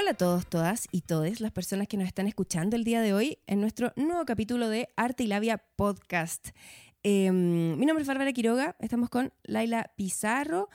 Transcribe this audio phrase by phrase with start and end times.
[0.00, 3.12] Hola a todos, todas y todes las personas que nos están escuchando el día de
[3.14, 6.50] hoy en nuestro nuevo capítulo de Arte y Labia Podcast.
[7.02, 10.68] Em, mi nombre es Bárbara Quiroga, estamos con Laila Pizarro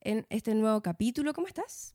[0.00, 1.32] en este nuevo capítulo.
[1.34, 1.92] ¿Cómo estás?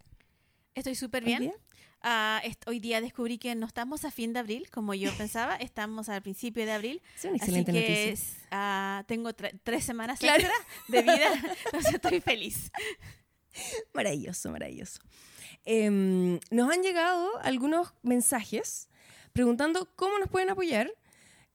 [0.76, 1.42] Estoy súper ¿Hoy bien.
[1.44, 1.54] día?
[2.02, 6.10] Ah, hoy día descubrí que no estamos a fin de abril, como yo pensaba, estamos
[6.10, 7.02] al principio de abril.
[7.16, 7.80] Es una Así excelente que
[8.10, 8.38] noticia.
[8.52, 10.44] ah, tengo tre- tres semanas Claro.
[10.44, 10.54] extra
[10.90, 11.34] de vida,
[11.66, 12.72] entonces estoy feliz.
[13.94, 15.00] Maravilloso, maravilloso.
[15.66, 18.90] Em, nos han llegado algunos mensajes
[19.32, 20.92] preguntando cómo nos pueden apoyar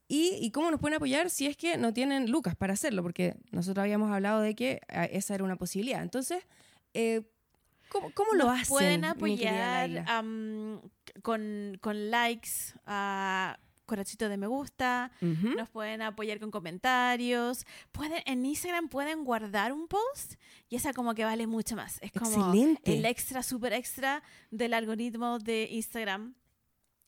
[0.09, 3.37] y, y cómo nos pueden apoyar si es que no tienen lucas para hacerlo, porque
[3.51, 6.03] nosotros habíamos hablado de que ah, esa era una posibilidad.
[6.03, 6.43] Entonces,
[6.95, 7.23] eh,
[7.91, 8.69] ¿cómo, cómo lo Nos hacen?
[8.69, 10.05] pueden apoyar
[11.23, 12.51] con, con likes,
[12.87, 15.49] ah, corazoncito de me gusta, Ujú.
[15.57, 20.35] nos pueden apoyar con comentarios, pueden, en Instagram pueden guardar un post
[20.69, 21.99] y esa como que vale mucho más.
[22.01, 22.97] Es como Excelente.
[22.97, 26.35] el extra, super extra del algoritmo de Instagram.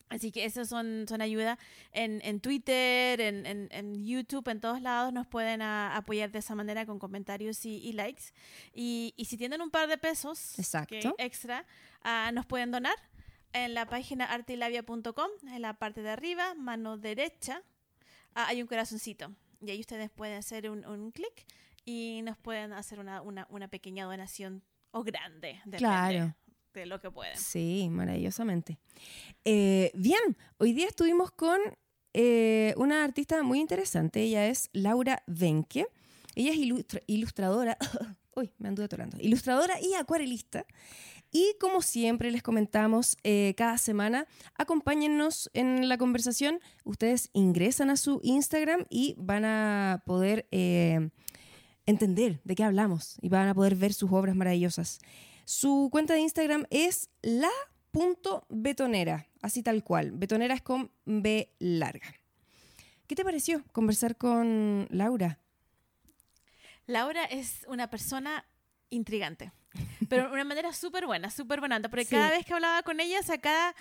[0.08, 1.56] Así que eso son, son ayuda.
[1.92, 6.40] En, en Twitter, en, en- en YouTube, en todos lados nos pueden ah, apoyar de
[6.40, 8.24] esa manera con comentarios y, y likes.
[8.74, 11.14] Y, y si tienen un par de pesos que Exacto.
[11.18, 11.64] extra,
[12.02, 12.96] ah, nos pueden donar
[13.52, 17.62] en la página artilabia.com, en la parte de arriba, mano derecha,
[18.34, 19.32] ah, hay un corazoncito.
[19.60, 21.46] Y ahí ustedes pueden hacer un, un clic
[21.84, 24.62] y nos pueden hacer una, una, una pequeña donación
[24.92, 26.34] o grande, Claro.
[26.74, 27.36] de lo que puedan.
[27.36, 28.78] Sí, maravillosamente.
[29.44, 31.60] Eh, bien, hoy día estuvimos con
[32.14, 34.22] eh, una artista muy interesante.
[34.22, 35.86] Ella es Laura Benke.
[36.34, 37.76] Ella es ilustra- ilustradora.
[38.36, 39.16] Uy, me anduve atorando.
[39.20, 40.64] Ilustradora y acuarelista.
[41.32, 46.60] Y como siempre les comentamos eh, cada semana, acompáñennos en la conversación.
[46.84, 51.10] Ustedes ingresan a su Instagram y van a poder eh,
[51.86, 54.98] entender de qué hablamos y van a poder ver sus obras maravillosas.
[55.44, 57.68] Su cuenta de Instagram es la.betonera,
[59.40, 60.10] así tal cual.
[60.12, 62.14] Betonera es con B larga.
[63.06, 65.38] ¿Qué te pareció conversar con Laura?
[66.86, 68.44] Laura es una persona
[68.90, 69.52] intrigante,
[70.08, 72.10] pero de una manera súper buena, súper buena, porque Sí.
[72.14, 73.74] cada vez que hablaba con ella, o sea, cada,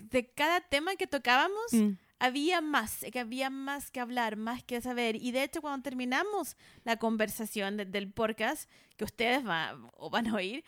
[0.00, 1.90] de cada tema que tocábamos, Mm.
[2.20, 5.16] había más, que había más que hablar, más que saber.
[5.16, 10.26] Y de hecho, cuando terminamos la conversación de- del podcast, que ustedes va- o van
[10.28, 10.64] a oír,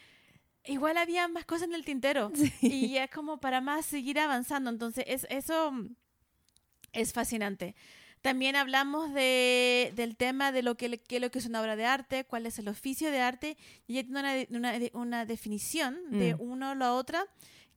[0.64, 2.30] igual había más cosas en el tintero.
[2.60, 4.70] Y es como para más seguir avanzando.
[4.70, 5.94] Entonces, es, eso mm,
[6.92, 7.74] es fascinante.
[8.22, 11.86] También hablamos de, del tema de lo que, es lo que es una obra de
[11.86, 15.24] arte, cuál es el oficio de arte, y ella tiene una, de- una, de- una
[15.26, 16.40] definición de Mm.
[16.40, 17.24] uno o la otra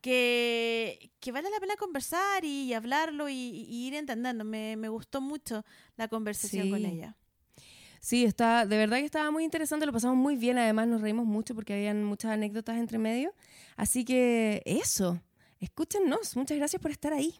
[0.01, 4.43] que, que vale la pena conversar y, hablarlo y, y ir entendiendo.
[4.43, 5.63] Me, me gustó mucho
[5.95, 7.15] la conversación con ella.
[8.01, 11.25] Sí, está, de verdad que estaba muy interesante, lo pasamos muy bien, además nos reímos
[11.25, 13.33] mucho porque habían muchas anécdotas entre medio.
[13.77, 15.21] Así que eso,
[15.61, 17.33] escúchenos, muchas gracias por estar ahí.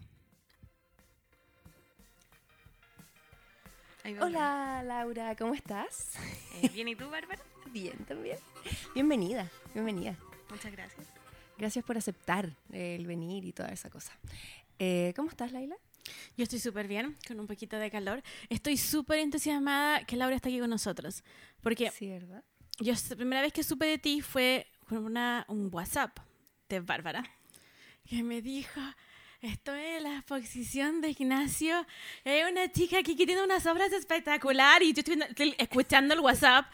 [4.04, 6.12] Hola Laura, ¿cómo estás?
[6.62, 7.42] Eh, bien, ¿y tú, Bárbara?
[7.72, 8.38] Bien también.
[8.94, 10.18] Bienvenida, bienvenida.
[10.50, 11.08] Muchas gracias.
[11.58, 14.12] Gracias por aceptar el venir y toda esa cosa.
[14.78, 15.76] Eh, ¿Cómo estás, Laila?
[16.36, 18.22] Yo estoy súper bien, con un poquito de calor.
[18.50, 21.24] Estoy súper entusiasmada que Laura está aquí con nosotros.
[21.62, 22.44] Porque Sí, ¿verdad?
[22.80, 26.18] yo la primera vez que supe de ti fue con una, un WhatsApp
[26.68, 27.24] de Bárbara
[28.06, 28.82] que me dijo,
[29.44, 31.86] estoy en la exposición de Ignacio,
[32.24, 36.66] hay una chica aquí que tiene unas obras espectaculares y yo estoy, escuchando el WhatsApp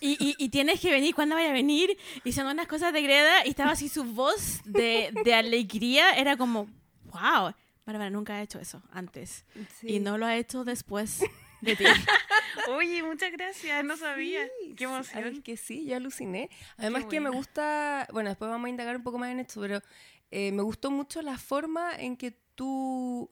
[0.00, 1.96] y, y, y tienes que venir, ¿cuándo vaya a venir?
[2.24, 6.36] Y son unas cosas de Greda y estaba así su voz de, de alegría, era
[6.36, 6.68] como,
[7.04, 7.54] wow,
[7.86, 9.44] Bárbara nunca ha hecho eso antes
[9.82, 11.22] y no lo ha hecho después
[11.60, 11.84] de ti.
[12.68, 14.46] Oye, muchas gracias, no sabía.
[14.76, 15.42] Qué ¿Sabes emoción.
[15.42, 15.86] que sí?
[15.86, 16.50] Yo aluciné.
[16.76, 19.60] Además Qué que me gusta, bueno, después vamos a indagar un poco más en esto,
[19.60, 19.80] pero
[20.30, 23.30] eh, me gustó mucho la forma en que tú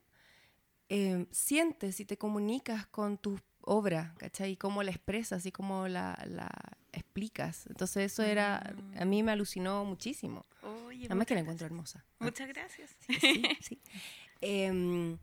[0.89, 4.53] eh, sientes y te comunicas con tu obra, ¿cachai?
[4.53, 6.49] Y cómo la expresas y cómo la, la
[6.93, 7.67] explicas.
[7.67, 10.47] Entonces eso era, a mí me alucinó muchísimo.
[10.87, 12.05] Oye, Además que la encuentro hermosa.
[12.19, 12.97] Muchas gracias.
[13.07, 13.81] Sí, sí.
[14.41, 15.19] Em,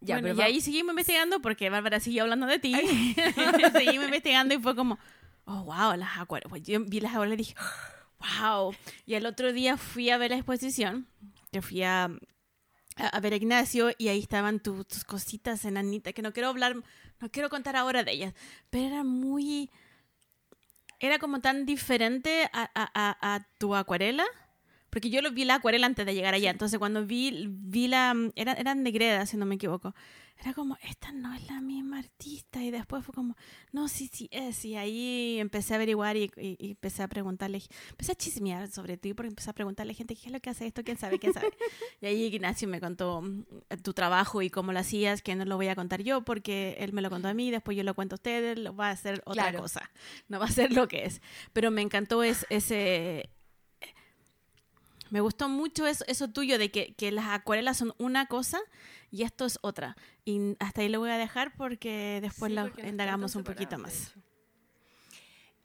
[0.00, 2.74] ya, bueno, pero y va- ahí seguimos investigando porque Bárbara siguió hablando de ti.
[3.72, 4.98] seguimos investigando y fue como,
[5.46, 6.62] oh, wow, las acuarelas.
[6.62, 7.54] Yo vi las acuarelas y dije,
[8.20, 8.74] wow.
[9.06, 11.06] Y el otro día fui a ver la exposición,
[11.52, 12.10] que fui a,
[12.96, 16.76] a, ver a Ignacio y ahí estaban tu- tus cositas enanitas, que no quiero hablar,
[17.20, 18.34] no quiero contar ahora de ellas,
[18.70, 19.70] pero era muy...
[21.02, 24.24] Era como tan diferente a- a tu acuarela
[24.90, 28.14] porque yo lo vi la acuarela antes de llegar allá, entonces cuando vi, vi la,
[28.34, 29.94] eran, eran de Greda, si no me equivoco,
[30.42, 33.36] era como, esta no es la misma artista, y después fue como,
[33.72, 37.60] no, sí, sí es, y ahí empecé a averiguar y, y- y empecé a preguntarle,
[37.90, 40.48] empecé a chismear sobre ti, porque empecé a preguntarle a gente, ¿qué es lo que
[40.48, 40.82] hace esto?
[40.82, 41.18] ¿Quién sabe?
[41.18, 41.50] ¿Quién sabe?
[42.00, 43.42] y ahí Ignacio me contó mm,
[43.82, 46.94] tu trabajo y cómo lo hacías, que no lo voy a contar yo, porque él
[46.94, 49.20] me lo contó a mí, después yo lo cuento a ustedes, lo va a hacer
[49.26, 49.60] otra Claro.
[49.60, 49.90] cosa,
[50.28, 51.20] no va a ser lo que es.
[51.52, 53.28] Pero me encantó es, ese...
[55.10, 58.60] Me gustó mucho eso, eso tuyo de que, que las acuarelas son una cosa
[59.10, 59.96] y esto es otra.
[60.24, 64.14] Y hasta ahí lo voy a dejar porque después Sí, lo indagamos un poquito más.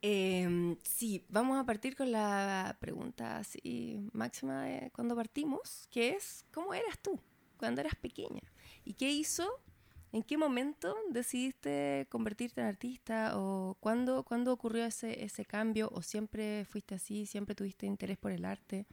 [0.01, 6.45] Eh, sí, vamos a partir con la pregunta así máxima de cuando partimos, que es,
[6.51, 7.19] ¿cómo eras tú
[7.57, 8.41] cuando eras pequeña?
[8.83, 9.49] ¿Y qué hizo?
[10.11, 13.33] ¿En qué momento decidiste convertirte en artista?
[13.35, 15.89] ¿O cuándo, cuándo ocurrió ese, ese cambio?
[15.91, 17.25] ¿O siempre fuiste así?
[17.25, 18.85] ¿Siempre tuviste interés por el arte?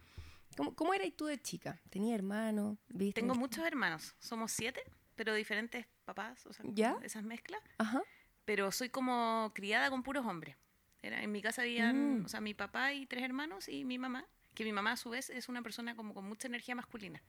[0.57, 1.81] ¿Cómo, cómo eras tú de chica?
[1.91, 2.79] ¿Tenía hermanos?
[2.89, 4.15] ¿Viviste en- Tengo muchos hermanos.
[4.19, 4.83] Somos siete,
[5.17, 6.45] pero diferentes papás.
[6.47, 6.97] O sea, ¿Ya?
[7.03, 7.61] esas mezclas.
[7.79, 8.03] Ajá.
[8.45, 10.57] Pero soy como criada con puros hombres.
[11.03, 12.25] Era, en mi casa habían, Mm.
[12.27, 15.11] o sea, mi papá y tres hermanos y mi mamá, que mi mamá a su
[15.11, 17.23] vez es una persona como con mucha energía masculina.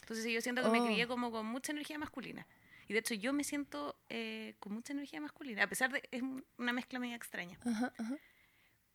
[0.00, 0.86] Entonces yo siento que me Oh.
[0.86, 2.46] crié como con mucha energía masculina.
[2.88, 6.22] Y de hecho yo me siento eh, con mucha energía masculina, a pesar de es
[6.22, 7.58] un- una mezcla media extraña.
[7.64, 8.16] Ajá, ajá.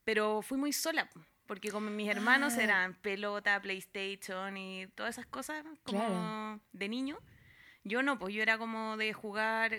[0.04, 1.10] Pero fui muy sola,
[1.47, 2.63] porque como mis hermanos Ah.
[2.63, 6.59] eran pelota, PlayStation y todas esas cosas como Claro.
[6.74, 7.18] de niño,
[7.83, 9.74] yo no, pues yo era como de jugar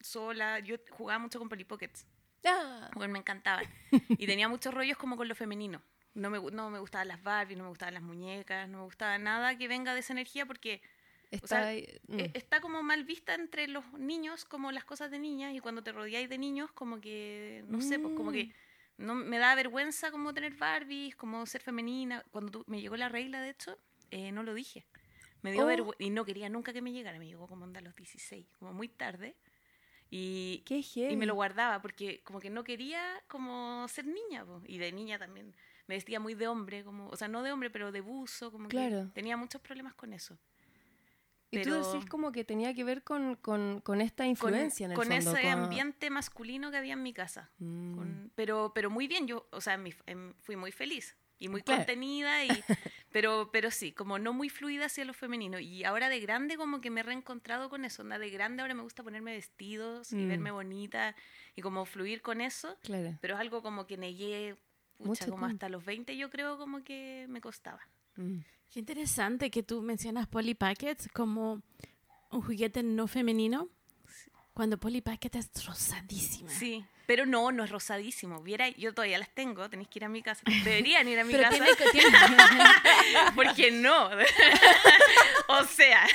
[0.00, 2.06] sola, yo jugaba mucho con Polly Pockets,
[2.46, 3.64] Ah, porque me encantaban.
[4.20, 5.80] y tenía muchos rollos como con lo femenino.
[6.14, 9.18] No me, no me gustaban las Barbie, no me gustaban las muñecas, no me gustaba
[9.18, 10.80] nada que venga de esa energía porque
[11.30, 12.18] está sea, ahí, mm.
[12.20, 15.82] eh, está como mal vista entre los niños como las cosas de niñas y cuando
[15.82, 18.34] te rodeáis de niños como que, no sé, pues como Mm.
[18.34, 18.52] que
[18.98, 22.22] no me da vergüenza como tener Barbies, como ser femenina.
[22.30, 23.78] Cuando me llegó la regla, de hecho,
[24.10, 24.86] eh, no lo dije.
[25.42, 25.66] Me dio Oh.
[25.66, 27.18] vergüenza y no quería nunca que me llegara.
[27.18, 29.36] Me llegó como onda a los 16, como muy tarde.
[30.10, 34.44] Y, Qué y me lo guardaba porque como que no quería como ser niña.
[34.44, 34.62] po.
[34.66, 35.54] Y de niña también
[35.86, 38.52] me vestía muy de hombre, como, o sea, no de hombre, pero de buzo.
[38.52, 39.10] Como que Claro.
[39.12, 40.38] tenía muchos problemas con eso.
[41.60, 44.92] Y tú Pero- decís como que tenía que ver con, con, con esta influencia en
[44.92, 45.30] el con fondo.
[45.32, 47.50] ese con- ambiente masculino que había en mi casa.
[47.58, 47.94] Mm.
[47.96, 51.62] Con- pero, pero muy bien, yo, o sea, mi- em, fui muy feliz y muy
[51.62, 51.80] Claro.
[51.80, 52.48] contenida, y,
[53.10, 55.58] pero, pero sí, como no muy fluida hacia lo femenino.
[55.58, 58.02] Y ahora de grande como que me he reencontrado con eso.
[58.02, 60.28] Onda, de grande ahora me gusta ponerme vestidos y Mm.
[60.28, 61.14] verme bonita
[61.56, 62.78] y como fluir con eso.
[62.82, 63.16] Claro.
[63.20, 64.56] Pero es algo como que negué,
[64.96, 65.54] pucha, Mucho como tiempo.
[65.56, 67.80] hasta los 20 yo creo como que me costaba.
[68.16, 68.38] Mm.
[68.70, 71.62] Qué interesante que tú mencionas Polly Pockets como
[72.30, 73.68] un juguete no femenino,
[74.54, 76.48] cuando Polly Pocket es rosadísima.
[76.50, 78.40] Sí, pero no, no es rosadísimo.
[78.40, 80.40] Viera, yo todavía las tengo, tenéis que ir a mi casa.
[80.64, 81.64] Deberían ir a mi Pero casa.
[81.92, 82.08] tiene, tiene-
[83.34, 84.08] Porque no.
[85.48, 86.06] o sea,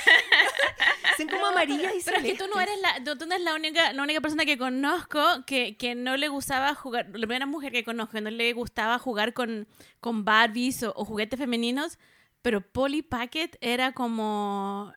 [1.16, 2.62] Son como amarillas y Pero es que tú no celestes.
[2.62, 5.94] eres la, tú tú no eres la única, la única persona que conozco que, que
[5.94, 9.68] no le gustaba jugar, la primera mujer que conozco que no le gustaba jugar con,
[10.00, 11.98] con Barbies o, o juguetes femeninos,
[12.42, 14.92] pero Polly Pocket era como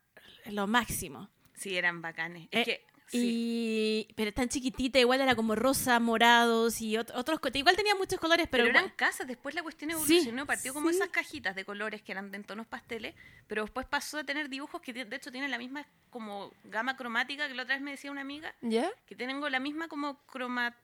[0.45, 1.29] lo máximo.
[1.55, 2.47] sí, eran bacanes.
[2.51, 2.85] Eh, Es que,
[3.19, 4.05] sí.
[4.09, 8.19] Y, pero tan chiquitita, igual era como rosa, morados y ot- otros, igual tenía muchos
[8.19, 10.95] colores, pero, Pero, eran igual- casas, después la cuestión Sí, evolucionó, partió como sí.
[10.95, 13.15] esas cajitas de colores que eran de en tonos pasteles,
[13.47, 17.47] pero después pasó a tener dibujos que de hecho tienen la misma como gama cromática,
[17.47, 18.89] que la otra vez me decía una amiga, ¿Ya?
[19.05, 20.75] que tengo la misma como croma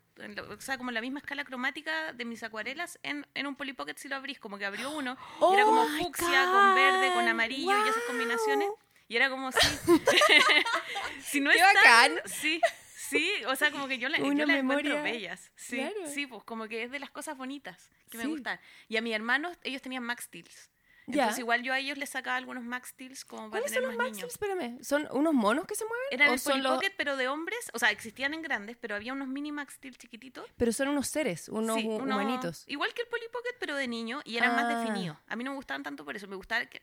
[0.49, 3.95] o sea, como la misma escala cromática de mis acuarelas en, en un Polly Pocket
[3.95, 5.15] si lo abrís, como que abrió uno,
[5.49, 8.67] y era como Oh fucsia con verde, con amarillo y esas combinaciones,
[9.09, 9.59] y era como así.
[11.21, 12.21] si no ¡Qué es tan- bacán!
[12.25, 12.61] Sí,
[12.95, 15.51] sí, o sea, como que yo, la, yo las encuentro bellas.
[15.55, 15.95] Sí, Claro.
[16.13, 18.29] sí, pues como que es de las cosas bonitas que me Sí.
[18.29, 18.59] gustan.
[18.87, 20.69] Y a mis hermanos, ellos tenían Max Steels.
[21.07, 23.87] Entonces igual yo a ellos les sacaba algunos Max Steels como para ¿Cuáles tener son
[23.93, 24.31] los más Max niños.
[24.31, 24.51] Steel?
[24.51, 24.83] Espérame.
[24.83, 26.05] ¿Son unos monos que se mueven?
[26.11, 27.57] Eran ¿O el son los- Pocket, pero de hombres.
[27.73, 30.45] O sea, existían en grandes, pero había unos mini Max Steel chiquititos.
[30.55, 32.63] Pero son unos seres, unos Sí, unos- humanitos.
[32.67, 34.21] Igual que el Polly Pocket, pero de niño.
[34.23, 34.61] Y eran Ah.
[34.61, 35.17] más definidos.
[35.27, 36.27] A mí no me gustaban tanto por eso.
[36.27, 36.79] Me gustaba que...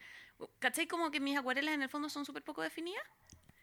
[0.58, 0.86] ¿Cachai?
[0.86, 3.02] Como que mis acuarelas en el fondo son súper poco definidas.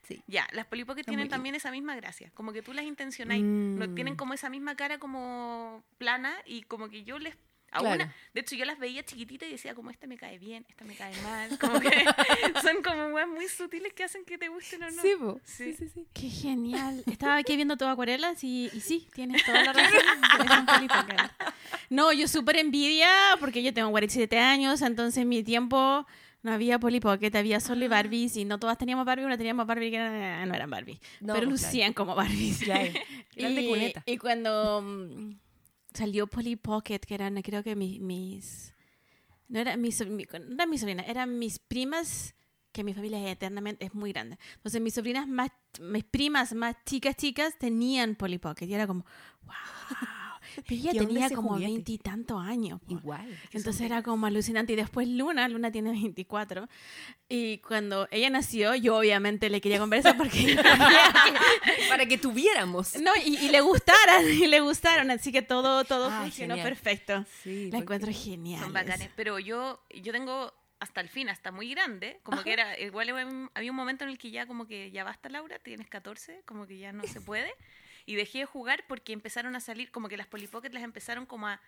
[0.07, 0.21] Sí.
[0.27, 2.29] Ya, las Polly Pocket Son tienen también esa misma gracia.
[2.33, 3.41] Como que tú las intencionáis.
[3.43, 3.95] No, Mm.
[3.95, 7.35] tienen como esa misma cara como plana y como que yo les...
[7.75, 7.95] A Claro.
[8.03, 10.85] una, de hecho, yo las veía chiquititas y decía, como esta me cae bien, esta
[10.85, 11.49] me cae mal.
[11.59, 11.89] Como que
[12.61, 15.01] son como weas muy sutiles que hacen que te gusten o no.
[15.01, 15.09] Sí.
[15.43, 15.73] Sí.
[15.73, 16.07] sí, sí, sí.
[16.13, 17.01] Qué genial.
[17.07, 20.01] Estaba aquí viendo tus acuarelas y, y sí, tienes toda la razón.
[21.89, 26.05] No, yo súper envidia porque yo tengo 47 años, entonces en mi tiempo
[26.43, 29.89] no había Polly Pocket, había solo Barbies y no todas teníamos Barbie, una teníamos Barbie
[29.89, 32.59] que era- no eran Barbie, No, pero pues, lucían como Barbies.
[32.63, 32.91] Claro.
[33.35, 33.93] Eran Y-.
[34.05, 35.35] Y cuando mm,
[35.93, 38.73] salió Polly Pocket, que eran creo que mis, mis
[39.47, 42.35] No era mi, so- mi- no era mi sobrina, eran mis primas,
[42.71, 44.37] que mi familia es eternamente, es muy grande.
[44.55, 48.65] Entonces mis sobrinas más, mis primas más chicas, chicas, tenían Polly Pocket.
[48.67, 49.05] Y era como,
[49.43, 49.53] wow.
[50.67, 52.79] Pero ella ¿Qué onda tenía como veintitantos años.
[52.81, 52.91] po.
[52.91, 53.39] Igual.
[53.51, 54.73] Entonces era como alucinante.
[54.73, 56.67] Y después Luna, Luna tiene 24.
[57.29, 60.55] Y cuando ella nació, yo obviamente le quería esa porque
[61.89, 62.95] Para que tuviéramos.
[63.01, 65.11] no, y, y le gustaran, y le gustaron.
[65.11, 66.69] Así que todo, todo Ah, funcionó genial.
[66.69, 67.25] perfecto.
[67.43, 68.61] Sí, La encuentro genial.
[68.61, 69.09] Son bacanes.
[69.15, 73.49] Pero yo, yo tengo hasta el fin, hasta muy grande, como que era, igual había-
[73.53, 76.67] había un momento en el que ya como que ya basta Laura, tienes 14, como
[76.67, 77.53] que ya no se puede.
[78.05, 81.25] Y dejé de jugar porque empezaron a salir, como que las Polly Pocket las empezaron
[81.25, 81.61] como a,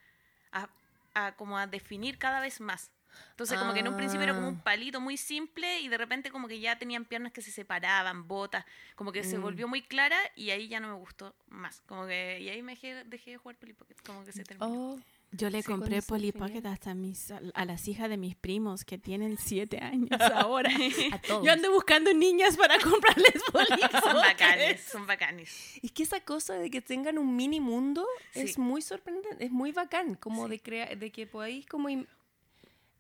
[0.52, 0.70] a,
[1.14, 2.92] a como a definir cada vez más.
[3.32, 4.64] Entonces como que en un principio era como un Ah.
[4.64, 8.66] palito muy simple y de repente como que ya tenían piernas que se separaban, botas,
[8.96, 9.42] como que se Mm.
[9.42, 11.82] volvió muy clara y ahí ya no me gustó más.
[11.86, 14.70] Como que, y ahí me dejé, dejé de jugar Polly Pocket, como que se terminó.
[14.96, 15.00] Oh,
[15.38, 16.50] Yo le Sí, compré eso, Polly genial.
[16.52, 20.70] Pocket hasta mis, a, a las hijas de mis primos que tienen siete años ahora.
[21.12, 21.46] a todos.
[21.46, 25.80] Yo ando buscando niñas para comprarles Polly Son bacanes, son bacanes.
[25.84, 28.62] Es que esa cosa de que tengan un mini mundo es Sí.
[28.62, 31.90] muy sorprendente, es muy bacán, como de crear, de que podáis como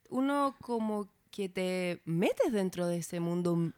[0.09, 3.73] uno como que te metes dentro de ese mundo m- Es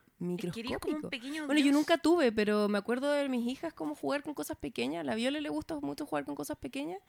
[0.54, 1.10] que eres como un microscópico.
[1.10, 1.76] pequeño Bueno, yo dios.
[1.76, 5.02] nunca tuve, pero me acuerdo de mis hijas como jugar con cosas pequeñas.
[5.02, 7.00] A la Viola le gusta mucho jugar con cosas pequeñas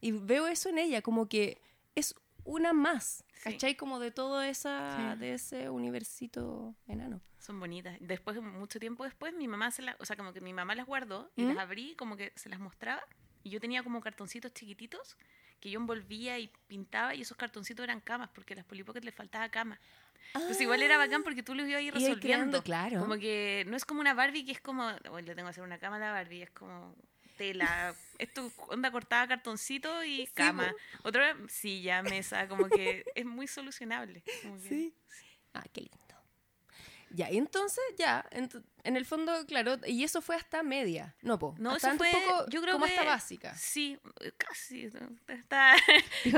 [0.00, 1.60] y veo eso en ella, como que
[1.94, 3.52] es una más, Sí.
[3.52, 3.76] ¿cachai?
[3.76, 5.18] Como de todo esa, Sí.
[5.18, 7.20] de ese universito enano.
[7.38, 7.96] Son bonitas.
[8.00, 10.86] Después, mucho tiempo después, mi mamá se las, o sea, como que mi mamá las
[10.86, 11.48] guardó y ¿Mm?
[11.48, 13.02] las abrí, como que se las mostraba.
[13.42, 15.16] Y yo tenía como cartoncitos chiquititos
[15.60, 19.00] que yo envolvía y pintaba y esos cartoncitos eran camas porque a las Polly Pocket
[19.02, 19.78] les faltaba cama.
[20.34, 21.94] Entonces igual era bacán porque tú los ibas a ir Ah.
[21.94, 22.20] Resolviendo.
[22.20, 23.00] creando, claro.
[23.00, 25.62] Como que no es como una Barbie que es como, hoy le tengo que hacer
[25.64, 26.94] una cama a la Barbie, es como
[27.36, 30.74] tela, esto onda cortada cartoncito y cama.
[31.02, 34.22] Otra silla, mesa, como que es muy solucionable.
[34.42, 34.94] como que- Sí.
[35.54, 35.96] Ah, qué lindo.
[37.10, 41.14] Ya, y entonces, ya, en el fondo, claro, y eso fue hasta media.
[41.22, 41.54] No, po.
[41.58, 43.54] No, hasta eso fue, poco, yo creo como que hasta básica.
[43.56, 43.98] Sí,
[44.36, 44.88] casi.
[44.88, 44.98] Dijo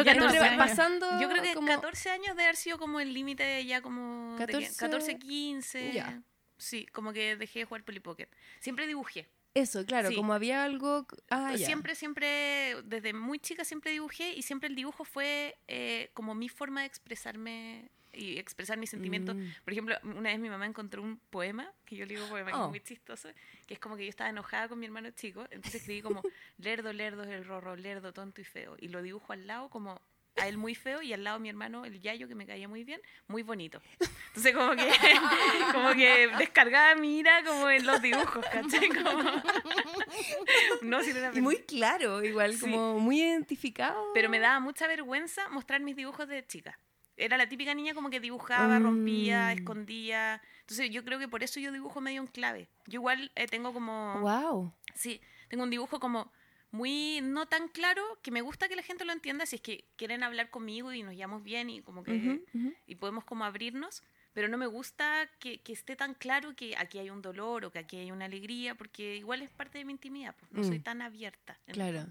[0.05, 0.57] no sé, sé.
[0.57, 4.37] pasando yo creo que como- 14 años de haber sido como el límite ya como...
[4.39, 5.93] de que- 14, 14, 15.
[5.93, 6.23] ya.
[6.59, 8.29] Sí, como que dejé de jugar Polly Pocket.
[8.61, 9.29] Siempre dibujé.
[9.55, 10.17] Eso, claro, Sí.
[10.17, 11.07] como había algo...
[11.31, 11.67] Ah, ya.
[11.67, 16.49] Siempre, siempre, desde muy chica siempre dibujé y siempre el dibujo fue eh, como mi
[16.49, 19.37] forma de expresarme y expresar mis sentimientos.
[19.37, 19.49] Mm.
[19.65, 22.57] Por ejemplo, una vez mi mamá encontró un poema, que yo le digo poema, que
[22.57, 22.65] Oh.
[22.65, 23.29] es muy chistoso,
[23.67, 26.23] que es como que yo estaba enojada con mi hermano chico, entonces escribí como,
[26.59, 28.77] lerdo, lerdo es el rorro, lerdo, tonto y feo.
[28.81, 30.01] Y lo dibujo al lado como
[30.41, 32.85] a él muy feo y al lado mi hermano, el Yayo, que me caía muy
[32.85, 33.81] bien, muy bonito.
[34.29, 34.89] Entonces como que,
[35.73, 38.89] como que descargaba mi ira como en los dibujos, ¿cachai?
[38.89, 39.43] Como...
[40.83, 42.61] No, si no Y muy claro, igual, Sí.
[42.61, 44.03] como muy identificado.
[44.15, 46.79] pero me daba mucha vergüenza mostrar mis dibujos de chica.
[47.17, 48.83] Era la típica niña como que dibujaba, Mm.
[48.85, 50.41] rompía, escondía.
[50.61, 52.69] Entonces yo creo que por eso yo dibujo medio en clave.
[52.87, 54.21] Yo igual eh, tengo como...
[54.21, 54.73] Wow.
[54.95, 56.31] Sí, tengo un dibujo como
[56.71, 59.85] muy no tan claro que me gusta que la gente lo entienda si es que
[59.97, 62.43] quieren hablar conmigo y nos llevamos bien y como que
[62.87, 64.03] y podemos como abrirnos,
[64.35, 67.73] pero no me gusta que, que esté tan claro que aquí hay un dolor o
[67.73, 70.79] que aquí hay una alegría, porque igual es parte de mi intimidad, pues no soy
[70.79, 70.83] Mm.
[70.83, 71.59] tan abierta.
[71.67, 72.07] Claro.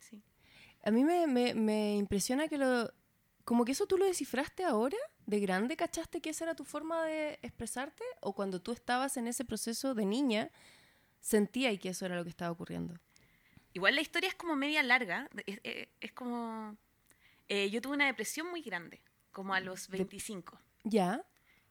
[0.00, 0.22] Sí.
[0.82, 2.90] A mí me, me, me impresiona que lo...
[3.44, 7.04] Como que eso tú lo descifraste ahora, de grande, ¿cachaste que esa era tu forma
[7.04, 8.02] de expresarte?
[8.20, 10.50] ¿O cuando tú estabas en ese proceso de niña,
[11.20, 12.94] sentía que eso era lo que estaba ocurriendo?
[13.76, 15.28] Igual la historia es como media larga.
[15.44, 16.76] Es, es- es como.
[17.48, 19.02] eh, yo tuve una depresión muy grande,
[19.32, 20.58] como a los 25.
[20.84, 21.22] ¿Ya?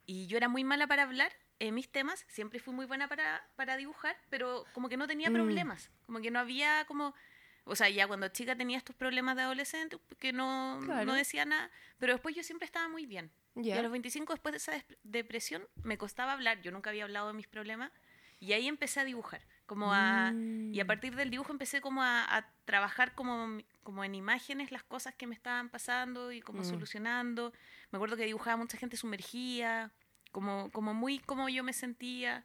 [0.06, 2.24] Y yo era muy mala para hablar en mis temas.
[2.28, 5.32] Siempre fui muy buena para, para dibujar, pero como que no tenía Mm.
[5.34, 5.90] problemas.
[6.06, 7.12] Como que no había como.
[7.64, 11.06] O sea, ya cuando chica tenía estos problemas de adolescente, que no, Claro.
[11.06, 11.72] no decía nada.
[11.98, 13.32] Pero después yo siempre estaba muy bien.
[13.56, 13.80] Y ¿Ya?
[13.80, 16.60] a los 25, después de esa depresión, me costaba hablar.
[16.62, 17.90] Yo nunca había hablado de mis problemas.
[18.38, 19.42] Y ahí empecé a dibujar.
[19.66, 20.32] Como a,
[20.72, 20.86] Y a Mm.
[20.86, 25.26] partir del dibujo empecé como a, a trabajar como, como en imágenes las cosas que
[25.26, 26.64] me estaban pasando y como Mm.
[26.64, 27.52] solucionando.
[27.90, 29.92] Me acuerdo que dibujaba mucha gente sumergida,
[30.32, 32.44] como, como muy como yo me sentía.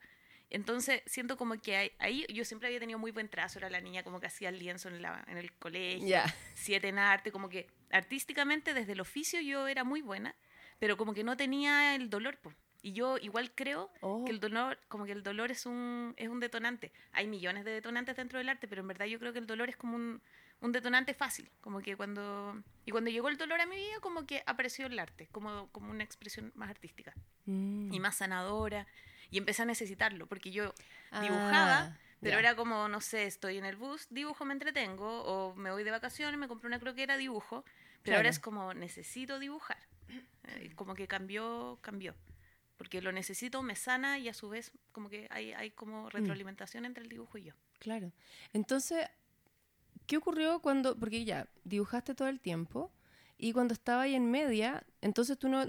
[0.49, 3.79] Entonces siento como que ahí, ahí yo siempre había tenido muy buen trazo, era la
[3.81, 6.25] niña como que hacía el lienzo en, la, en el colegio, Ya.
[6.53, 10.35] siete en arte, como que artísticamente desde el oficio yo era muy buena,
[10.79, 12.37] pero como que no tenía el dolor.
[12.39, 12.53] po.
[12.83, 14.25] Y yo igual creo Oh.
[14.25, 16.91] que el dolor, como que el dolor es un, es un detonante.
[17.11, 19.69] Hay millones de detonantes dentro del arte, pero en verdad yo creo que el dolor
[19.69, 20.21] es como un,
[20.61, 21.49] un detonante fácil.
[21.61, 22.61] Como que cuando.
[22.85, 25.91] Y cuando llegó el dolor a mi vida, como que apareció el arte, como, como
[25.91, 27.13] una expresión más artística
[27.45, 27.93] Mm.
[27.93, 28.87] y más sanadora.
[29.29, 30.73] Y empecé a necesitarlo, porque yo
[31.21, 32.39] dibujaba, Ah, pero ya.
[32.39, 35.91] era como, no sé, estoy en el bus, dibujo, me entretengo, o me voy de
[35.91, 37.63] vacaciones, me compro una croquera, dibujo.
[38.03, 38.29] Pero ahora Claro.
[38.29, 39.77] es como necesito dibujar.
[40.47, 42.13] Eh, como que cambió, cambió.
[42.81, 46.83] Porque lo necesito, me sana y a su vez como que hay, hay como retroalimentación
[46.83, 47.53] entre el dibujo y yo.
[47.77, 48.11] Claro.
[48.53, 49.07] Entonces,
[50.07, 52.91] ¿qué ocurrió cuando, porque ya, dibujaste todo el tiempo
[53.37, 55.63] y cuando estaba ahí en media, entonces tú no,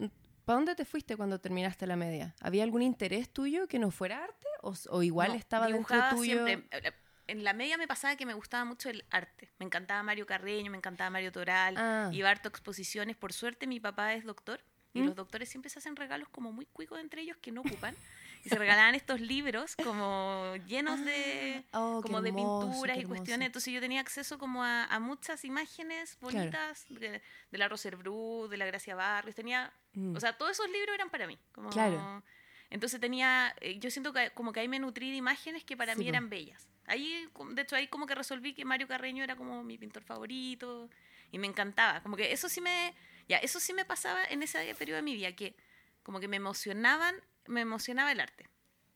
[0.47, 2.35] ¿para dónde te fuiste cuando terminaste la media?
[2.41, 4.47] ¿Había algún interés tuyo que no fuera arte?
[4.63, 6.47] ¿O, igual No, estaba dentro tuyo?
[6.47, 6.95] siempre.
[7.27, 9.53] En la media me pasaba que me gustaba mucho el arte.
[9.59, 11.75] Me encantaba Mario Carreño, me encantaba Mario Toral.
[11.77, 12.09] Ah.
[12.11, 13.19] Iba a harto exposiciones.
[13.19, 14.65] Por suerte, mi papá es doctor.
[14.95, 15.07] Y ¿Mm?
[15.07, 17.97] los doctores siempre se hacen regalos como muy cuicos entre ellos que no ocupan.
[18.45, 22.99] y se regalaban estos libros como llenos de, Ah, oh, qué como de hermoso, pinturas
[22.99, 23.47] y cuestiones.
[23.47, 26.37] Entonces yo tenía acceso como a, a muchas imágenes Claro.
[26.39, 27.23] bonitas de,
[27.53, 29.35] de la Roser Bru, de la Gracia Barrios.
[29.37, 30.17] Tenía, Mm.
[30.17, 31.39] o sea, todos esos libros eran para mí.
[31.53, 32.23] Como, Claro.
[32.71, 35.93] Entonces tenía, eh, yo siento que como que ahí me nutrí de imágenes que para
[35.95, 36.67] Sí, mí eran bellas.
[36.87, 40.89] Ahí, de hecho, ahí como que resolví que Mario Carreño era como mi pintor favorito
[41.31, 42.03] y me encantaba.
[42.03, 42.95] Como que eso sí me,
[43.33, 45.55] ya, eso sí me pasaba en ese periodo de mi vida, que
[46.03, 47.15] como que me emocionaban,
[47.47, 48.49] me emocionaba el arte.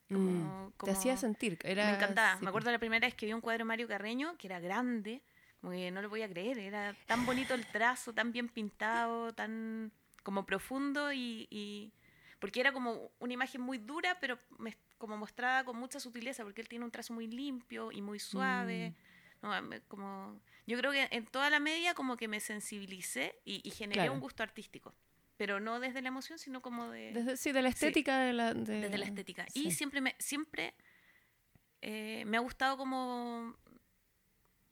[0.09, 0.17] Mm.
[0.17, 1.59] como- Te hacía como- sentir.
[1.65, 2.37] Era, me encantaba.
[2.39, 4.61] sí, me acuerdo la primera vez que vi un cuadro de Mario Carreño, que era
[4.61, 5.21] grande,
[5.61, 9.91] como que no lo podía creer, era tan bonito el trazo, tan bien pintado, tan
[10.23, 11.93] como profundo y, y-
[12.39, 16.61] porque era como una imagen muy dura, pero me- como mostrada con mucha sutileza, porque
[16.61, 18.91] él tiene un trazo muy limpio y muy suave.
[18.91, 19.16] Mm.
[19.43, 23.61] No, me- como, yo creo que en toda la media como que me sensibilicé y,
[23.67, 24.13] y generé Claro.
[24.15, 24.95] un gusto artístico,
[25.37, 28.55] pero no desde la emoción, sino como de Desde, sí, de la estética de la...
[28.55, 29.47] de- desde la estética.
[29.51, 29.69] sí.
[29.69, 30.75] Y siempre me, siempre
[31.83, 33.55] eh, me ha gustado como,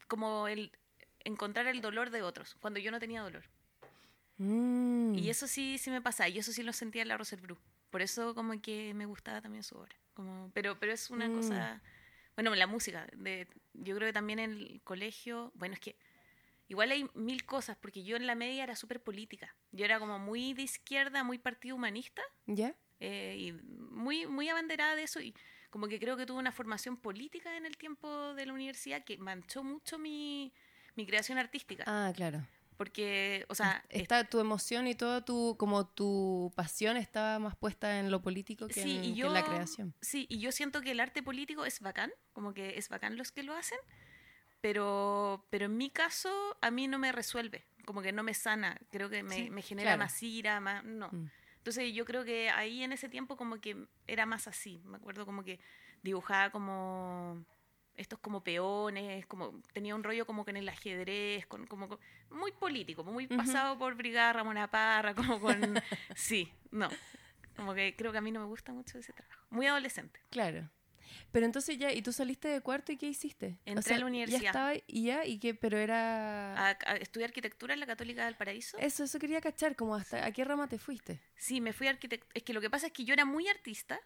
[0.09, 0.73] como el
[1.21, 3.45] encontrar el dolor de otros, cuando yo no tenía dolor.
[4.39, 5.15] Mm.
[5.15, 7.57] Y eso sí, sí me pasa, y eso sí lo sentía en la Rosel Bru.
[7.91, 9.95] Por eso como que me gustaba también su obra.
[10.15, 11.35] Como, pero, pero es una Mm.
[11.37, 11.81] cosa,
[12.37, 15.97] bueno, la música, de, yo creo que también en el colegio, bueno, es que
[16.69, 19.55] igual hay mil cosas, porque yo en la media era súper política.
[19.73, 22.75] Yo era como muy de izquierda, muy partido humanista, ¿Ya?
[23.01, 25.35] eh, y muy, muy abanderada de eso y
[25.71, 29.19] como que creo que tuve una formación política en el tiempo de la universidad que
[29.19, 30.53] manchó mucho mi,
[30.95, 31.83] mi creación artística.
[31.87, 32.47] Ah, claro.
[32.77, 37.55] Porque, o sea, es- Está tu emoción y toda tu, como tu pasión estaba más
[37.57, 39.95] puesta en lo político que, sí, en, y que yo, en la creación.
[40.01, 43.31] Sí, y yo siento que el arte político es bacán, como que es bacán los
[43.31, 43.79] que lo hacen,
[44.61, 48.79] pero, pero en mi caso a mí no me resuelve, como que no me sana,
[48.91, 49.99] creo que me, Sí, me genera claro.
[50.05, 51.09] más ira, más, no.
[51.13, 51.31] Mm.
[51.59, 54.83] Entonces yo creo que ahí en ese tiempo como que era más así.
[54.85, 55.59] Me acuerdo como que
[56.03, 57.45] dibujaba como
[57.97, 61.99] estos como peones, como tenía un rollo como que en el ajedrez, con, como con-
[62.31, 65.55] muy político, muy pasado por Brigada Ramona Parra, como con...
[66.17, 66.89] sí, no.
[67.57, 69.41] Como que creo que a mí no me gusta mucho ese trabajo.
[69.51, 70.19] Muy adolescente.
[70.31, 70.69] Claro.
[71.31, 73.59] Pero entonces ya, ¿y tú saliste de cuarto y qué hiciste?
[73.65, 74.45] Entré a la Ya universidad.
[74.47, 76.55] estaba y ya, y qué, pero era...
[76.57, 78.77] A, a estudiar arquitectura en la Católica del Paraíso.
[78.79, 81.21] Eso, eso quería cachar, como hasta, ¿a qué rama te fuiste?
[81.37, 82.31] Sí, me fui a arquitectura.
[82.35, 84.01] Es que lo que pasa es que yo era muy artista,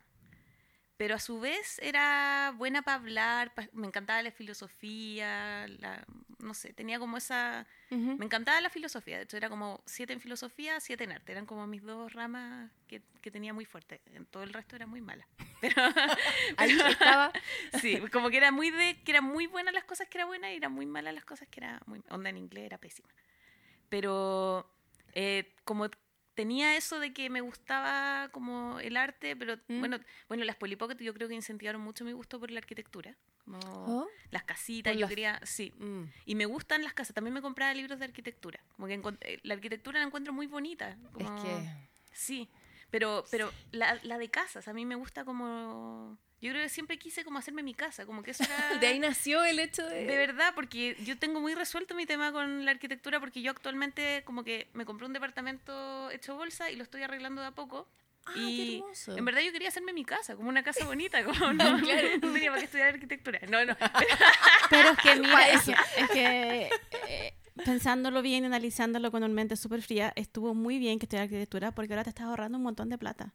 [0.99, 6.05] pero a su vez era buena para hablar, pa- me encantaba la filosofía, la,
[6.41, 7.67] no sé, tenía como esa...
[7.91, 11.47] Me encantaba la filosofía, de hecho era como siete en filosofía, siete en arte, eran
[11.47, 15.01] como mis dos ramas que, que tenía muy fuerte, en todo el resto era muy
[15.01, 15.27] mala.
[15.63, 15.77] Pero,
[16.59, 17.33] Ahí estaba...
[17.81, 20.53] sí, como que era muy de, que eran muy buenas las cosas que era buena
[20.53, 23.09] y eran muy malas las cosas que era muy, onda en inglés era pésima.
[23.89, 24.69] Pero
[25.15, 25.89] eh, como
[26.39, 29.81] tenía eso de que me gustaba como el arte, pero Mm.
[29.81, 29.99] bueno,
[30.29, 33.17] bueno, las Polly Pocket yo creo que incentivaron mucho mi gusto por la arquitectura.
[33.45, 34.07] Como ¿Oh?
[34.31, 35.73] las casitas, Por yo las- quería, sí.
[35.79, 36.05] Mm.
[36.27, 38.61] Y me gustan las casas, también me compraba libros de arquitectura.
[38.77, 40.91] Como que eh, la arquitectura la encuentro muy bonita.
[41.19, 41.69] Es como- que...
[42.13, 42.49] Sí,
[42.91, 46.19] pero, pero la, la de casas, a mí me gusta como...
[46.41, 48.79] Yo creo que siempre quise como hacerme mi casa, como que eso era...
[48.79, 50.05] De ahí nació el hecho de...
[50.05, 54.23] De verdad, porque yo tengo muy resuelto mi tema con la arquitectura, porque yo actualmente
[54.25, 57.89] como que me compré un departamento hecho bolsa y lo estoy arreglando de a poco.
[58.27, 59.17] Ah, qué hermoso.
[59.17, 62.09] en verdad yo quería hacerme mi casa, como una casa bonita, como no, Claro.
[62.23, 63.41] no tenía para qué estudiar arquitectura.
[63.49, 63.77] No, no.
[64.71, 66.71] Pero es que, mira, es que, es que,
[67.09, 71.73] eh, pensándolo bien, analizándolo con una mente súper fría, estuvo muy bien que estudiar arquitectura
[71.73, 73.33] porque ahora te estás ahorrando un montón de plata.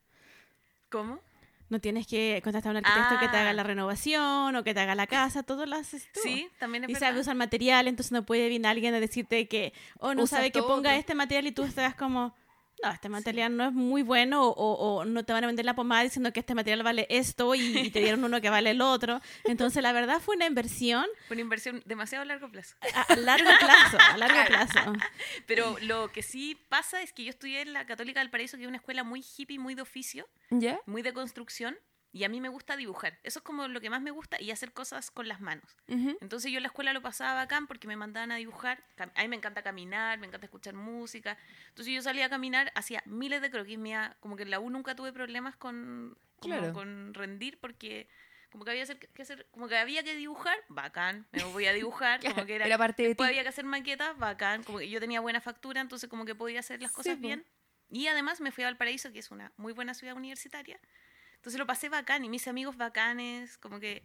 [0.89, 1.19] ¿Cómo?
[1.69, 3.53] No tienes que contratar a un arquitecto que te haga Ah.
[3.53, 6.19] la renovación o que te haga la casa, todo lo haces tú.
[6.23, 7.07] Sí, también es Y verdad.
[7.09, 10.51] sabe usar material, entonces no puede venir alguien a decirte que, o no Usa sabe
[10.51, 12.35] que ponga este material y tú estás como,
[12.81, 15.75] no, este material no es muy bueno, o, o- no te van a vender la
[15.75, 18.81] pomada diciendo que este material vale esto y, y te dieron uno que vale el
[18.81, 19.21] otro.
[19.45, 22.75] Entonces, la verdad fue una inversión Fue una inversión demasiado a largo plazo.
[22.95, 24.93] a, a largo plazo, a largo plazo.
[25.47, 28.63] Pero lo que sí pasa es que yo estudié en la Católica del Paraíso, que
[28.63, 30.79] es una escuela muy hippie, muy de oficio, ¿Ya?
[30.85, 31.77] muy de construcción.
[32.13, 33.17] Y a mí me gusta dibujar.
[33.23, 35.75] Eso es como lo que más me gusta y hacer cosas con las manos.
[35.87, 36.15] Ujú.
[36.21, 38.83] Entonces yo en la escuela lo pasaba bacán porque me mandaban a dibujar.
[39.15, 41.37] A mí me encanta caminar, me encanta escuchar música.
[41.69, 43.79] Entonces yo salía a caminar, hacía miles de croquis.
[43.79, 46.71] Mía, como que en la U nunca tuve problemas con, como Claro.
[46.73, 48.07] con rendir porque
[48.51, 52.19] como que había que hacer, como que había que dibujar, bacán, me voy a dibujar,
[52.43, 55.19] como que era, Era parte de había que hacer maquetas, bacán, como que yo tenía
[55.21, 57.21] buena factura, entonces como que podía hacer las Sí, cosas po.
[57.21, 57.43] bien.
[57.89, 60.79] Y además me fui a Valparaíso, que es una muy buena ciudad universitaria.
[61.43, 64.01] Entonces lo pasé bacán y hice amigos bacanes, como que...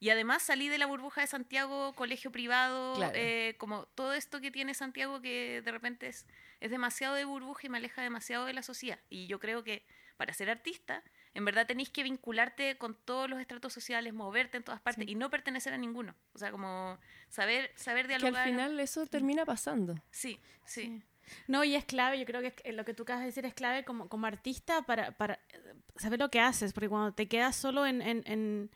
[0.00, 3.12] Y además salí de la burbuja de Santiago, colegio privado, Claro.
[3.14, 6.26] eh, como todo esto que tiene Santiago que de repente es,
[6.60, 8.98] es demasiado de burbuja y me aleja demasiado de la sociedad.
[9.10, 9.84] Y yo creo que
[10.16, 11.02] para ser artista,
[11.34, 15.10] en verdad tenéis que vincularte con todos los estratos sociales, moverte en todas partes Sí.
[15.10, 16.14] y no pertenecer a ninguno.
[16.32, 16.98] O sea, como
[17.28, 18.46] saber, saber Que al dialogar.
[18.48, 19.94] final eso termina pasando.
[20.10, 20.82] Sí, sí.
[20.84, 21.02] Sí.
[21.46, 23.54] No, y es clave, yo creo que es- lo que tú acabas de decir es
[23.54, 27.56] clave como, como artista para, para eh, saber lo que haces, porque cuando te quedas
[27.56, 28.70] solo en, en, en,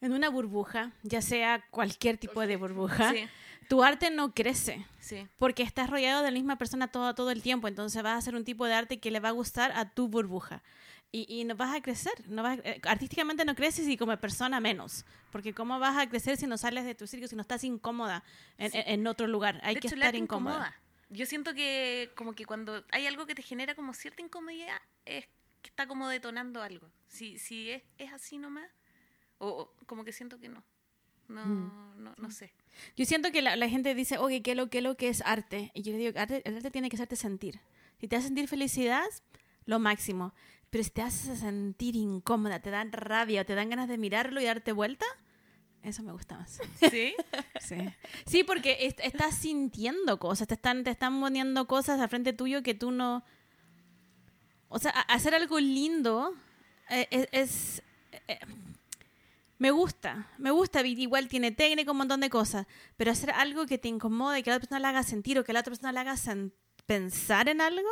[0.00, 3.26] en una burbuja, ya sea cualquier tipo de burbuja, Sí,
[3.68, 5.28] tu arte no crece, sí.
[5.38, 8.34] porque estás rodeado de la misma persona todo, todo el tiempo, entonces vas a hacer
[8.34, 10.62] un tipo de arte que le va a gustar a tu burbuja.
[11.12, 14.60] Y, y no vas a crecer, no vas, eh, artísticamente no creces y como persona
[14.60, 17.64] menos, porque cómo vas a crecer si no sales de tu circo, si no estás
[17.64, 18.22] incómoda
[18.58, 18.78] en, Sí.
[18.78, 20.72] en- en otro lugar, hay de que hecho, estar incómoda.
[21.10, 25.26] Yo siento que como que cuando hay algo que te genera como cierta incomodidad, es
[25.62, 26.90] que está como detonando algo.
[27.08, 28.70] Si, si es, es así nomás,
[29.38, 30.62] o, o como que siento que no.
[31.28, 32.02] No, Mm.
[32.02, 32.52] no, no sé.
[32.96, 35.22] Yo siento que la, la gente dice, oye, ¿qué es lo, qué lo que es
[35.24, 35.70] arte?
[35.74, 37.60] Y yo le digo, arte, el arte tiene que hacerte sentir.
[38.00, 39.04] Si te hace sentir felicidad,
[39.64, 40.34] lo máximo.
[40.70, 44.44] Pero si te hace sentir incómoda, te dan rabia te dan ganas de mirarlo y
[44.44, 45.04] darte vuelta,
[45.82, 46.60] eso me gusta más.
[46.90, 47.14] ¿Sí?
[47.60, 47.76] Sí,
[48.26, 52.62] sí porque est- estás sintiendo cosas, te están, te están poniendo cosas al frente tuyo
[52.62, 53.24] que tú no...
[54.68, 56.34] O sea, hacer algo lindo
[56.88, 57.28] eh, es...
[57.32, 57.82] es-
[58.28, 58.38] eh,
[59.58, 62.66] me gusta, me gusta, igual tiene técnica, un montón de cosas,
[62.96, 65.52] pero hacer algo que te incomode, que la otra persona le haga sentir o que
[65.52, 66.14] la otra persona le haga
[66.86, 67.90] pensar en algo,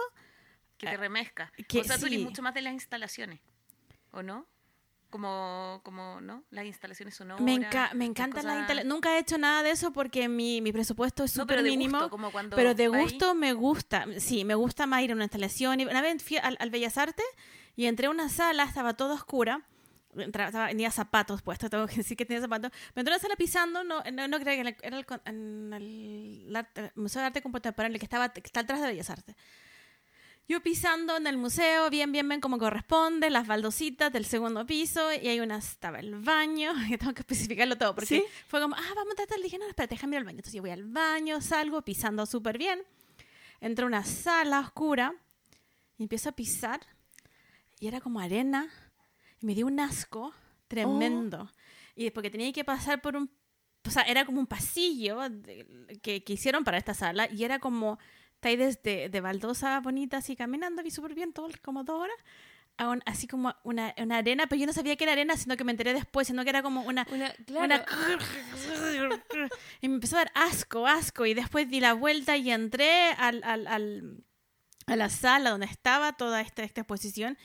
[0.79, 1.53] Que te remezca.
[1.69, 2.25] que o sea, tú eres sí.
[2.25, 3.41] mucho más de las instalaciones,
[4.13, 4.47] ¿o no?
[5.11, 6.45] Como, como ¿no?
[6.51, 7.41] Las instalaciones sonoras.
[7.43, 10.61] me, enca- me encantan las cosas- instala- Nunca he hecho nada de eso porque mi,
[10.61, 11.97] mi presupuesto es súper mínimo.
[11.99, 15.25] gusto, como cuando Pero de gusto me gusta, sí, me gusta más ir a una
[15.25, 15.81] instalación.
[15.81, 17.25] Y Una vez fui al, al Bellas Artes
[17.75, 19.63] y entré a una sala, estaba toda oscura.
[20.15, 22.71] Entra- estaba- tenía zapatos puestos, tengo que decir que tenía zapatos.
[22.95, 24.95] Me entré a una sala pisando, no, no, no creo que era el,
[25.73, 29.09] el el arte- Museo de Arte Contemporáneo, el que estaba que está atrás de Bellas
[29.11, 29.35] Artes.
[30.51, 35.13] Yo pisando en el museo, bien, bien, bien como corresponde, las baldositas del segundo piso,
[35.13, 38.25] y hay una, estaba el baño, que tengo que especificarlo todo, porque ¿Sí?
[38.47, 40.39] fue como, ah, vamos a tratar, dije, no, espérate, déjame ir al baño.
[40.39, 42.81] Entonces yo voy al baño, salgo pisando súper bien,
[43.61, 45.15] entro a una sala oscura,
[45.99, 46.81] y empiezo a pisar,
[47.79, 48.69] y era como arena,
[49.43, 50.33] y me dio un asco
[50.67, 51.51] tremendo.
[51.95, 53.31] Y porque tenía que pasar por un,
[53.85, 57.59] o sea, era como un pasillo de- que, que hicieron para esta sala, y era
[57.59, 57.99] como,
[58.39, 62.17] está ahí desde de baldosa bonita, así caminando, vi súper bien, todo como dos horas,
[62.77, 65.57] a un- así como una, una arena, pero yo no sabía que era arena, sino
[65.57, 67.85] que me enteré después, sino que era como una, Una, claro, una-
[69.81, 71.27] y me empezó a dar asco, asco.
[71.27, 74.25] Y después di la vuelta y entré al, al- al-
[74.87, 77.37] a la sala donde estaba toda esta, esta exposición.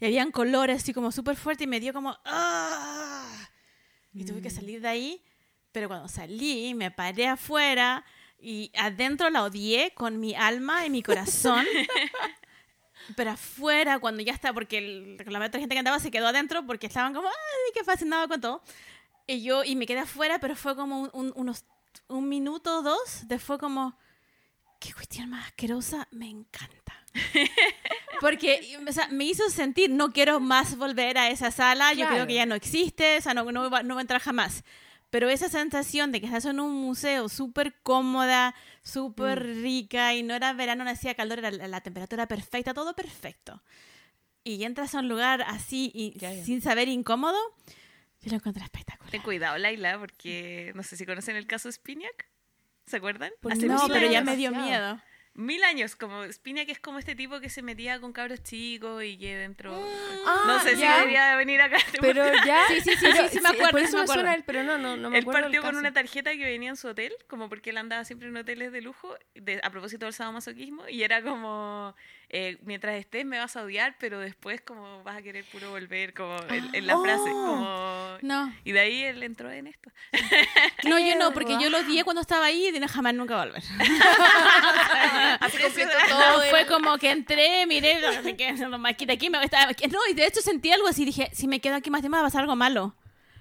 [0.00, 2.16] Y habían colores así como súper fuertes y me dio como...
[2.24, 3.48] ¡ah!
[4.12, 5.24] Y tuve que salir de ahí.
[5.72, 8.04] Pero cuando salí, me paré afuera
[8.42, 11.64] y adentro la odié con mi alma y mi corazón.
[13.16, 16.64] Pero afuera, cuando ya está, porque el, la otra gente que andaba se quedó adentro
[16.66, 18.62] porque estaban como, ay, qué fascinado con todo.
[19.26, 21.64] Y yo, y me quedé afuera, pero fue como un, un- unos,
[22.08, 23.96] un minuto o dos, de fue como,
[24.78, 27.04] qué cuestión más asquerosa, me encanta.
[28.20, 32.08] Porque o sea, me hizo sentir, no quiero más volver a esa sala, yo creo
[32.10, 32.26] Claro.
[32.28, 34.62] que ya no existe, o sea, no, no, no va a entrar jamás.
[35.10, 39.62] Pero esa sensación de que estás en un museo súper cómoda, súper Mm.
[39.62, 43.60] rica, y no era verano, no hacía calor, era la, la temperatura perfecta, todo perfecto.
[44.44, 46.44] Y entras a un lugar así y Ya, ya.
[46.44, 47.36] sin saber incómodo,
[48.22, 49.10] yo lo encontré espectacular.
[49.10, 52.28] Ten cuidado, Laila, porque no sé si conocen el caso Spinac.
[52.86, 53.30] ¿Se acuerdan?
[53.40, 55.00] Pues No, pero ya me dio miedo.
[55.34, 59.16] Mil años, como Spinac es como este tipo que se metía con cabros chicos y
[59.16, 59.72] que dentro...
[60.26, 60.98] Ah, no sé si ya.
[60.98, 61.78] debería venir acá.
[62.00, 62.64] Pero ya.
[62.68, 64.30] Sí, sí, sí, pero sí, sí me acuerdo, Por eso me acuerdo.
[64.32, 65.42] él, pero no, no, no me Él acuerdo.
[65.42, 68.28] partió del con una tarjeta que venía en su hotel, como porque él andaba siempre
[68.28, 71.94] en hoteles de lujo, de- a propósito del sadomasoquismo, y era como,
[72.32, 76.14] eh, mientras estés me vas a odiar, pero después como vas a querer puro volver,
[76.14, 77.46] como en, en la frase, Oh.
[77.46, 78.18] como...
[78.22, 79.90] No, Y de ahí él entró en esto.
[80.84, 83.36] no, yo no, porque yo lo odié cuando estaba ahí y de no jamás nunca
[83.36, 83.62] volver.
[85.40, 85.58] Así
[86.08, 89.74] No, fue como que entré, miré, no, me quedé nomás aquí, de aquí me estaba,
[89.74, 92.16] que- No, y de hecho sentí algo así, dije, si me quedo aquí más tiempo
[92.16, 92.94] va a pasar algo malo.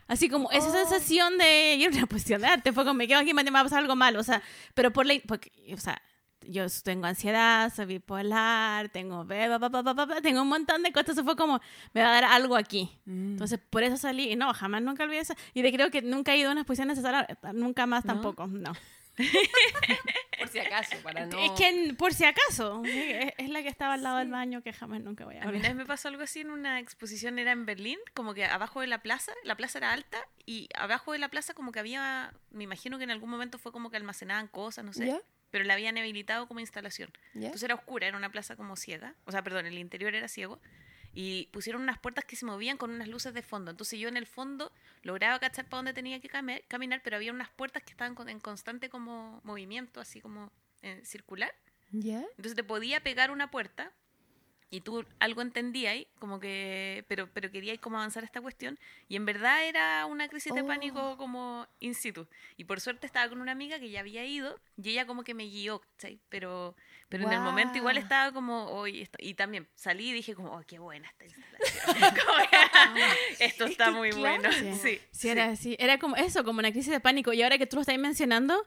[0.07, 3.19] Así como esa sensación de ir a una posición de arte, fue como me quedo
[3.19, 4.41] aquí más tiempo va a pasar algo malo, o sea,
[4.73, 6.01] pero por la, porque, o sea,
[6.41, 11.23] yo tengo ansiedad, soy bipolar, tengo, bla, bla, bla, tengo un montón de cosas, eso
[11.23, 11.59] fue como,
[11.93, 12.89] me va a dar algo aquí.
[13.05, 15.33] Entonces, por eso salí, y no, jamás nunca olvidé eso.
[15.53, 18.73] Y de creo que nunca he ido a una exposición necesaria, nunca más tampoco, no.
[20.39, 21.37] Por si acaso, para no...
[21.37, 24.71] Es que por si acaso, sí, es, la que estaba al lado del baño que
[24.71, 25.59] jamás nunca voy a A mí ver.
[25.59, 28.79] una vez me pasó algo así en una exposición, era en Berlín, como que abajo
[28.79, 32.33] de la plaza, la plaza era alta y abajo de la plaza como que había,
[32.51, 35.21] me imagino que en algún momento fue como que almacenaban cosas, no sé, ¿Ya?
[35.51, 37.11] Pero la habían habilitado como instalación.
[37.33, 37.47] ¿Ya?
[37.47, 40.59] Entonces era oscura, era una plaza como ciega, o sea, perdón, el interior era ciego
[41.13, 43.71] y pusieron unas puertas que se movían con unas luces de fondo.
[43.71, 47.31] Entonces yo en el fondo lograba cachar para dónde tenía que cami- caminar, pero había
[47.33, 50.51] unas puertas que estaban con- en constante como movimiento, así como
[50.83, 51.53] eh, circular.
[52.37, 53.91] Entonces te podía pegar una puerta
[54.71, 58.77] y tú algo entendías, como que, pero, pero querías como avanzar esta cuestión
[59.07, 60.67] y en verdad era una crisis de Oh.
[60.67, 62.27] pánico como in situ.
[62.57, 65.33] Y por suerte estaba con una amiga que ya había ido y ella como que
[65.33, 66.19] me guió, ¿cachai?
[66.29, 66.75] Pero,
[67.09, 70.61] pero en el momento igual estaba como, hoy y también salí y dije como, oh,
[70.67, 72.15] qué buena esta instalación.
[73.39, 74.41] Que, Esto Es está que muy claro.
[74.41, 74.51] bueno.
[74.53, 75.75] Sí, Sí, sí, era así.
[75.79, 77.33] Era como eso, como una crisis de pánico.
[77.33, 78.65] Y ahora que tú lo estás mencionando,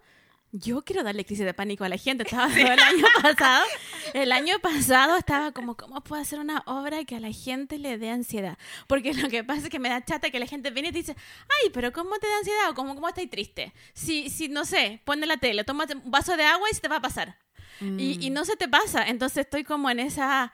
[0.53, 2.25] yo quiero darle crisis de pánico a la gente.
[2.25, 3.65] Estaba todo el año pasado.
[4.13, 7.97] El año pasado estaba como, ¿cómo puedo hacer una obra que a la gente le
[7.97, 8.59] dé ansiedad?
[8.87, 10.99] Porque lo que pasa es que me da chata que la gente viene y te
[10.99, 11.17] dice,
[11.63, 12.71] ay, pero ¿cómo te da ansiedad?
[12.71, 13.73] O ¿cómo, cómo estás triste?
[13.95, 16.89] Si, si, no sé, ponte la tele, tómate un vaso de agua y se te
[16.89, 17.39] va a pasar.
[17.81, 19.09] Y, y no se te pasa.
[19.09, 20.53] Entonces estoy como en esa...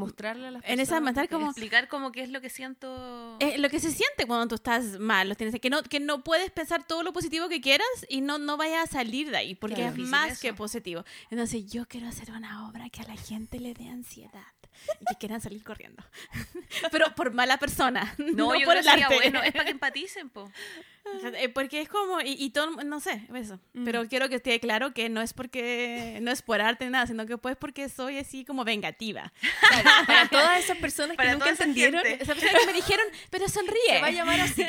[0.00, 1.46] Mostrarle a las En esa personas que- como...
[1.46, 3.36] Explicar como qué es lo que siento.
[3.40, 6.22] Eh, lo que se siente cuando tú estás mal, los tienes, que, no, que no
[6.24, 9.54] puedes pensar todo lo positivo que quieras y no, no vayas a salir de ahí,
[9.54, 9.92] porque Claro.
[10.02, 10.40] es más eso.
[10.42, 11.04] que positivo.
[11.30, 14.42] Entonces yo quiero hacer una obra que a la gente le dé ansiedad
[15.00, 16.02] y que quieran salir corriendo.
[16.92, 19.16] Pero por mala persona, no, no, yo por creo el que sería arte.
[19.16, 20.50] bueno, es para que empaticen, po.
[21.34, 23.60] Eh, Porque es como, y, y todo, no sé, eso.
[23.72, 23.84] Mm.
[23.84, 27.26] Pero quiero que esté claro que no es porque, no es por arte nada, sino
[27.26, 29.32] que pues porque soy así como vengativa.
[29.60, 32.04] Claro, para todas esas personas que nunca entendieron.
[32.06, 33.80] Esas personas que me dijeron, pero sonríe.
[33.88, 34.64] se va a llamar así.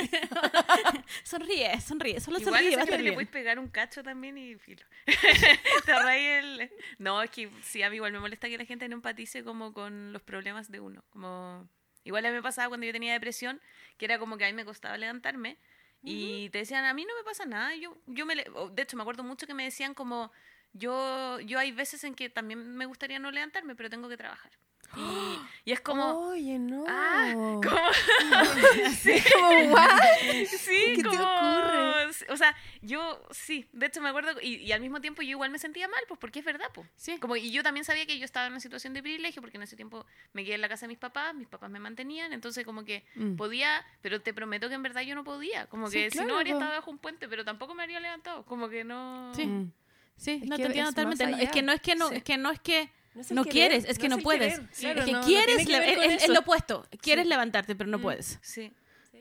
[1.23, 4.55] sonríe, sonríe, solo Igual sonríe, va a que le puedes pegar un cacho también y
[4.55, 4.85] filo.
[5.85, 6.71] Te el...
[6.97, 9.73] No, es que sí, a mí igual me molesta que la gente no empatice como
[9.73, 11.03] con los problemas de uno.
[11.09, 11.67] Como...
[12.03, 13.61] Igual a mí me pasaba cuando yo tenía depresión,
[13.97, 15.57] que era como que a mí me costaba levantarme
[16.03, 17.75] y te decían, a mí no me pasa nada.
[17.75, 20.31] Yo, yo me De hecho, me acuerdo mucho que me decían como,
[20.73, 24.51] yo, yo hay veces en que también me gustaría no levantarme, pero tengo que trabajar.
[24.95, 24.99] Y,
[25.69, 26.29] y es como...
[26.29, 26.85] Oye, no.
[26.87, 27.61] Ah, como...
[29.01, 29.99] sí, Como, ¿what?
[30.47, 31.21] Sí, ¿Qué te como...
[31.23, 32.05] ocurre?
[32.29, 35.49] O sea, yo sí, de hecho me acuerdo, y, y al mismo tiempo yo igual
[35.49, 36.87] me sentía mal, pues porque es verdad, pues.
[36.97, 37.17] Sí.
[37.19, 39.63] Como, y yo también sabía que yo estaba en una situación de privilegio, porque en
[39.63, 42.65] ese tiempo me quedé en la casa de mis papás, mis papás me mantenían, entonces
[42.65, 43.35] como que Mm.
[43.35, 45.65] podía, pero te prometo que en verdad yo no podía.
[45.67, 47.99] Como Sí, que si claro, no habría estado bajo un puente, pero tampoco me habría
[47.99, 48.43] levantado.
[48.45, 49.33] Como que no...
[49.35, 49.45] Sí.
[49.45, 49.71] Mm.
[50.17, 51.25] Sí, Es no te entiendo es totalmente.
[51.27, 52.15] No, es que no es que no, Sí.
[52.15, 54.53] es que no es que No, es quieres, es que no no, es el puedes.
[54.59, 56.87] querer, claro, es que no- quieres, que es, es lo opuesto.
[57.01, 57.29] Quieres Sí.
[57.29, 58.01] levantarte, pero no Mm.
[58.01, 58.39] puedes.
[58.41, 58.71] Sí.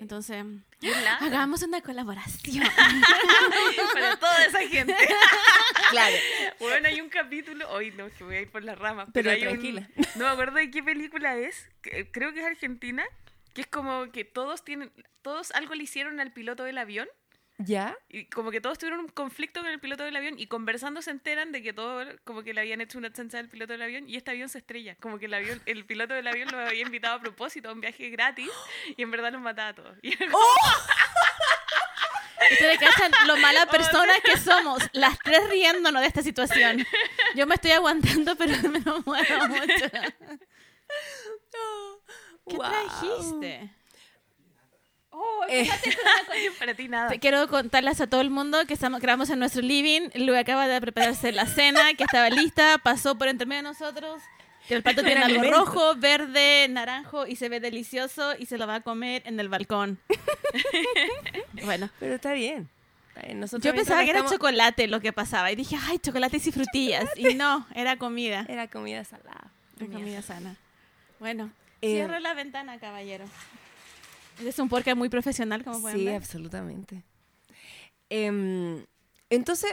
[0.01, 0.45] Entonces,
[1.21, 2.65] hagamos una colaboración.
[3.93, 4.95] Para toda esa gente.
[5.91, 6.17] Claro.
[6.59, 9.31] Bueno, hay un capítulo, hoy no, que voy a ir por las ramas, Pero pero,
[9.31, 9.89] hay un- tranquila.
[10.17, 11.69] no me acuerdo de qué película es,
[12.13, 13.05] creo que es argentina,
[13.55, 17.09] que es como que todos tienen, todos algo le hicieron al piloto del avión
[17.63, 17.95] ¿Ya?
[18.09, 21.11] y como que todos tuvieron un conflicto con el piloto del avión y conversando se
[21.11, 24.09] enteran de que todo como que le habían hecho una chancha al piloto del avión
[24.09, 26.83] y este avión se estrella, como que el avión, el piloto del avión lo había
[26.83, 28.49] invitado a propósito a un viaje gratis
[28.97, 29.99] y en verdad los mataba a todos.
[30.03, 30.39] Y como-
[32.53, 36.87] Ustedes cachan lo mala persona que somos, las tres riéndonos de esta situación.
[37.37, 39.67] Yo me estoy aguantando, pero me lo muero mucho.
[42.49, 43.71] ¿Qué trajiste?
[45.13, 45.69] Oh, Eh,
[46.59, 47.09] para ti nada.
[47.09, 50.09] Te quiero contarles a todo el mundo que estamos, grabamos en nuestro living.
[50.15, 54.23] Luego acaba de prepararse la cena, que estaba lista, pasó por entre medio de nosotros.
[54.69, 55.57] Que el plato tiene algo alimento.
[55.65, 59.49] rojo, verde, naranjo y se ve delicioso y se lo va a comer en el
[59.49, 59.99] balcón.
[61.65, 62.69] bueno, Pero está bien.
[63.09, 63.41] Está bien.
[63.41, 66.53] Nosotros yo pensaba que era estamos- chocolate lo que pasaba y dije, ay, chocolates y
[66.53, 67.09] frutillas.
[67.17, 68.47] Y no, era comida.
[68.49, 69.51] Era comida salada.
[69.81, 70.55] Era comida sana.
[71.19, 71.51] Bueno,
[71.83, 73.25] Eh, cierra la ventana, caballero.
[74.45, 76.15] Es un podcast muy profesional, como pueden Sí, ver.
[76.17, 77.03] absolutamente.
[78.09, 78.85] Em,
[79.29, 79.71] entonces,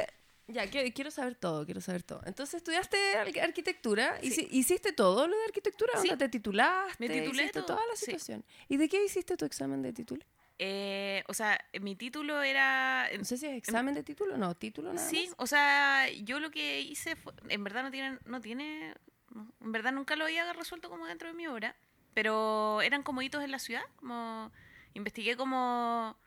[0.49, 2.21] Ya, quiero saber todo, quiero saber todo.
[2.25, 4.29] Entonces, estudiaste ar- arquitectura, Sí.
[4.29, 5.91] hici- ¿hiciste todo lo de arquitectura?
[6.01, 6.07] Sí.
[6.07, 6.95] ¿Onda ¿Te titulaste?
[7.05, 8.05] Me titulé ¿Hiciste todo, toda la sí.
[8.05, 8.45] situación?
[8.69, 10.23] ¿Y de qué hiciste tu examen de título?
[10.57, 13.09] Eh, o sea, mi título era...
[13.17, 15.35] No sé si es examen de título no, título nada Sí, más.
[15.37, 18.93] o sea, yo lo que hice fue, en verdad no tiene, no tiene,
[19.35, 21.75] no, en verdad nunca lo había resuelto como dentro de mi obra,
[22.17, 24.51] pero eran como hitos en la ciudad, como
[24.95, 26.17] investigué como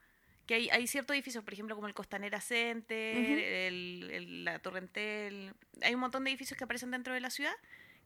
[0.46, 3.33] que hay, hay ciertos edificios, por ejemplo, como el Costanera Center, Ujú.
[3.33, 7.53] el, el- la Torrentel, hay un montón de edificios que aparecen dentro de la ciudad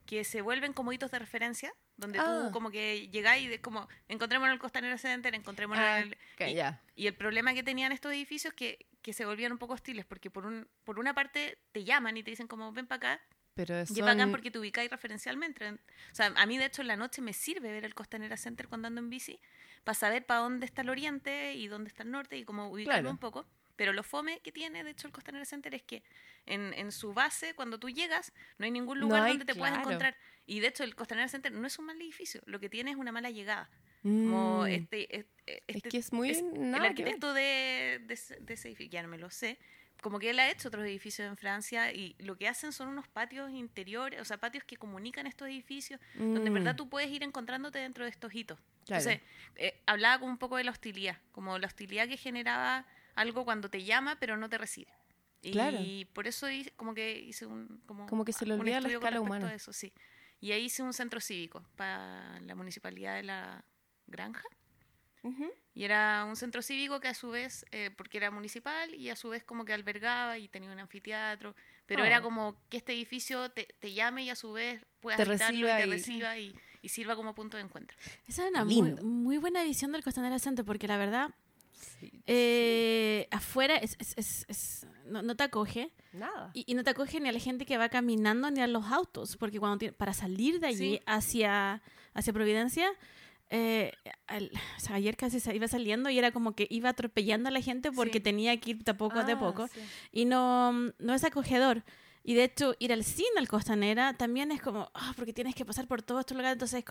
[0.06, 2.24] que se vuelven como hitos de referencia, donde Ah.
[2.46, 6.12] tú como que llegáis y como, encontremos en el Costanera Center, encontremos Ah, en el...
[6.36, 6.80] ok, y- ya.
[6.96, 10.30] y el problema que tenían estos edificios que, que se volvían un poco hostiles, porque
[10.30, 13.22] por, un, por una parte te llaman y te dicen como, ven para acá,
[13.54, 15.70] Pero y es son- bacán porque te ubicáis referencialmente.
[15.70, 15.76] O
[16.12, 18.88] sea, a mí de hecho en la noche me sirve ver el Costanera Center cuando
[18.88, 19.38] ando en bici,
[19.84, 23.00] para saber para dónde está el oriente y dónde está el norte y como ubicarlo
[23.02, 23.10] Claro.
[23.10, 23.46] un poco.
[23.76, 26.04] Pero lo fome que tiene, de hecho, el Costanera Center es que
[26.46, 29.54] en, en su base, cuando tú llegas, no hay ningún No lugar hay, donde te
[29.58, 29.88] puedas claro.
[29.90, 30.16] encontrar.
[30.46, 32.96] Y de hecho, el Costanera Center no es un mal edificio, lo que tiene es
[32.96, 33.68] una mala llegada.
[34.02, 34.66] Como Mm.
[34.66, 35.32] este, este-
[35.66, 39.08] Es este- que es muy es- el arquitecto de, de de ese edificio, ya no
[39.08, 39.58] me lo sé,
[40.04, 43.08] como que él ha hecho otros edificios en Francia y lo que hacen son unos
[43.08, 47.10] patios interiores, o sea, patios que comunican estos edificios, donde en Mm, verdad tú puedes
[47.10, 48.58] ir encontrándote dentro de estos hitos.
[48.84, 49.00] claro.
[49.02, 49.22] Entonces,
[49.56, 53.70] eh, hablaba como un poco de la hostilidad, como la hostilidad que generaba algo cuando
[53.70, 54.92] te llama pero no te recibe.
[55.40, 55.78] Y Claro.
[56.12, 57.80] por eso hice, como que hice un...
[57.86, 59.54] Como, Como que se un olvida la escala a humana.
[59.54, 59.90] eso, sí.
[60.38, 63.64] Y ahí hice un centro cívico para la municipalidad de la
[64.06, 64.44] Granja.
[65.24, 65.50] Ujú.
[65.74, 69.16] Y era un centro cívico que a su vez, eh, porque era municipal y a
[69.16, 71.56] su vez como que albergaba y tenía un anfiteatro,
[71.86, 72.06] pero Oh.
[72.06, 75.58] era como que este edificio te, te llame y a su vez puedas Te habitarlo
[75.58, 77.96] y reciba te y- reciba y, y sirva como punto de encuentro.
[78.28, 81.30] Esa es una muy, muy buena visión del Costanera Center, porque la verdad,
[81.98, 82.22] Sí.
[82.26, 85.90] eh, afuera es, es- es- es- no, no te acoge.
[86.12, 86.50] Nada.
[86.54, 88.84] Y, y no te acoge ni a la gente que va caminando ni a los
[88.92, 91.00] autos, porque cuando tiene- para salir de allí Sí.
[91.06, 91.82] hacia,
[92.14, 92.90] hacia Providencia,
[93.50, 93.92] eh,
[94.26, 97.60] al- o sea, ayer casi iba saliendo y era como que iba atropellando a la
[97.60, 98.24] gente porque Sí.
[98.24, 99.80] tenía que ir de poco de Ah, poco sí.
[100.12, 101.84] y no, no es acogedor.
[102.22, 105.64] Y de hecho, ir al cine al Costanera también es como, ah, porque tienes que
[105.66, 106.82] pasar por todos estos lugares, entonces,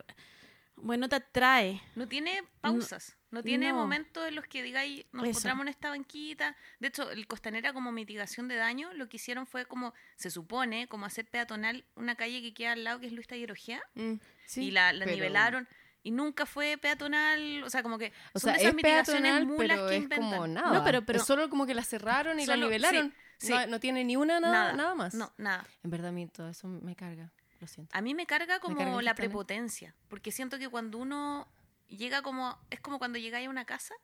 [0.75, 1.81] bueno, te atrae.
[1.95, 3.75] No tiene pausas, no, tiene no.
[3.77, 5.29] momentos en los que digáis, nos Eso.
[5.31, 6.55] encontramos en esta banquita.
[6.79, 10.87] De hecho, el Costanera como mitigación de daño, lo que hicieron fue como, se supone,
[10.87, 14.13] como hacer peatonal una calle que queda al lado, que es Luis Tallerogea, Mm,
[14.45, 15.67] sí, y la, la pero- nivelaron.
[16.03, 19.21] Y nunca fue peatonal, o sea, como que O son sea, de esas es mitigaciones
[19.23, 20.29] peatonal, mulas pero que es inventan.
[20.29, 20.71] como nada.
[20.73, 23.13] No, pero- pero- Es solo como que la cerraron y la Solo- sí, nivelaron.
[23.37, 23.49] sí.
[23.53, 25.13] No, no tiene ni una nada, Nada, nada más.
[25.13, 25.65] No, nada.
[25.83, 27.31] En verdad, a mí todo eso me carga.
[27.61, 27.95] Lo siento.
[27.97, 31.47] A mí me carga como carga el la prepotencia, porque siento que cuando uno
[31.87, 33.95] llega como, es como cuando llegáis a una casa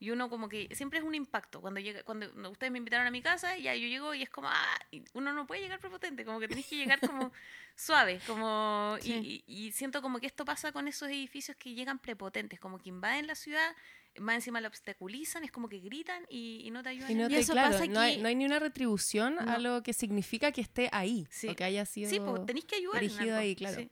[0.00, 1.60] y uno como que siempre es un impacto.
[1.60, 4.48] Cuando llega, cuando ustedes me invitaron a mi casa, ya yo llego y es como,
[4.48, 7.32] ah, y uno no puede llegar prepotente, como que tenés que llegar como
[7.76, 9.44] suave, como y- Sí.
[9.46, 12.88] y, y siento como que esto pasa con esos edificios que llegan prepotentes, como que
[12.90, 13.74] invaden la ciudad,
[14.18, 17.10] más encima la obstaculizan, es como que gritan y, y no te ayudan.
[17.10, 19.92] Y no, eso claro, pasa no, hay, no hay ni una retribución a lo que
[19.92, 21.26] significa que esté ahí.
[21.30, 21.48] Sí.
[21.48, 22.10] O que haya sido.
[22.10, 23.04] Sí, pues tenéis que ayudar.
[23.04, 23.36] en algo.
[23.36, 23.76] ahí, claro.
[23.76, 23.90] Sí.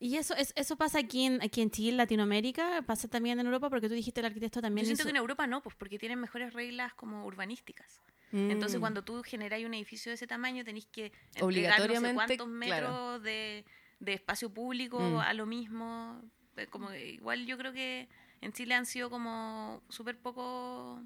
[0.00, 3.68] Y eso, es, eso pasa aquí en, aquí en Chile, Latinoamérica, pasa también en Europa,
[3.68, 5.98] porque tú dijiste el arquitecto Yo también siento hizo- que en Europa no, pues porque
[5.98, 8.00] tienen mejores reglas como urbanísticas.
[8.30, 8.80] Entonces, Mm.
[8.80, 12.36] cuando tú generáis un edificio de ese tamaño, tenéis que entregar no sé Obligatoriamente, cuántos
[12.46, 12.52] claro.
[12.58, 13.64] metros de,
[14.00, 15.16] de espacio público Mm.
[15.16, 16.20] a lo mismo.
[16.70, 18.08] Como que igual yo creo que
[18.40, 21.02] en Chile han sido como súper poco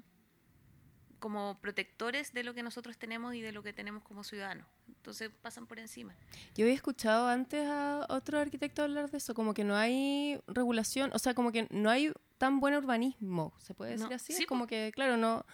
[1.23, 4.67] como protectores de lo que nosotros tenemos y de lo que tenemos como ciudadanos.
[4.89, 6.13] Entonces pasan por encima.
[6.53, 11.11] Yo había escuchado antes a otro arquitecto hablar de eso, como que no hay regulación,
[11.13, 14.33] o sea, como que no hay tan buen urbanismo, ¿se puede decir No, así?
[14.33, 15.45] sí, es como que, claro, no,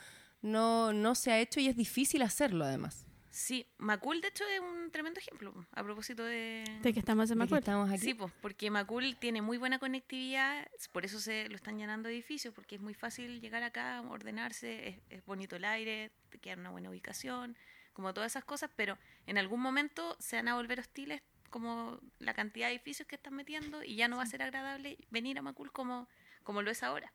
[0.42, 3.06] no, no se ha hecho y es difícil hacerlo además.
[3.32, 7.38] Sí, Macul de hecho es un tremendo ejemplo a propósito de, de que estamos en
[7.38, 7.60] Macul.
[7.60, 8.00] estamos aquí.
[8.00, 12.54] Sí, pues, porque Macul tiene muy buena conectividad, por eso se lo están llenando edificios,
[12.54, 16.72] porque es muy fácil llegar acá, ordenarse, es, es bonito el aire, te queda una
[16.72, 17.56] buena ubicación,
[17.94, 22.34] como todas esas cosas, pero en algún momento se van a volver hostiles como la
[22.34, 25.42] cantidad de edificios que están metiendo y ya no va a ser agradable venir a
[25.42, 26.08] Macul como,
[26.44, 27.12] como lo es ahora.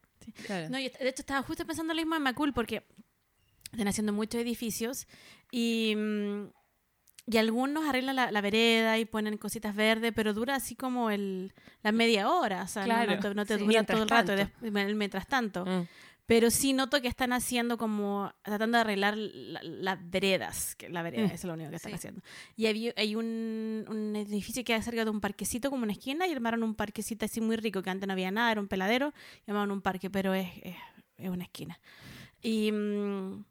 [0.47, 0.69] Claro.
[0.69, 2.85] No, y de hecho estaba justo pensando lo mismo en Macul porque
[3.73, 5.07] están haciendo muchos edificios
[5.57, 6.51] y, mm,
[7.27, 11.53] y algunos arreglan la, la vereda y ponen cositas verdes, pero dura así como el,
[11.83, 14.35] la media hora, o sea, no- Claro, no, te, no te dura todo el rato,
[14.37, 14.95] tanto.
[14.95, 15.65] mientras tanto.
[15.65, 15.87] Mm.
[16.27, 21.03] Pero sí noto que están haciendo como, tratando de arreglar la- las veredas, que la
[21.03, 21.31] vereda Mm.
[21.33, 21.97] es lo único que están Sí.
[21.97, 22.21] haciendo.
[22.57, 26.27] Y había- hay un, un edificio que hay cerca de un parquecito, como una esquina,
[26.27, 29.13] y armaron un parquecito así muy rico, que antes no había nada, era un peladero,
[29.47, 30.77] llamaban un parque, pero es, es,
[31.19, 31.79] es una esquina.
[32.43, 33.45] Y, mm,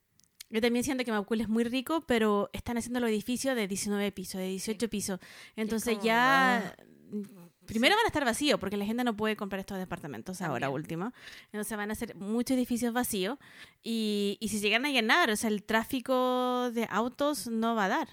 [0.53, 4.11] Yo también siento que Macul es muy rico, pero están haciendo los edificios de 19
[4.11, 5.19] pisos, de 18 pisos.
[5.55, 6.75] Entonces como, ya...
[7.65, 10.81] Primero van a estar vacíos porque la gente no puede comprar estos departamentos ahora También.
[10.81, 11.13] último.
[11.45, 13.39] Entonces van a ser muchos edificios vacíos.
[13.81, 17.89] Y, y si llegan a llenar, o sea, el tráfico de autos no va a
[17.89, 18.07] dar.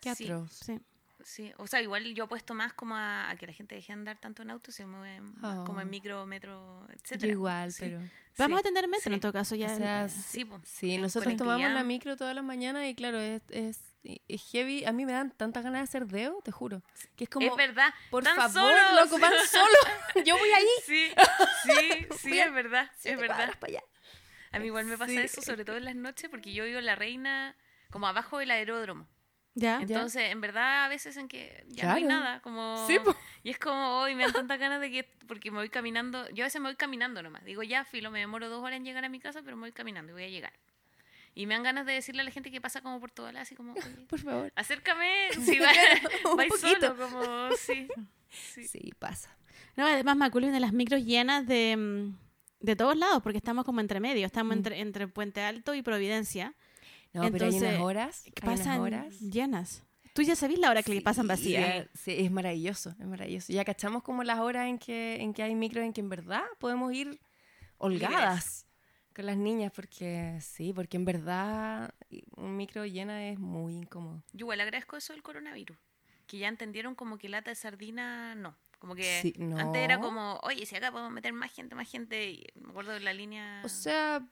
[0.00, 0.24] Qué Sí.
[0.24, 0.52] atroz.
[0.64, 0.78] Sí.
[1.24, 3.92] Sí, o sea, igual yo apuesto más como a, a que la gente deje de
[3.94, 5.90] andar tanto en auto, se mueve más como en Oh.
[5.90, 7.32] micro, metro, Yo etcétera.
[7.32, 7.82] igual, Sí.
[7.84, 8.00] pero...
[8.38, 9.20] Vamos Sí, a tener metro en sí.
[9.20, 9.72] todo caso ya.
[9.74, 10.60] O sea, Sí, po.
[10.64, 13.78] Sí, En nosotros tomamos la micro todas las mañanas y claro, es, es,
[14.28, 14.84] es heavy.
[14.86, 16.80] A mí me dan tantas ganas de hacer deo, te juro.
[17.16, 17.92] Que es como, es verdad.
[18.10, 19.04] por tan favor, solos.
[19.04, 19.76] loco, van solo.
[20.24, 20.66] Yo voy ahí.
[20.86, 21.10] Sí,
[21.64, 23.58] sí, sí, es verdad, Siete es verdad.
[23.58, 23.82] para allá.
[24.52, 26.86] A mí igual me pasa eso, sobre todo en las noches, porque yo vivo en
[26.86, 27.56] La Reina,
[27.90, 29.06] como abajo del aeródromo.
[29.60, 29.80] Ya.
[29.80, 32.20] Entonces, en verdad, a veces en que ya no hay Claro.
[32.24, 32.84] nada, como...
[32.86, 32.98] Sí.
[33.42, 36.44] Y es como, hoy me dan tantas ganas de que, porque me voy caminando, yo
[36.44, 37.44] a veces me voy caminando nomás.
[37.44, 39.72] Digo, ya, filo, me demoro dos horas en llegar a mi casa, pero me voy
[39.72, 40.52] caminando y voy a llegar.
[41.34, 43.42] Y me dan ganas de decirle a la gente que pasa como por todas las,
[43.42, 44.52] así como, oye, Por favor.
[44.56, 45.70] acércame, si va,
[46.30, 46.94] Un vais poquito.
[46.94, 47.86] solo, como, sí.
[48.30, 48.66] sí.
[48.66, 49.34] Sí, pasa.
[49.76, 52.16] No, además Macul tiene las micros llenas de, mm,
[52.66, 54.58] de todos lados, porque estamos como entre medio, estamos Mm.
[54.58, 56.54] entre, entre Puente Alto y Providencia,
[57.12, 58.22] No, pero hay Entonces, unas horas.
[58.22, 59.20] que hay unas pasan horas.
[59.20, 59.82] llenas.
[60.12, 61.86] Tú ya sabés la hora que le pasan vacías.
[61.94, 63.52] Sí, es maravilloso, es maravilloso.
[63.52, 66.42] Ya cachamos como las horas en que, en que hay micros en que en verdad
[66.58, 67.20] podemos ir
[67.78, 68.66] holgadas
[69.14, 71.94] con las niñas, porque sí, porque en verdad
[72.36, 74.22] un micro llena es muy incómodo.
[74.32, 75.76] Yo igual agradezco eso del coronavirus,
[76.26, 78.56] que ya entendieron como que lata de sardina no.
[78.78, 79.58] Como que Sí, no.
[79.58, 82.30] antes era como, oye, si acá podemos meter más gente, más gente.
[82.30, 83.60] Y me acuerdo de la línea.
[83.62, 84.26] O sea,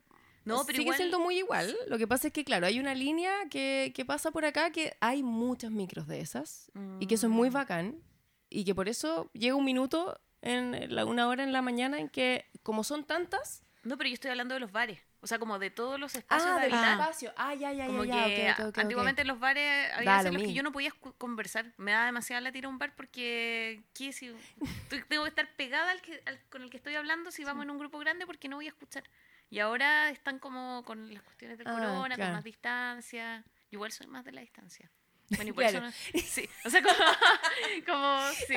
[0.49, 0.96] no, pero sigue igual.
[0.96, 1.76] siendo muy igual.
[1.88, 4.96] Lo que pasa es que, claro, hay una línea que, que pasa por acá que
[5.01, 6.70] hay muchas micros de esas
[7.01, 7.53] y que eso es muy Mm.
[7.53, 8.03] bacán
[8.51, 12.09] y que por eso llega un minuto en la, una hora en la mañana en
[12.09, 14.99] que, como son tantas, No, pero yo estoy hablando de los bares.
[15.20, 17.01] O sea, como de todos los espacios ah, de del habitar.
[17.01, 17.32] espacio.
[17.36, 18.78] Ah, ya, ya, Como ya, ya, que ok, ok, ok, ok.
[18.78, 21.72] antiguamente en los bares había veces los que yo no podía conversar.
[21.76, 24.30] Me da demasiada la tira a un bar porque ¿qué si
[25.09, 27.70] tengo que estar pegada al que, al- con el que estoy hablando si vamos en
[27.70, 29.03] un grupo grande porque no voy a escuchar.
[29.51, 32.30] Y ahora están como con las cuestiones del Ah, corona, claro.
[32.30, 33.44] con más distancia.
[33.70, 34.90] Yo igual soy más de la distancia.
[35.30, 35.86] Bueno, y por Claro.
[35.88, 36.94] eso no- sí, o sea, como,
[37.86, 38.55] como sí,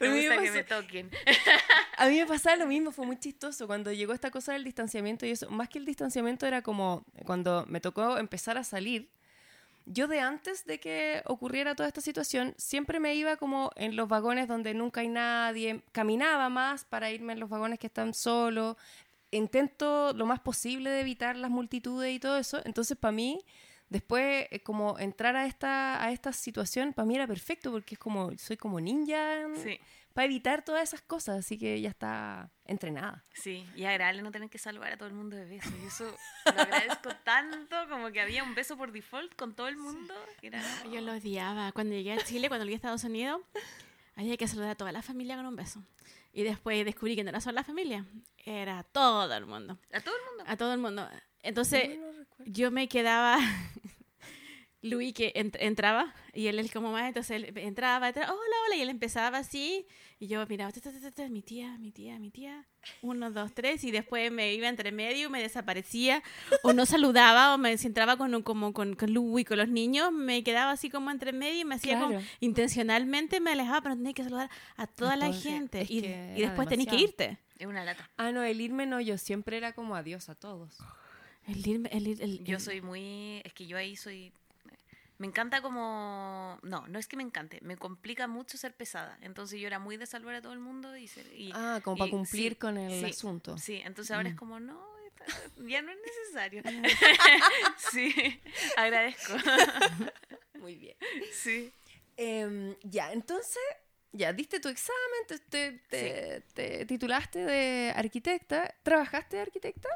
[0.00, 1.10] me que toquen.
[1.98, 5.26] A mí me pasaba lo mismo, fue muy chistoso cuando llegó esta cosa del distanciamiento
[5.26, 5.50] y eso.
[5.50, 9.10] Más que el distanciamiento era como cuando me tocó empezar a salir.
[9.84, 14.08] Yo de antes de que ocurriera toda esta situación, siempre me iba como en los
[14.08, 18.76] vagones donde nunca hay nadie, caminaba más para irme en los vagones que están solos,
[19.30, 22.60] intento lo más posible de evitar las multitudes y todo eso.
[22.64, 23.44] Entonces, para mí,
[23.88, 27.98] después, eh, como entrar a esta, a esta situación, para mí era perfecto porque es
[27.98, 29.78] como, soy como ninja Sí,
[30.14, 33.24] para evitar todas esas cosas, así que ya está entrenada.
[33.34, 33.64] sí.
[33.76, 35.72] Y agradable no tener que saludar a todo el mundo de besos.
[35.80, 36.12] Y eso
[36.44, 40.14] lo agradezco tanto, como que había un beso por default con todo el mundo.
[40.40, 40.60] que Era,
[40.92, 41.70] Yo lo odiaba.
[41.72, 43.40] Cuando llegué a Chile, cuando llegué a Estados Unidos,
[44.16, 45.84] había que saludar a toda la familia con un beso.
[46.32, 48.06] Y después descubrí que no era solo la familia,
[48.44, 49.78] era todo el mundo.
[49.92, 50.44] a todo el mundo.
[50.46, 51.08] A todo el mundo.
[51.42, 52.52] Entonces, Yo no recuerdo.
[52.52, 53.38] yo me quedaba.
[54.90, 58.76] Luis que ent- entraba y él, él como más, entonces él entraba, entraba, hola, hola,
[58.76, 59.86] y él empezaba así,
[60.20, 62.64] y yo miraba, ta, ta, ta, ta, ta, mi tía, mi tía, mi tía,
[63.02, 66.22] uno, dos, tres, y después me iba entre medio, me desaparecía,
[66.62, 69.68] o no saludaba, o me si entraba con, un- como con, con Luis, con los
[69.68, 73.96] niños, me quedaba así como entre medio y me hacía como, intencionalmente me alejaba, pero
[73.96, 77.38] tenía que saludar a toda la gente, y, Es y después tenías que irte.
[77.58, 78.08] Es una lata.
[78.16, 80.76] Ah, no, el irme no, yo siempre era como adiós a todos.
[81.46, 83.40] El irme- el ir- el- Yo soy muy.
[83.44, 84.32] Es que yo ahí soy.
[85.18, 86.58] Me encanta como.
[86.62, 87.58] No, no es que me encante.
[87.62, 89.18] Me complica mucho ser pesada.
[89.20, 91.08] Entonces yo era muy de salvar a todo el mundo y.
[91.08, 93.58] ser- y- Ah, como para cumplir sí, con el sí, asunto.
[93.58, 94.38] Sí, entonces ahora es Mm.
[94.38, 94.80] como, no,
[95.56, 96.62] ya no es necesario.
[97.92, 98.40] sí,
[98.76, 99.32] agradezco.
[100.60, 100.96] Muy bien.
[101.32, 101.72] sí.
[102.16, 103.62] Em, ya, entonces,
[104.12, 108.74] ya, diste tu examen, te, te- te- te titulaste de arquitecta.
[108.82, 109.88] ¿Trabajaste de arquitecta?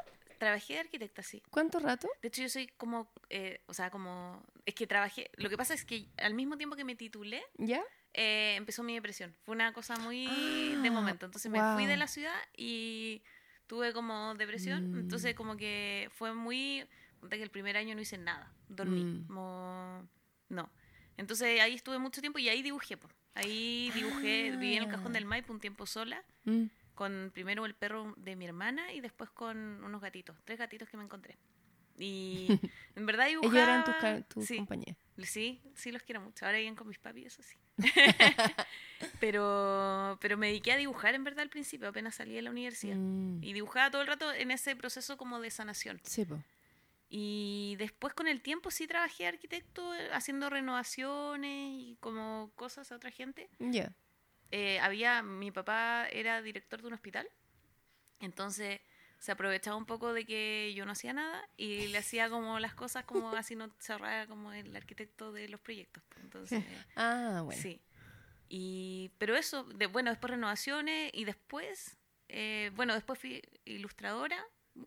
[0.43, 1.41] Trabajé de arquitecta, sí.
[1.49, 2.09] ¿Cuánto rato?
[2.21, 3.09] De hecho, yo soy como.
[3.29, 4.43] eh, o sea, como.
[4.65, 5.31] Es que trabajé.
[5.37, 7.81] Lo que pasa es que al mismo tiempo que me titulé, ¿Ya?
[8.13, 9.33] eh, empezó mi depresión.
[9.45, 11.25] Fue una cosa muy de Ah, momento.
[11.25, 11.99] Entonces me fui de wow.
[11.99, 13.23] la ciudad y
[13.67, 14.91] tuve como depresión.
[14.91, 14.99] Mm.
[14.99, 16.85] Entonces como que fue muy...
[17.29, 18.51] que el primer año no hice nada.
[18.67, 19.01] Dormí.
[19.03, 19.27] Mm.
[19.27, 20.07] como-
[20.49, 20.69] no.
[21.15, 22.97] Entonces ahí estuve mucho tiempo y ahí dibujé.
[22.97, 23.07] po.
[23.33, 25.13] Ahí dibujé, viví en el cajón Ah.
[25.13, 26.21] del Maipo un tiempo sola.
[26.43, 26.65] Mm.
[26.95, 30.37] Con primero el perro de mi hermana y después con unos gatitos.
[30.45, 31.37] Tres gatitos que me encontré.
[31.97, 32.47] Y
[32.95, 33.53] en verdad dibujaba...
[33.53, 34.97] Ellos eran tus, tus sí, compañías.
[35.23, 36.45] Sí, sí los quiero mucho.
[36.45, 37.55] Ahora viven con mis papis, eso sí.
[39.19, 42.95] pero, pero me dediqué a dibujar en verdad al principio, apenas salí de la universidad.
[42.95, 43.43] Mm.
[43.43, 45.99] Y dibujaba todo el rato en ese proceso como de sanación.
[46.03, 46.41] Sí, po.
[47.15, 52.95] Y después con el tiempo sí trabajé de arquitecto haciendo renovaciones y como cosas a
[52.95, 53.49] otra gente.
[53.59, 53.93] Ya.
[54.55, 57.27] Eh, había, mi papá era director de un hospital,
[58.19, 58.81] entonces
[59.17, 62.75] se aprovechaba un poco de que yo no hacía nada y le hacía como las
[62.75, 66.03] cosas como así no cerraba como el arquitecto de los proyectos.
[66.21, 66.63] Entonces,
[66.95, 67.59] Ah, bueno.
[67.59, 67.81] sí.
[68.47, 71.97] Y, pero eso, de, bueno, después renovaciones y después,
[72.29, 74.37] eh, bueno, después fui ilustradora.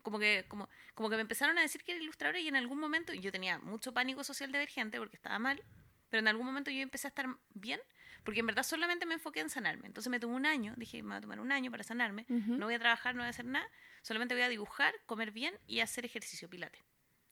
[0.01, 2.79] Como que, como, como que me empezaron a decir que era ilustradora y en algún
[2.79, 5.61] momento yo tenía mucho pánico social divergente porque estaba mal,
[6.09, 7.81] pero en algún momento yo empecé a estar bien
[8.27, 9.87] porque en verdad solamente me enfoqué en sanarme.
[9.87, 12.57] Entonces me tomé un año, dije, me voy a tomar un año para sanarme, Ujú.
[12.57, 13.65] no voy a trabajar, no voy a hacer nada,
[14.01, 16.83] solamente voy a dibujar, comer bien y hacer ejercicio pilates.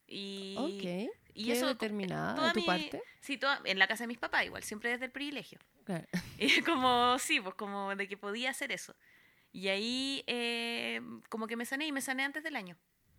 [0.07, 1.11] Y, Ok.
[1.33, 3.01] y eso determinada toda de tu mi- parte.
[3.19, 5.59] Sí, toda, en la casa de mis papás igual, siempre desde el privilegio.
[5.83, 6.07] Claro.
[6.39, 8.95] Y como, sí, pues como de que podía hacer eso.
[9.51, 12.77] Y ahí eh, como que me sané y me sané antes del año.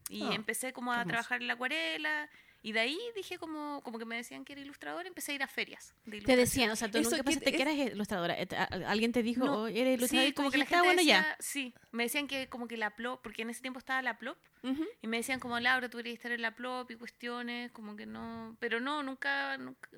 [0.09, 2.31] Y Ah, empecé como a trabajar en la acuarela.
[2.67, 5.43] Y de ahí dije como, como que me decían que era ilustradora, empecé a ir
[5.45, 5.95] a ferias.
[6.05, 8.35] de Te decían, o sea, tú Eso nunca que pensaste es- que eras ilustradora.
[8.37, 8.49] Eh,
[8.89, 11.09] Alguien te dijo, No, "Oh, eres ilustradora, Sí, y como que la estaba gente bueno
[11.09, 11.19] ya.
[11.21, 14.19] decía- Sí, me decían que como que la plop, porque en ese tiempo estaba la
[14.19, 14.85] plop, Ujú.
[15.01, 18.05] y me decían como, Laura, tú deberías estar en la plop y cuestiones, como que
[18.05, 19.89] no, pero no, nunca, nunca-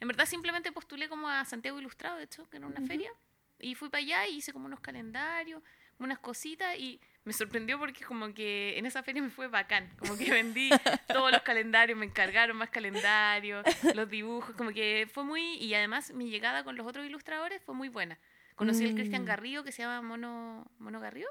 [0.00, 2.88] en verdad simplemente postulé como a Santiago Ilustrado, de hecho, que era una Ujú.
[2.88, 3.12] feria,
[3.60, 5.62] y fui para allá y hice como unos calendarios,
[5.98, 10.16] unas cositas, y me sorprendió porque como que en esa feria me fue bacán, como
[10.16, 10.70] que vendí
[11.08, 16.12] todos los calendarios, me encargaron más calendarios, los dibujos, como que fue muy, y además
[16.12, 18.18] mi llegada con los otros ilustradores fue muy buena.
[18.54, 19.26] Conocí al Cristian Mm.
[19.26, 21.28] Garrido, que se llama Mono, Mono Garrido,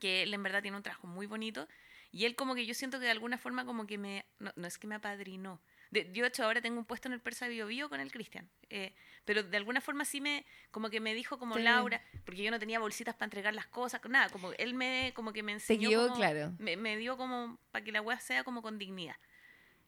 [0.00, 1.68] que él en verdad tiene un trabajo muy bonito
[2.10, 4.66] y él como que yo siento que de alguna forma como que me, no, no
[4.66, 5.60] es que me apadrinó.
[5.90, 8.10] De, yo de hecho ahora tengo un puesto en el Persa Bio Bio con el
[8.10, 12.42] Cristian, eh, pero de alguna forma sí me, como que me dijo como Laura, porque
[12.42, 15.52] yo no tenía bolsitas para entregar las cosas, nada, como él me, como que me
[15.60, 16.54] Se enseñó, guió, como- claro.
[16.58, 19.16] me, me dio como para que la web sea como con dignidad.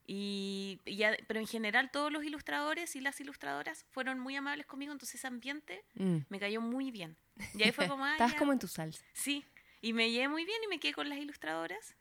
[0.07, 4.64] Y, y ya- pero en general todos los ilustradores y las ilustradoras fueron muy amables
[4.66, 6.18] conmigo, entonces ese ambiente Mm.
[6.28, 7.16] me cayó muy bien.
[7.62, 8.36] Y ahí fue como, ah, ya.
[8.38, 9.05] como en tu salsa.
[9.12, 9.44] Sí,
[9.82, 11.94] y me llevé muy bien y me quedé con las ilustradoras,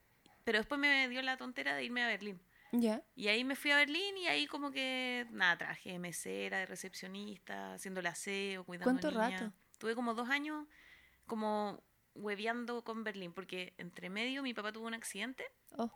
[0.46, 2.40] pero después me dio la tontera de irme a Berlín.
[2.72, 3.04] Ya.
[3.16, 6.66] Y ahí me fui a Berlín y ahí como que, nada, trabajé de mesera, de
[6.66, 9.42] recepcionista, haciendo el aseo, cuidando ¿Cuánto niñas.
[9.42, 9.54] rato?
[9.80, 10.68] Tuve como dos años
[11.26, 11.84] como
[12.16, 15.44] hueveando con Berlín, porque entre medio mi papá tuvo un accidente,
[15.78, 15.92] Oh.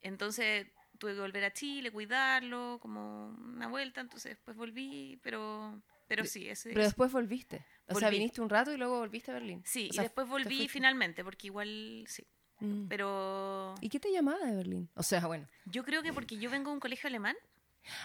[0.00, 6.24] entonces tuve que volver a Chile, cuidarlo, como una vuelta, entonces después volví, pero, pero
[6.24, 7.64] sí, ese, Pero después volviste.
[7.88, 8.18] O sea, Volví.
[8.18, 9.62] viniste un rato y luego volviste a Berlín.
[9.64, 12.26] sí, O y sea, después te volví finalmente, porque igual, sí,
[12.60, 12.88] Mm.
[12.88, 13.74] pero...
[13.80, 14.88] ¿Y qué te llamaba de Berlín?
[14.94, 15.46] O sea, bueno.
[15.66, 17.36] Yo creo que porque yo vengo de un colegio alemán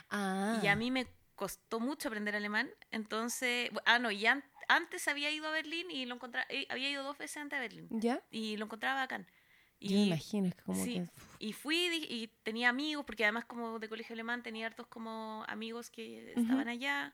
[0.09, 0.59] Ah.
[0.63, 5.29] y a mí me costó mucho aprender alemán, entonces, ah, no, y an- antes había
[5.31, 8.21] ido a Berlín y lo encontraba, eh, había ido dos veces antes a Berlín ¿Ya?
[8.31, 9.27] y lo encontraba bacán.
[9.79, 10.93] Y, Yo me imagino, es que como sí.
[10.93, 11.09] que...
[11.39, 11.75] y fui
[12.09, 16.69] y tenía amigos, porque además como de colegio alemán tenía hartos como amigos que estaban
[16.69, 17.13] allá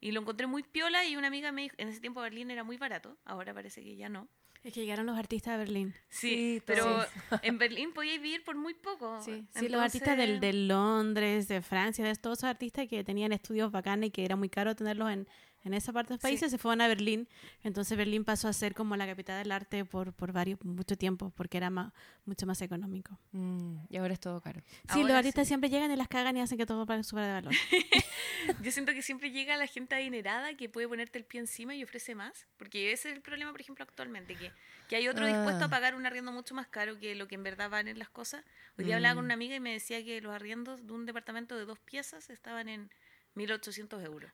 [0.00, 2.64] y lo encontré muy piola y una amiga me dijo, en ese tiempo Berlín era
[2.64, 4.26] muy barato, ahora parece que ya no.
[4.64, 5.94] Es que llegaron los artistas de Berlín.
[6.08, 6.28] Sí,
[6.58, 7.04] Sí, pero
[7.42, 9.18] en Berlín podíais vivir por muy poco.
[9.24, 13.32] Sí, sí, los artistas del, de Londres, de Francia, de todos esos artistas que tenían
[13.32, 15.28] estudios bacanes y que era muy caro tenerlos en,
[15.68, 16.22] en esa parte del Sí.
[16.26, 17.28] país, se fueron a Berlín.
[17.62, 21.30] Entonces Berlín pasó a ser como la capital del arte por, por varios, mucho tiempo,
[21.36, 21.92] porque era más,
[22.24, 23.18] mucho más económico.
[23.32, 24.60] Mm, y ahora es todo caro.
[24.66, 25.48] Sí, Ahora los artistas sí.
[25.48, 27.52] siempre llegan y las cagan y hacen que todo suba de valor.
[28.62, 31.84] Yo siento que siempre llega la gente adinerada que puede ponerte el pie encima y
[31.84, 32.46] ofrece más.
[32.56, 34.34] Porque ese es el problema, por ejemplo, actualmente.
[34.34, 34.50] Que,
[34.88, 35.66] que hay otro dispuesto Ah.
[35.66, 38.44] a pagar un arriendo mucho más caro que lo que en verdad valen las cosas.
[38.78, 39.26] Hoy día hablaba con Mm.
[39.26, 42.68] una amiga y me decía que los arriendos de un departamento de dos piezas estaban
[42.68, 42.90] en
[43.34, 44.30] 1.800 euros.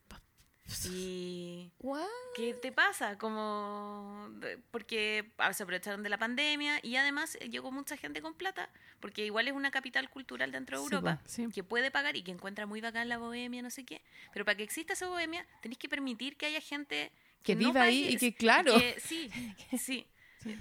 [0.91, 1.71] Y...
[1.81, 2.07] What?
[2.35, 3.19] ¿Qué te pasa?
[3.19, 4.31] Como
[4.71, 8.71] porque ah, se aprovecharon de la pandemia y además eh, llegó mucha gente con plata,
[9.01, 11.49] porque igual es una capital cultural dentro de Europa sí.
[11.53, 14.03] que puede pagar y que encuentra muy bacán la bohemia, no sé qué.
[14.33, 17.13] Pero para que exista esa bohemia, tenéis que permitir que haya gente
[17.43, 18.75] Que no viva ahí y que, claro.
[18.79, 19.31] que- sí,
[19.79, 20.07] sí.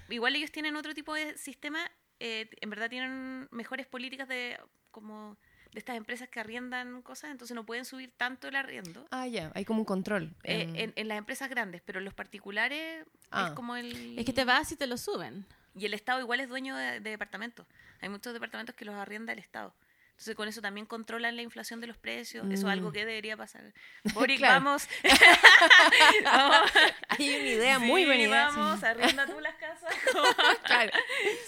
[0.10, 4.58] Igual ellos tienen otro tipo de sistema, eh, en verdad tienen mejores políticas de
[4.92, 5.38] como
[5.74, 9.06] de estas empresas que arriendan cosas, entonces no pueden subir tanto el arriendo.
[9.12, 10.36] Ah, ya, hay como un control.
[10.44, 13.48] Eh, en- en, en las empresas grandes, pero en los particulares Ah.
[13.48, 14.18] es como el...
[14.20, 15.46] Es que te vas y te lo suben.
[15.76, 17.66] Y el Estado igual es dueño de, de departamentos.
[18.02, 19.74] Hay muchos departamentos que los arrienda el Estado.
[20.12, 22.46] Entonces con eso también controlan la inflación de los precios.
[22.52, 22.94] Eso es algo Mm.
[22.94, 23.74] que debería pasar.
[24.14, 24.64] Boric, Claro.
[24.64, 24.88] vamos.
[26.24, 26.72] vamos.
[27.10, 28.46] Hay una idea muy Sí, buena.
[28.52, 29.92] Vamos, arrienda tú las casas.
[30.66, 30.92] Claro.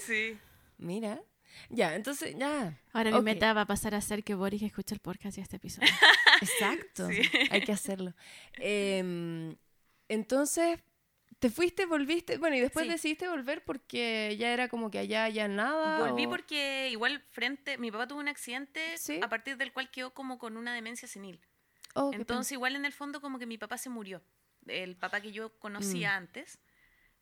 [0.05, 0.39] sí.
[0.79, 1.19] Mira.
[1.69, 2.77] Ya, entonces, ya.
[2.93, 3.23] Ahora mi Ok.
[3.23, 5.87] meta va a pasar a ser que Boris escuche el podcast y este episodio.
[6.41, 7.07] Exacto.
[7.09, 7.21] Sí.
[7.51, 8.13] Hay que hacerlo.
[8.59, 9.55] Em,
[10.09, 10.79] entonces,
[11.39, 12.91] Te fuiste, volviste, bueno, y después Sí.
[12.91, 15.99] decidiste volver porque ya era como que allá ya nada.
[15.99, 19.19] Volví o- porque igual frente, mi papá tuvo un accidente Sí.
[19.21, 21.41] a partir del cual quedó como con una demencia senil.
[21.93, 24.23] Oh, Entonces igual en el fondo como que mi papá se murió,
[24.65, 26.17] el papá que yo conocía Mm.
[26.23, 26.57] antes.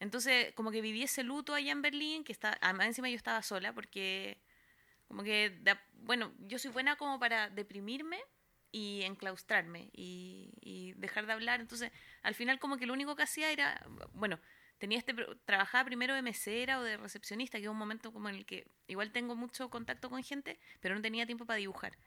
[0.03, 3.41] Entonces como que viví ese luto allá en Berlín, que está, además encima yo estaba
[3.41, 4.37] sola porque
[5.07, 8.19] como que, de bueno, yo soy buena como para deprimirme
[8.71, 11.61] y enclaustrarme y, y dejar de hablar.
[11.61, 11.91] Entonces
[12.21, 13.81] al final como que lo único que hacía era,
[14.13, 14.39] bueno,
[14.77, 15.13] tenía este,
[15.45, 18.67] trabajaba primero de mesera o de recepcionista, que es un momento como en el que
[18.87, 21.97] igual tengo mucho contacto con gente, pero no tenía tiempo para dibujar.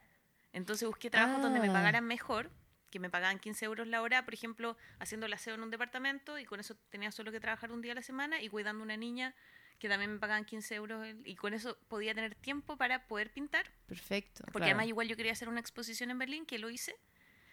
[0.53, 1.73] Entonces busqué trabajos donde me Ah.
[1.73, 2.51] pagaran mejor,
[2.91, 6.39] que me pagaban 15 euros la hora, por ejemplo, haciendo el aseo en un departamento
[6.39, 8.97] y con eso tenía solo que trabajar un día a la semana y cuidando una
[8.97, 9.35] niña
[9.79, 13.71] que también me pagaban 15 euros y con eso podía tener tiempo para poder pintar,
[13.87, 14.45] Perfecto.
[14.45, 14.65] porque claro.
[14.73, 16.97] además igual yo quería hacer una exposición en Berlín, que lo hice.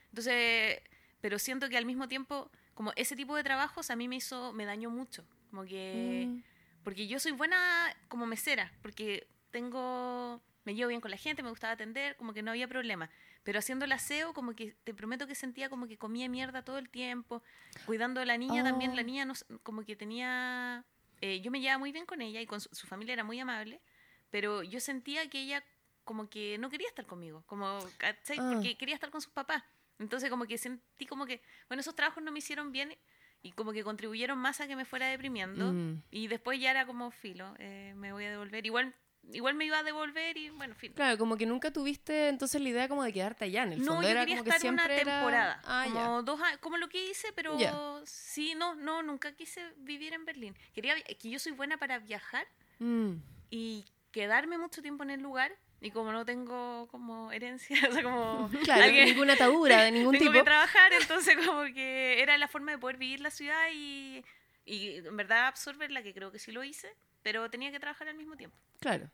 [0.10, 0.80] Entonces,
[1.20, 4.54] pero siento que al mismo tiempo, como ese tipo de trabajos a mí me hizo,
[4.54, 6.26] me dañó mucho, como que...
[6.28, 6.44] Mm,
[6.84, 11.50] Porque yo soy buena como mesera, porque tengo, me llevo bien con la gente, me
[11.50, 13.10] gustaba atender, como que no había problema.
[13.44, 16.78] Pero haciendo el aseo, como que te prometo que sentía como que comía mierda todo
[16.78, 17.44] el tiempo.
[17.86, 19.06] Cuidando a la niña también, la Oh.
[19.06, 19.34] niña no
[19.64, 20.84] como que tenía...
[21.22, 23.40] eh, yo me llevaba muy bien con ella y con su, su familia era muy
[23.40, 23.82] amable,
[24.30, 25.64] pero yo sentía que ella
[26.06, 28.38] como que no quería estar conmigo, como, ¿cachai?
[28.40, 28.52] Ah.
[28.54, 29.64] Porque quería estar con sus papás.
[30.00, 32.96] Entonces como que sentí como que, bueno, esos trabajos no me hicieron bien
[33.42, 35.72] y como que contribuyeron más a que me fuera deprimiendo.
[35.72, 36.02] Mm.
[36.12, 38.66] Y después ya era como filo, eh, me voy a devolver.
[38.66, 38.94] Igual,
[39.32, 40.96] igual me iba a devolver y bueno, filo.
[40.96, 43.94] Claro, como que nunca tuviste entonces la idea como de quedarte allá en el No,
[43.94, 44.02] fondo.
[44.04, 45.94] yo era quería como que estar una siempre era- temporada, Ah, ya.
[45.94, 47.74] como dos años, como lo que hice, pero Ya.
[48.06, 50.56] sí, no, no, nunca quise vivir en Berlín.
[50.74, 52.46] Quería que yo soy buena para viajar
[52.80, 53.14] Mm.
[53.50, 55.52] y quedarme mucho tiempo en el lugar.
[55.82, 60.14] Y como no tengo como herencia, o sea, como Claro, alguien- ninguna atadura de ningún
[60.14, 60.34] tengo tipo.
[60.34, 64.24] que trabajar, entonces como que era la forma de poder vivir la ciudad y,
[64.66, 66.94] y en verdad absorberla, que creo que sí lo hice,
[67.24, 68.56] pero tenía que trabajar al mismo tiempo.
[68.80, 69.10] Claro.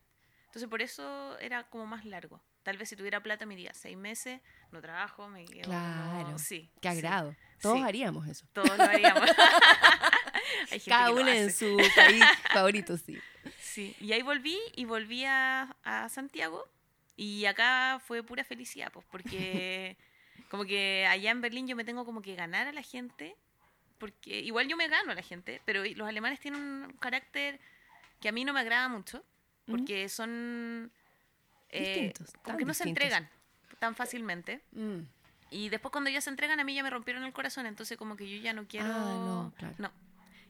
[0.47, 2.41] Entonces por eso era como más largo.
[2.63, 4.41] Tal vez si tuviera plata me diría seis meses,
[4.71, 5.63] no trabajo, me quedo.
[5.63, 6.25] Claro.
[6.25, 6.69] como- sí.
[6.81, 7.35] Qué sí, agrado.
[7.61, 7.83] Todos Sí.
[7.83, 8.45] haríamos eso.
[8.53, 9.23] Todos lo haríamos.
[10.71, 13.17] Hay gente Cada uno en su país favorito, sí.
[13.61, 13.95] Sí.
[13.99, 16.67] Y ahí volví y volví a, a Santiago
[17.15, 19.97] y acá fue pura felicidad, pues porque
[20.49, 23.35] como que allá en Berlín yo me tengo como que ganar a la gente,
[23.99, 27.59] porque igual yo me gano a la gente, pero los alemanes tienen un carácter
[28.19, 29.23] que a mí no me agrada mucho,
[29.65, 30.91] porque son...
[31.69, 31.79] eh,
[32.11, 33.29] Distintos, como que no se entregan
[33.79, 34.61] tan fácilmente.
[34.71, 34.99] Mm.
[35.51, 38.15] Y después cuando ya se entregan a mí ya me rompieron el corazón, entonces como
[38.15, 38.87] que yo ya no quiero...
[38.87, 39.91] Ah, no, claro.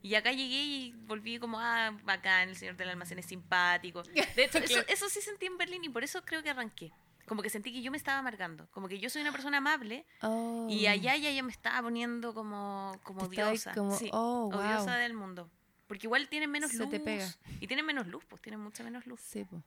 [0.02, 4.02] Y acá llegué y volví como, ah, bacán, el señor del almacén es simpático.
[4.04, 6.92] De hecho, eso, eso sí sentí en Berlín y por eso creo que arranqué.
[7.28, 8.68] Como que sentí que yo me estaba amargando.
[8.72, 10.68] Como que yo soy una persona amable Oh.
[10.70, 13.74] y allá ya, ya me estaba poniendo como, como diosa.
[13.74, 14.62] como, sí, oh, wow.
[14.64, 15.50] diosa del mundo.
[15.90, 16.92] Porque igual tienen menos Se luz.
[16.92, 17.28] te pega.
[17.60, 19.22] Y tienen menos luz, pues tienen mucha menos luz.
[19.22, 19.64] Sí, po.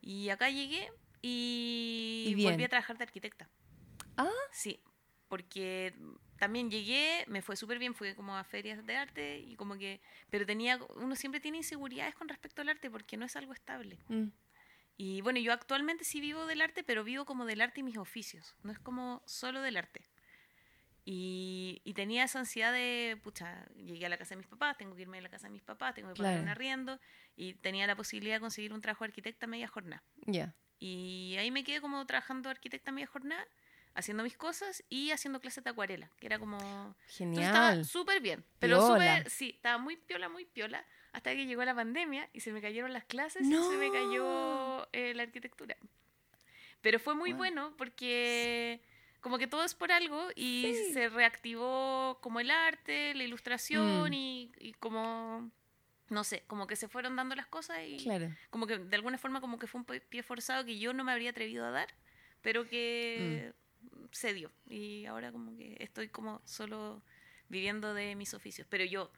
[0.00, 3.46] Y acá llegué y, Y volví a trabajar de arquitecta.
[4.16, 4.30] Ah.
[4.50, 4.80] Sí,
[5.28, 5.94] porque
[6.38, 10.00] también llegué, me fue súper bien, fui como a ferias de arte y como que,
[10.30, 13.98] pero tenía, uno siempre tiene inseguridades con respecto al arte porque no es algo estable.
[14.08, 14.28] Mm.
[14.96, 17.98] Y bueno, yo actualmente sí vivo del arte, pero vivo como del arte y mis
[17.98, 20.00] oficios, no es como solo del arte.
[21.08, 24.96] Y, y tenía esa ansiedad de, pucha, llegué a la casa de mis papás, tengo
[24.96, 26.42] que irme a la casa de mis papás, tengo que pagar Claro.
[26.42, 27.00] un arriendo,
[27.36, 30.02] y tenía la posibilidad de conseguir un trabajo de arquitecta media jornada.
[30.26, 30.52] Ya.
[30.80, 33.46] Y ahí me quedé como trabajando arquitecta media jornada,
[33.94, 36.58] haciendo mis cosas y haciendo clases de acuarela, que era como...
[37.20, 37.84] Entonces estaba Genial.
[37.84, 42.28] súper bien, pero súper, sí, estaba muy piola, muy piola, hasta que llegó la pandemia
[42.32, 43.92] y se me cayeron las clases y se me No.
[43.92, 45.76] cayó eh, la arquitectura.
[46.82, 47.38] Pero fue muy Wow.
[47.38, 48.82] bueno porque
[49.26, 50.92] como que todo es por algo y Sí.
[50.92, 54.14] se reactivó como el arte, la ilustración Mm.
[54.14, 55.50] y, y como,
[56.10, 58.30] no sé, como que se fueron dando las cosas y Claro.
[58.50, 61.10] como que de alguna forma como que fue un pie forzado que yo no me
[61.10, 61.88] habría atrevido a dar,
[62.40, 63.52] pero que
[64.12, 64.52] se dio.
[64.68, 67.02] Y ahora como que estoy como solo
[67.48, 68.68] viviendo de mis oficios.
[68.70, 69.10] Pero yo,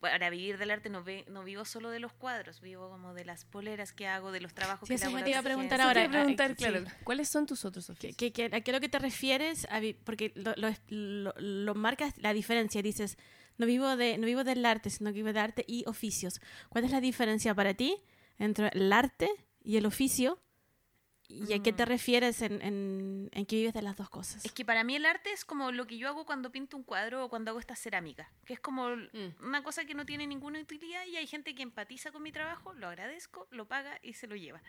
[0.00, 3.24] para vivir del arte, no, ve, no vivo solo de los cuadros, vivo como de
[3.24, 5.42] las poleras que hago, de los trabajos Sí, que hago me a te iba a
[5.42, 6.80] preguntar ahora, a preguntar, claro.
[6.86, 6.92] sí.
[7.04, 8.16] ¿Cuáles son tus otros ¿Qué, oficios?
[8.16, 9.66] qué- qué- ¿A qué es lo que te refieres?
[9.70, 12.80] A porque lo, lo, lo- lo marcas la diferencia.
[12.82, 13.16] Dices,
[13.56, 16.40] no vivo, de, no vivo del arte, sino que vivo de arte y oficios.
[16.68, 17.96] ¿Cuál es la diferencia para ti
[18.38, 19.28] entre el arte
[19.64, 20.38] y el oficio?
[21.30, 21.88] ¿Y a qué te Mm.
[21.88, 24.42] refieres en, en, en que vives de las dos cosas?
[24.44, 26.82] Es que para mí el arte es como lo que yo hago cuando pinto un
[26.84, 29.34] cuadro o cuando hago esta cerámica, que es como Mm.
[29.44, 32.72] una cosa que no tiene ninguna utilidad y hay gente que empatiza con mi trabajo,
[32.74, 34.62] lo agradezco, lo paga y se lo lleva.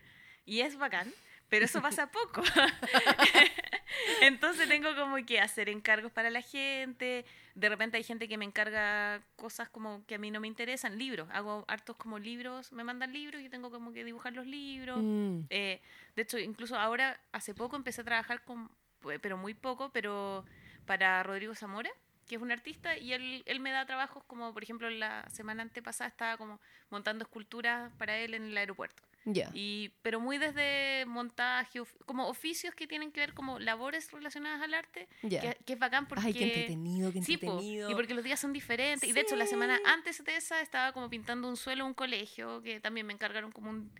[0.45, 1.13] Y es bacán,
[1.47, 2.41] pero eso pasa poco.
[4.21, 7.25] Entonces tengo como que hacer encargos para la gente.
[7.55, 10.97] De repente hay gente que me encarga cosas como que a mí no me interesan.
[10.97, 11.27] Libros.
[11.31, 12.71] Hago hartos como libros.
[12.71, 14.99] Me mandan libros y yo tengo como que dibujar los libros.
[15.01, 15.41] Mm.
[15.49, 15.81] Eh,
[16.15, 18.69] de hecho, incluso ahora, hace poco empecé a trabajar con,
[18.99, 20.45] pues, pero muy poco, pero
[20.85, 21.91] para Rodrigo Zamora,
[22.27, 25.63] que es un artista, y él, él me da trabajos como, por ejemplo, la semana
[25.63, 29.08] antepasada estaba como montando esculturas para él en el aeropuerto.
[29.53, 34.61] Y, pero muy desde montaje, of- como oficios que tienen que ver como labores relacionadas
[34.61, 36.25] al arte, que, que es bacán porque...
[36.25, 37.91] Ay, qué entretenido, qué Sí, po, entretenido.
[37.91, 39.07] y porque los días son diferentes.
[39.07, 39.51] Y de hecho, la Sí.
[39.51, 43.13] semana antes de esa estaba como pintando un suelo en un colegio, que también me
[43.13, 43.91] encargaron como un...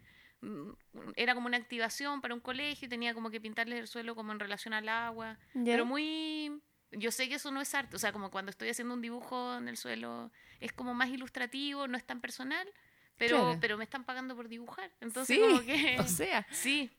[1.17, 4.32] Era como una activación para un colegio y tenía como que pintarles el suelo como
[4.32, 5.38] en relación al agua.
[5.53, 6.61] Pero muy...
[6.91, 9.57] Yo sé que eso no es arte, o sea, como cuando estoy haciendo un dibujo
[9.57, 12.67] en el suelo, es como más ilustrativo, no es tan personal,
[13.20, 13.57] pero, Claro.
[13.61, 14.89] pero me están pagando por dibujar.
[15.01, 15.97] Entonces, Sí, como que...
[15.99, 16.47] O sea.
[16.51, 16.89] Sí,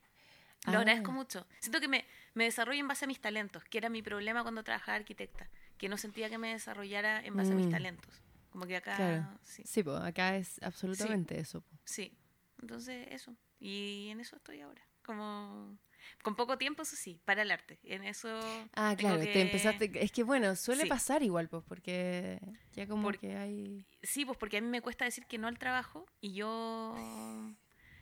[0.66, 0.78] lo Ah.
[0.78, 1.44] agradezco mucho.
[1.58, 2.04] Siento que me,
[2.34, 5.48] me desarrollo en base a mis talentos, que era mi problema cuando trabajaba arquitecta,
[5.78, 7.70] que no sentía que me desarrollara en base a mis Mm.
[7.70, 8.22] talentos.
[8.50, 9.38] Como que acá, Claro.
[9.42, 11.62] sí, Sí, pues acá es absolutamente eso.
[11.62, 11.76] po.
[11.84, 12.16] sí.
[12.60, 13.34] Entonces, eso.
[13.58, 14.82] Y en eso estoy ahora.
[15.02, 15.78] Como
[16.22, 17.78] con poco tiempo, eso sí, para el arte.
[17.84, 18.28] En eso.
[18.74, 19.90] Ah, claro, te empezaste.
[19.94, 20.88] Es que bueno, suele Sí.
[20.88, 22.40] pasar igual, pues, porque
[22.74, 23.86] ya como que hay.
[24.02, 26.94] Sí, pues porque a mí me cuesta decir que no al trabajo y yo.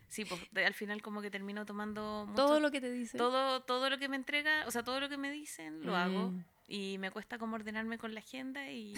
[0.08, 3.18] Sí, pues al final como que termino tomando mucho- Todo lo que te dice.
[3.18, 6.30] todo, todo lo que me entrega, o sea, todo lo que me dicen, lo hago.
[6.30, 6.44] Mm.
[6.66, 8.94] Y me cuesta como ordenarme con la agenda y.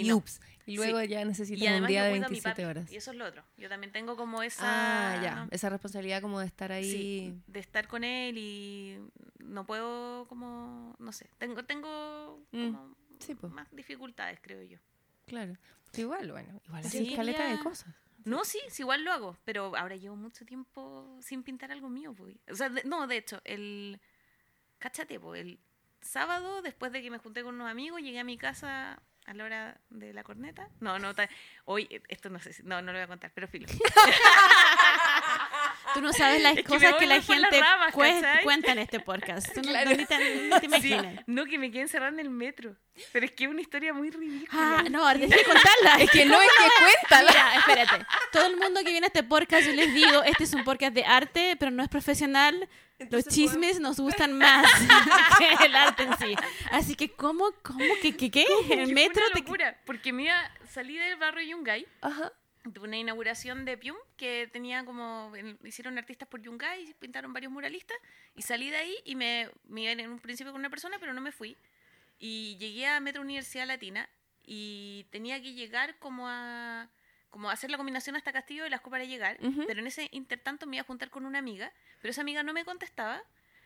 [0.00, 0.16] Y, no.
[0.16, 0.40] ups.
[0.66, 2.92] Y luego ya necesitas Y un día de cuido a mi 27 papi, horas.
[2.92, 3.42] Y eso es lo otro.
[3.56, 4.62] Yo también tengo como esa.
[5.16, 5.48] Ah, ya.
[5.50, 6.90] Esa responsabilidad como de estar ahí.
[6.90, 8.98] Sí, de estar con él y
[9.38, 13.48] no puedo como, no sé, tengo, tengo Mm, como sí, po.
[13.48, 14.78] más dificultades, creo yo.
[15.26, 15.56] Claro.
[15.96, 16.60] Igual, bueno.
[16.66, 17.94] Igual Sí, así caleta de cosas.
[18.24, 22.12] No, sí, sí, igual lo hago, pero ahora llevo mucho tiempo sin pintar algo mío.
[22.14, 22.36] pues.
[22.50, 23.98] O sea, de- no, de hecho, el...
[24.78, 25.58] Cáchate, pues, el
[26.02, 29.44] sábado, después de que me junté con unos amigos, llegué a mi casa a la
[29.44, 30.68] hora de la corneta.
[30.80, 31.12] No, no,
[31.66, 33.66] hoy, esto no sé, si- no, no lo voy a contar, pero filo.
[35.94, 38.42] Tú no sabes las Es que cosas que la las gente ramas, ¿cachai?
[38.44, 39.52] cuenta en este podcast.
[39.54, 39.90] Tú no, Claro.
[39.90, 41.24] no ni te, ni te Sí, imaginas.
[41.26, 42.76] no, que me quedé encerrada en el metro.
[43.12, 44.78] Pero es que es una historia muy ridícula.
[44.78, 45.94] Ah, no, tienes que contarla.
[46.02, 47.30] Es que no es que cuéntala.
[47.30, 48.06] Mira, espérate.
[48.32, 50.92] Todo el mundo que viene a este podcast, yo les digo, este es un podcast
[50.94, 52.58] de arte, pero no es profesional.
[52.60, 52.68] Los
[53.06, 54.66] Entonces, chismes nos gustan más
[55.38, 56.36] que el arte en sí.
[56.72, 57.52] Así que, ¿cómo?
[57.62, 57.78] ¿Cómo?
[58.02, 58.16] ¿Qué?
[58.16, 58.30] ¿Qué?
[58.30, 58.44] qué?
[58.66, 59.40] Que El metro una te...
[59.40, 62.32] locura, porque me iba, salí del barrio Yungay Ajá.
[62.80, 65.32] Una inauguración de Pium que tenía como.
[65.64, 67.96] Hicieron artistas por Yungay, pintaron varios muralistas.
[68.34, 71.12] Y salí de ahí y me, me iba en un principio con una persona, pero
[71.12, 71.56] no me fui.
[72.18, 74.08] Y llegué a Metro Universidad Latina
[74.44, 76.88] y tenía que llegar como a.
[77.30, 79.38] Como a hacer la combinación hasta Castillo de Lasco para llegar.
[79.66, 82.54] Pero en ese intertanto me iba a juntar con una amiga, pero esa amiga no
[82.54, 83.22] me contestaba.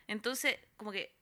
[0.08, 1.12] Entonces, como que.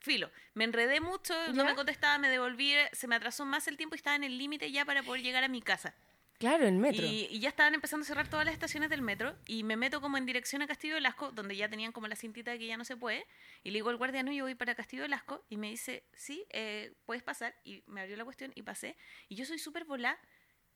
[0.00, 3.94] Filo, me enredé mucho, no me contestaba, me devolví, se me atrasó más el tiempo
[3.94, 5.94] y estaba en el límite ya para poder llegar a mi casa.
[6.44, 7.06] Claro, el metro.
[7.06, 10.00] Y, y ya estaban empezando a cerrar todas las estaciones del metro y me meto
[10.00, 12.66] como en dirección a Castillo de Lasco, donde ya tenían como la cintita de que
[12.66, 13.26] ya no se puede.
[13.62, 15.44] Y le digo al guardia, no, yo voy para Castillo de Lasco.
[15.48, 17.54] Y me dice, sí, eh, puedes pasar.
[17.64, 18.96] Y me abrió la cuestión y pasé.
[19.28, 20.18] Y yo soy súper volá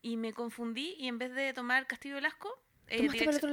[0.01, 2.49] y me confundí y en vez de tomar Castillo de Lasco,
[2.87, 3.07] eh,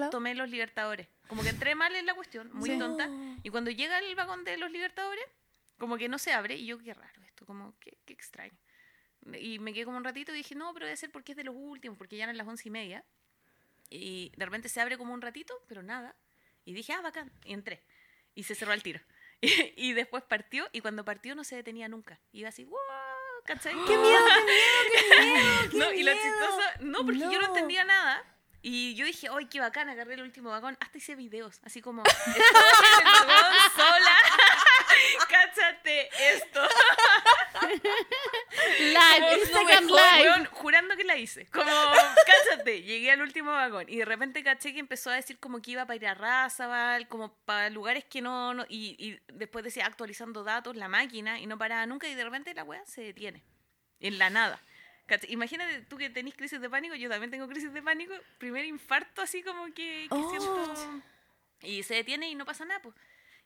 [0.10, 1.10] tomé Los Libertadores.
[1.28, 2.80] Como que entré mal en la cuestión, muy Sí.
[2.80, 3.10] tonta.
[3.44, 5.26] Y cuando llega el vagón de Los Libertadores,
[5.78, 6.56] como que no se abre.
[6.56, 8.58] Y yo, qué raro esto, como, qué, qué extraño.
[9.34, 11.44] Y me quedé como un ratito y dije, no, pero debe ser porque es de
[11.44, 13.04] los últimos, porque ya eran las once y media.
[13.90, 16.16] Y de repente se abre como un ratito, pero nada.
[16.64, 17.32] Y dije, ah, bacán.
[17.44, 17.82] Y entré.
[18.36, 19.00] Y se cerró al tiro.
[19.42, 22.20] Y, y después partió, y cuando partió no se detenía nunca.
[22.34, 22.80] Iba así, ¡wow!
[23.46, 23.74] ¿Cachai?
[23.88, 25.70] ¡Qué miedo, qué miedo, qué miedo!
[25.72, 26.24] qué No, y lo miedo!
[26.24, 27.48] chistoso, no, porque yo no No.
[27.48, 28.24] entendía nada.
[28.62, 29.90] Y yo dije, ¡ay, qué bacán!
[29.90, 30.76] Agarré el último vagón.
[30.80, 34.18] Hasta hice videos, así como, estoy en el vagón sola.
[35.30, 36.62] ¡Cáchate esto!
[38.80, 40.22] Live, Instagram Live.
[40.30, 41.46] weón, jurando que la hice.
[41.48, 41.66] Como,
[42.50, 45.72] cáchate, llegué al último vagón y de repente caché que empezó a decir como que
[45.72, 49.86] iba para ir a Razabal, como para lugares que no, no- y, y después decía
[49.86, 53.44] actualizando datos, la máquina, y no paraba nunca y de repente la weá se detiene.
[54.00, 54.60] En la nada.
[55.28, 59.22] Imagínate tú que tenés crisis de pánico, yo también tengo crisis de pánico, primer infarto
[59.22, 60.30] así como que, que Oh.
[60.30, 61.02] siento...
[61.62, 62.96] Y se detiene y no pasa nada, pues.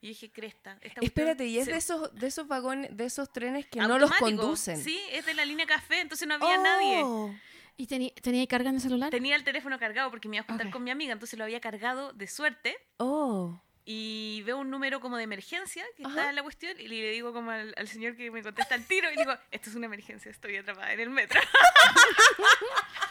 [0.01, 0.77] Y dije, cresta.
[0.81, 3.99] esta Espérate, y es se- de esos, de esos vagones, de esos trenes que no
[3.99, 4.81] los conducen.
[4.81, 7.01] Sí, es de la línea café, entonces no había nadie.
[7.03, 7.35] Oh.
[7.75, 9.09] ¿Y teni- tenía carga en el celular?
[9.09, 11.59] Tenía el teléfono cargado porque me iba a juntar con mi amiga, entonces lo había
[11.61, 13.61] cargado de suerte Oh.
[13.85, 16.15] y veo un número como de emergencia que Ajá.
[16.15, 18.85] está en la cuestión y le digo como al, al señor que me contesta al
[18.85, 21.39] tiro y digo, esto es una emergencia, estoy atrapada en el metro.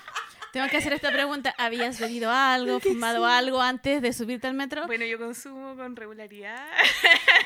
[0.52, 1.54] Tengo que hacer esta pregunta.
[1.58, 4.86] ¿Habías bebido algo, fumado algo antes de subirte al metro?
[4.86, 6.66] Bueno, yo consumo con regularidad.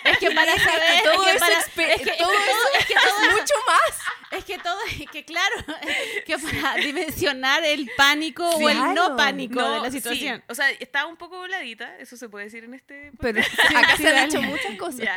[0.04, 3.54] Es que para saber, todo es que para- es que- es que todo es Mucho
[3.66, 3.98] más.
[4.30, 5.56] Es que todo, es que claro,
[6.24, 9.98] que para dimensionar el pánico o el no pánico de la sí.
[9.98, 10.42] situación.
[10.48, 13.76] O sea, estaba un poco voladita, eso se puede decir en este Pero podcast.
[13.76, 15.00] acá sí, se han hecho muchas cosas.
[15.00, 15.16] Ya.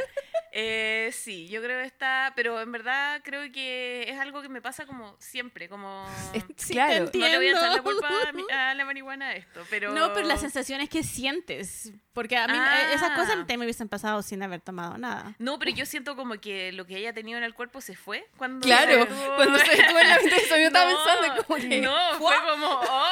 [0.57, 4.61] Eh, sí, yo creo que está, pero en verdad creo que es algo que me
[4.61, 6.07] pasa como siempre, como...
[6.55, 7.09] Sí, claro.
[7.13, 9.91] No le voy a echar la culpa a, mi- a la marihuana de esto, pero...
[9.91, 11.91] No, pero las sensaciones que sientes.
[12.13, 12.83] Porque a mí Ah.
[12.89, 15.35] eh, esas cosas te me hubiesen pasado sin haber tomado nada.
[15.39, 18.25] No, pero yo siento como que lo que ella tenido en el cuerpo se fue
[18.37, 19.35] cuando Claro, se detuvo.
[19.35, 21.81] cuando se detuvo en la eso, yo estaba No, pensando como que...
[21.81, 23.11] No, fue como, oh,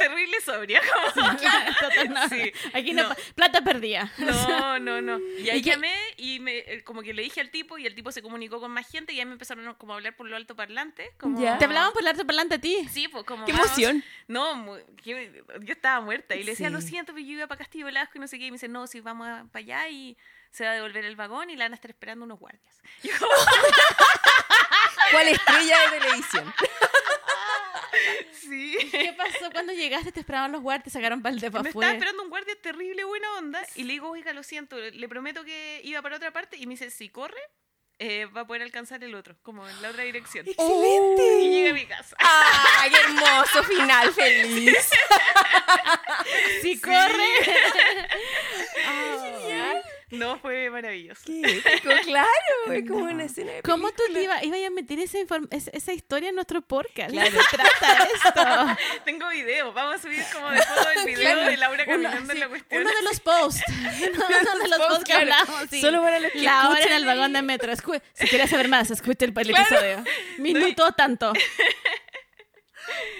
[0.00, 0.80] terrible sobria.
[1.14, 2.28] Como, Claro, total, no.
[2.28, 3.08] Sí, Aquí no, no.
[3.10, 4.10] pa- plata perdida.
[4.18, 5.18] no, no, no.
[5.38, 7.86] Y ahí ¿Y qué- llamé y me, eh, como que le dije al tipo y
[7.86, 10.28] el tipo se comunicó con más gente y ahí me empezaron como a hablar por
[10.28, 11.12] lo alto parlante.
[11.18, 11.58] Como, Ya.
[11.58, 12.86] Te hablaban por el arte parlante a ti.
[12.90, 13.44] Sí, pues como...
[13.44, 13.66] ¡Qué vamos.
[13.66, 14.04] emoción!
[14.28, 15.16] No, yo
[15.72, 16.72] estaba muerta y le decía, Sí.
[16.74, 18.46] lo siento, pero yo iba para Castillo Velasco y no sé qué.
[18.46, 20.16] Y me dice, no, si vamos para allá y
[20.50, 22.74] se va a devolver el vagón y la van a estar esperando unos guardias.
[23.02, 23.14] Y yo,
[25.10, 26.54] ¿Cuál estrella de televisión?
[28.48, 28.76] Sí.
[28.90, 30.12] ¿Qué pasó cuando llegaste?
[30.12, 32.54] Te esperaban los guardias, te sacaron para el de para Me estaba esperando un guardia
[32.60, 36.32] terrible buena onda y le digo, oiga, lo siento, le prometo que iba para otra
[36.32, 37.40] parte y me dice, si corre,
[37.98, 40.46] eh, va a poder alcanzar el otro, como en la otra dirección.
[40.48, 41.42] ¡Excelente!
[41.42, 42.16] Y llegué a mi casa.
[42.18, 44.90] ¡Ah, qué hermoso final feliz!
[46.62, 47.28] Si corre.
[50.18, 51.22] No, fue maravilloso.
[52.04, 54.42] Claro, es como una escena de ¿Cómo tú te película.
[54.44, 57.10] ibas ibas a meter esa, inform- esa, esa historia en nuestro podcast?
[57.10, 57.30] Claro.
[57.30, 58.82] ¿De qué trata esto?
[59.04, 61.50] Tengo video, vamos a subir como de foto el video Claro.
[61.50, 62.80] de Laura Uno, caminando en sí, la cuestión.
[62.82, 63.62] uno de los posts.
[63.68, 65.32] Uno de los posts, posts que claro.
[65.46, 65.70] hablamos.
[65.70, 65.80] sí.
[65.80, 67.72] Solo para los que La hora en el vagón de metro.
[67.72, 70.04] Escu- si quieres saber más, escucha el, el episodio.
[70.38, 71.32] Minuto tanto.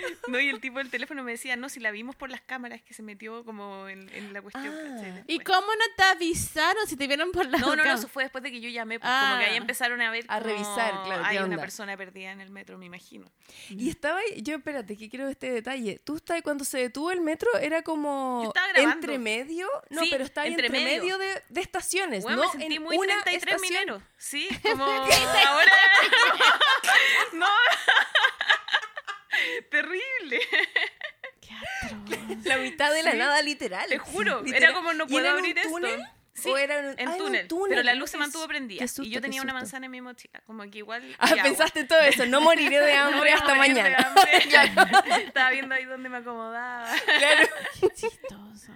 [0.28, 2.82] No, y el tipo del teléfono me decía, no, si la vimos por las cámaras
[2.82, 4.74] que se metió como en, en la cuestión.
[4.74, 5.22] Ah.
[5.26, 7.98] ¿Y cómo no te avisaron si te vieron por la No, no, no, cámara?
[7.98, 9.28] eso fue después de que yo llamé, pues, Ah.
[9.32, 12.40] como que ahí empezaron a ver A como, revisar, claro, Hay una persona perdida en
[12.40, 13.30] el metro, me imagino.
[13.68, 16.00] Y estaba ahí, yo espérate, que quiero este detalle.
[16.04, 20.24] Tú estás cuando se detuvo el metro, era como estaba entre medio, no, Sí, pero
[20.24, 21.02] está ahí entre entre medio.
[21.02, 24.04] medio de, de estaciones, Bueno, no me sentí en muy una 33 estación.
[24.16, 25.72] Sí, como ahora.
[27.34, 27.46] no.
[29.70, 30.40] Terrible.
[31.40, 31.50] Qué
[31.86, 32.44] atroz.
[32.44, 33.88] La mitad de la Sí, nada literal.
[33.88, 34.62] Te juro, Literal.
[34.62, 35.70] era como no ¿Y puedo abrir esto.
[35.70, 36.02] túnel?
[36.36, 37.46] Sí, ¿O era en, ah, túnel?
[37.68, 38.84] Pero la luz se mantuvo prendida.
[38.88, 40.40] susto, y yo tenía una manzana en mi mochila.
[40.44, 41.14] Como que igual.
[41.20, 43.96] Ah, pensaste todo eso, no moriré de hambre No hasta mañana.
[43.98, 45.24] hambre.
[45.24, 46.90] Estaba viendo ahí donde me acomodaba.
[47.04, 47.48] Claro.
[47.80, 48.72] Qué chistoso.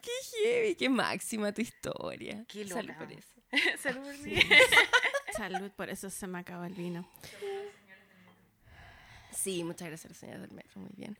[0.00, 0.10] Qué
[0.44, 2.44] heavy, qué máxima tu historia.
[2.46, 2.98] Qué Salud loca.
[3.00, 3.34] por eso.
[3.82, 4.40] Salud por mí.
[5.36, 7.08] Salud, por eso se me acaba el vino.
[9.36, 11.16] Sí, muchas gracias, a la señora del metro, muy bien.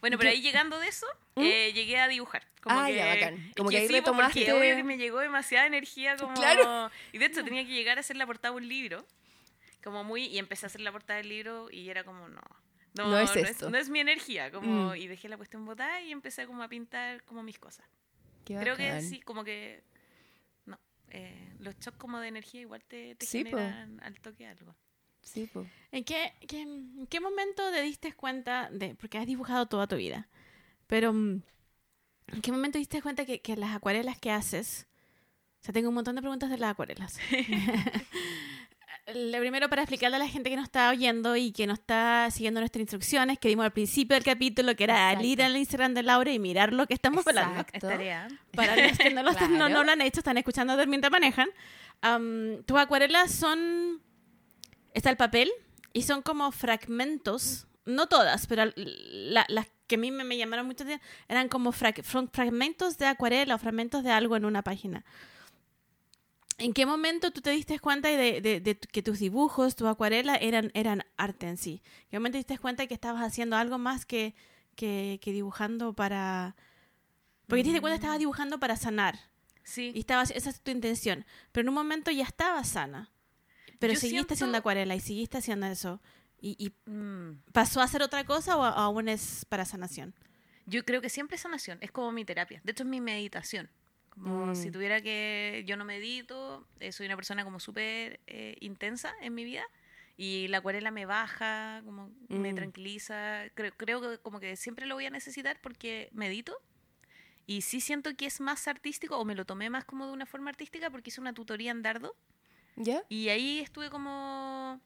[0.00, 1.06] Bueno, pero ahí llegando de eso,
[1.36, 2.46] eh, llegué a dibujar.
[2.62, 2.78] Como ¿Mm?
[2.78, 3.34] Ah, que, ya, bacán.
[3.34, 6.16] es Como que ahí sí, pues, porque retomaste- obvio que me llegó demasiada energía.
[6.16, 6.34] Como...
[6.34, 6.90] Claro.
[7.12, 9.04] Y de hecho tenía que llegar a hacer la portada de un libro.
[9.82, 10.26] Como muy.
[10.26, 12.40] Y empecé a hacer la portada del libro y era como, no.
[12.94, 13.68] No, No es esto.
[13.70, 14.50] no es mi energía.
[14.52, 14.96] Como, Mm.
[14.96, 17.86] Y dejé la cuestión botada y empecé como a pintar como mis cosas.
[18.44, 19.82] Qué Creo que sí, como que.
[20.66, 20.78] No.
[21.10, 23.56] eh, los shocks como de energía igual te, te Sí, po.
[23.56, 24.74] generan al toque algo.
[25.26, 25.50] Sí.
[25.92, 28.94] ¿En qué, qué- en qué momento te diste cuenta de.?
[28.94, 30.28] Porque has dibujado toda tu vida.
[30.86, 31.12] Pero.
[31.12, 31.42] mm,
[32.32, 34.86] ¿En qué momento te diste cuenta que, que las acuarelas que haces.
[35.60, 37.18] O sea, tengo un montón de preguntas de las acuarelas.
[39.14, 42.28] Lo primero para explicarle a la gente que nos está oyendo y que no está
[42.32, 45.26] siguiendo nuestras instrucciones que dimos al principio del capítulo, que era Exacto.
[45.28, 47.60] ir al Instagram de Laura y mirar lo que estamos hablando.
[47.60, 47.86] Exacto.
[47.86, 48.26] Tarea.
[48.56, 49.74] Para los que no lo, están- no, Claro.
[49.74, 51.48] no lo han hecho, están escuchando mientras manejan.
[52.00, 54.02] Am, tus acuarelas son...
[54.96, 55.50] Está el papel
[55.92, 60.64] y son como fragmentos, no todas, pero la- las que a mí me, me llamaron
[60.66, 60.84] mucho
[61.28, 65.04] eran como fragmentos de acuarela o fragmentos de algo en una página.
[66.58, 70.36] ¿En qué momento tú te diste cuenta de, de- de que tus dibujos, tu acuarela
[70.36, 71.82] eran, eran arte en sí?
[72.04, 74.34] ¿En qué momento te diste cuenta que estabas haciendo algo más que,
[74.76, 76.56] que, que dibujando para...
[77.46, 79.18] Porque te diste cuenta que estabas dibujando para sanar.
[79.62, 79.92] Sí.
[79.94, 81.26] Y estabas, esa es tu intención.
[81.52, 83.10] Pero en un momento ya estabas sana.
[83.78, 86.00] Pero Yo seguiste haciendo siento- acuarela y seguiste haciendo eso.
[86.40, 87.42] ¿Y, y Mm.
[87.52, 90.14] pasó a ser otra cosa o aún es para sanación?
[90.66, 92.60] Yo creo que siempre es sanación, es como mi terapia.
[92.64, 93.70] De hecho, es mi meditación.
[94.10, 94.54] Como Mm.
[94.56, 95.62] si tuviera que.
[95.66, 99.64] Yo no medito, eh, soy una persona como súper eh, intensa en mi vida.
[100.18, 102.56] Y la acuarela me baja, como me Mm.
[102.56, 103.44] tranquiliza.
[103.54, 106.56] Creo, creo que como que siempre lo voy a necesitar porque medito.
[107.46, 110.24] Y sí siento que es más artístico, o me lo tomé más como de una
[110.26, 112.16] forma artística porque hice una tutoría en dardo.
[112.76, 113.02] ¿Ya?
[113.08, 114.80] Y ahí estuve como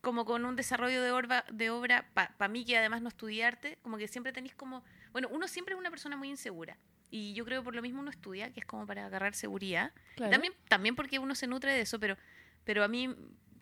[0.00, 3.78] como con un desarrollo de obra, de obra para mí que además no estudié arte,
[3.82, 4.82] como que siempre tenéis como,
[5.12, 6.76] bueno, uno siempre es una persona muy insegura.
[7.08, 9.92] Y yo creo que por lo mismo uno estudia, que es como para agarrar seguridad.
[10.16, 10.28] Y.
[10.28, 12.16] También, también porque uno se nutre de eso, pero,
[12.64, 13.14] pero a mí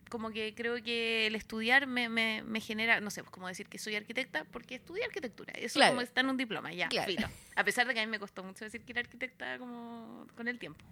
[0.09, 3.67] como que creo que el estudiar me, me, me genera, no sé, pues como decir
[3.69, 5.53] que soy arquitecta porque estudié arquitectura.
[5.53, 5.91] Eso Claro.
[5.91, 7.11] como está en un diploma, ya, Claro.
[7.11, 7.27] filo.
[7.55, 10.47] A pesar de que a mí me costó mucho decir que era arquitecta como con
[10.47, 10.83] el tiempo.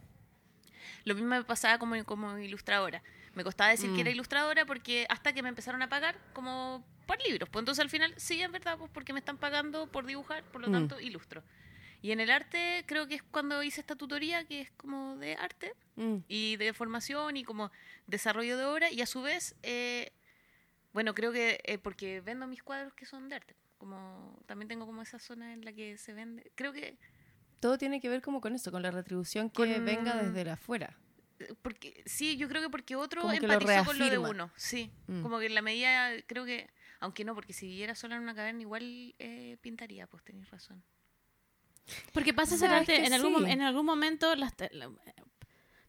[1.05, 3.01] Lo mismo me pasaba como, como ilustradora.
[3.33, 4.13] Me costaba decir que era Mm.
[4.13, 7.49] ilustradora porque hasta que me empezaron a pagar como por libros.
[7.49, 10.61] Pues entonces al final, sí, es verdad, pues porque me están pagando por dibujar, por
[10.61, 10.71] lo Mm.
[10.73, 11.43] tanto, ilustro.
[12.01, 15.33] Y en el arte creo que es cuando hice esta tutoría que es como de
[15.35, 16.17] arte Mm.
[16.27, 17.71] y de formación y como
[18.07, 20.11] desarrollo de obra y a su vez, eh,
[20.93, 23.55] bueno, creo que eh, porque vendo mis cuadros que son de arte.
[23.77, 26.51] Como también tengo como esa zona en la que se vende.
[26.55, 26.97] Creo que
[27.59, 30.53] Todo tiene que ver como con eso, con la retribución que Con- venga desde la
[30.53, 30.97] afuera.
[31.39, 33.39] Eh, porque sí, yo creo que porque otro Como lo
[33.85, 35.21] con lo de uno, sí, Mm.
[35.21, 38.35] como que en la medida, creo que, aunque no, porque si viviera sola en una
[38.35, 40.83] caverna igual eh, pintaría, pues tenéis razón.
[42.13, 42.55] Porque pasa
[42.85, 43.51] que en algún, sí.
[43.51, 44.35] en algún momento.
[44.35, 44.91] las te- la-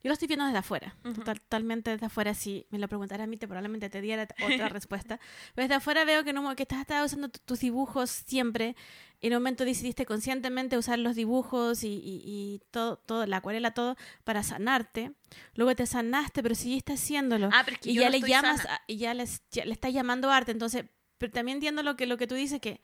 [0.03, 1.23] yo lo estoy viendo desde afuera, Ujú.
[1.23, 2.33] totalmente desde afuera.
[2.35, 5.21] Si me lo preguntaras a mí, te, probablemente te diera otra respuesta.
[5.55, 8.77] Pero desde afuera veo que, no, que estás, estás usando tu- tus dibujos siempre.
[9.21, 13.73] En un momento decidiste conscientemente usar los dibujos y, y- y todo, todo, la acuarela,
[13.75, 15.13] todo, para sanarte.
[15.55, 17.51] Luego te sanaste, pero seguiste haciéndolo.
[17.53, 20.53] Ah, y ya no le llamas a- y ya, les, ya le estás llamando arte
[20.53, 20.85] entonces
[21.19, 22.81] pero también entiendo lo que lo que tú dices que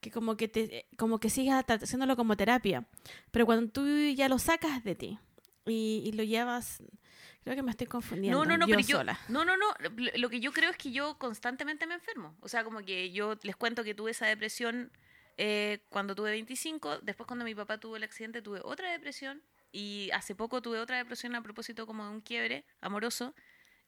[0.00, 2.84] que como que te como que sigas haciéndolo como terapia
[3.30, 5.18] pero cuando tú ya lo sacas de ti
[5.66, 6.82] y, y lo llevas
[7.44, 9.66] creo que me estoy confundiendo No, no, no, yo pero yo, sola no, no, no,
[10.16, 12.36] lo- que yo creo es que yo constantemente me enfermo.
[12.40, 14.90] O sea, como que yo les cuento que tuve esa depresión
[15.36, 20.10] eh, cuando tuve 25, después cuando mi papá tuvo el accidente tuve otra depresión y
[20.12, 23.34] hace poco tuve otra depresión a propósito como de un quiebre amoroso.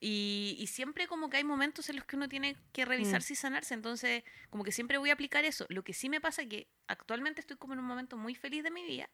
[0.01, 3.37] Y, y siempre como que hay momentos en los que uno tiene que revisarse y
[3.37, 5.66] sanarse, entonces como que siempre voy a aplicar eso.
[5.70, 8.62] Lo que sí me pasa es que actualmente estoy como en un momento muy feliz
[8.62, 9.09] de mi vida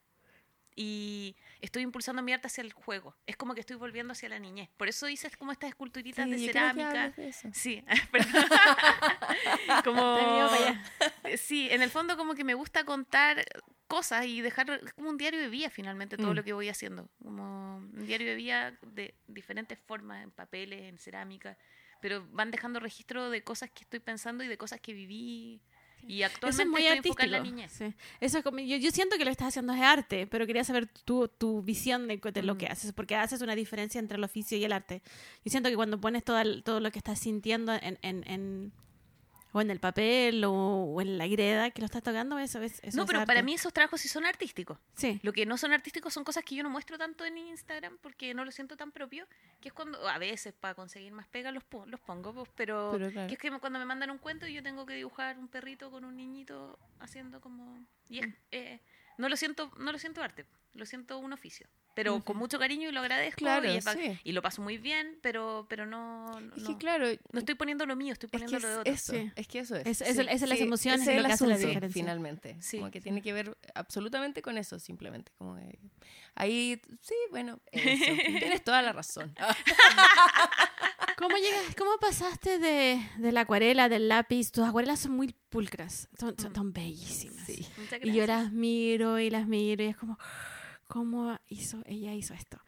[0.77, 3.17] y estoy impulsando mi arte hacia el juego.
[3.27, 4.69] Es como que estoy volviendo hacia la niñez.
[4.77, 6.89] Por eso hice como estas esculturitas de Sí, cerámica.
[6.89, 7.49] hablas de eso.
[7.53, 8.43] Sí, perdón.
[9.85, 10.17] como
[10.51, 10.83] allá.
[11.37, 13.45] sí, en el fondo como que me gusta contar
[13.87, 16.37] cosas y dejar es como un diario de vida finalmente todo Mm.
[16.37, 20.99] lo que voy haciendo, como un diario de vida de diferentes formas, en papeles, en
[20.99, 21.57] cerámica,
[22.01, 25.61] pero van dejando registro de cosas que estoy pensando y de cosas que viví
[26.09, 27.73] y eso actualmente es muy estoy enfocada en artístico la niñez.
[27.73, 27.95] sí.
[28.21, 30.87] eso es como, yo, yo siento que lo estás haciendo es arte pero quería saber
[30.87, 32.59] tu, tu visión de, de lo Mm.
[32.59, 35.03] que haces porque haces una diferencia entre el oficio y el arte
[35.45, 38.73] yo siento que cuando pones todo, el- todo lo que estás sintiendo en, en, en-
[39.57, 42.81] o en el papel o, o en la greda que lo estás tocando eso es
[42.83, 43.27] eso No, es pero arte.
[43.29, 44.79] para mí esos trabajos sí son artísticos.
[44.95, 47.97] sí Lo que no son artísticos son cosas que yo no muestro tanto en Instagram
[48.03, 49.27] porque no lo siento tan propio,
[49.61, 53.11] que es cuando, a veces para conseguir más pega los, los pongo, pues, pero, Pero
[53.13, 53.29] claro.
[53.29, 55.91] que es que cuando me mandan un cuento y yo tengo que dibujar un perrito
[55.91, 57.79] con un niñito haciendo como...
[58.09, 58.81] Y es- eh,
[59.19, 60.45] no, lo siento, no lo siento arte,
[60.75, 63.93] lo siento un oficio, pero con mucho cariño y lo agradezco Claro, y, es ba-
[63.95, 64.19] sí.
[64.25, 67.87] y lo paso muy bien, pero, pero no, no, Es que claro, no estoy poniendo
[67.87, 68.93] lo mío, estoy es que poniendo es lo de otro.
[68.93, 69.31] eso, Sí.
[69.37, 69.87] es que eso es.
[69.87, 72.03] Es- es el- es las emociones ese lo es que hace la diferencia.
[72.03, 72.57] finalmente.
[72.61, 72.79] Sí.
[72.79, 75.33] Como que tiene que ver absolutamente con eso, simplemente.
[75.39, 75.79] Como que
[76.35, 77.73] ahí, sí, bueno, eso.
[78.59, 79.35] tienes toda la razón.
[81.17, 84.51] ¿Cómo llegas, cómo pasaste de, de la acuarela, del lápiz?
[84.51, 87.49] Tus acuarelas son muy pulcras, son, son, son bellísimas.
[88.03, 90.19] Y yo las miro y las miro y es como,
[90.87, 92.59] ¿cómo hizo, ella hizo esto?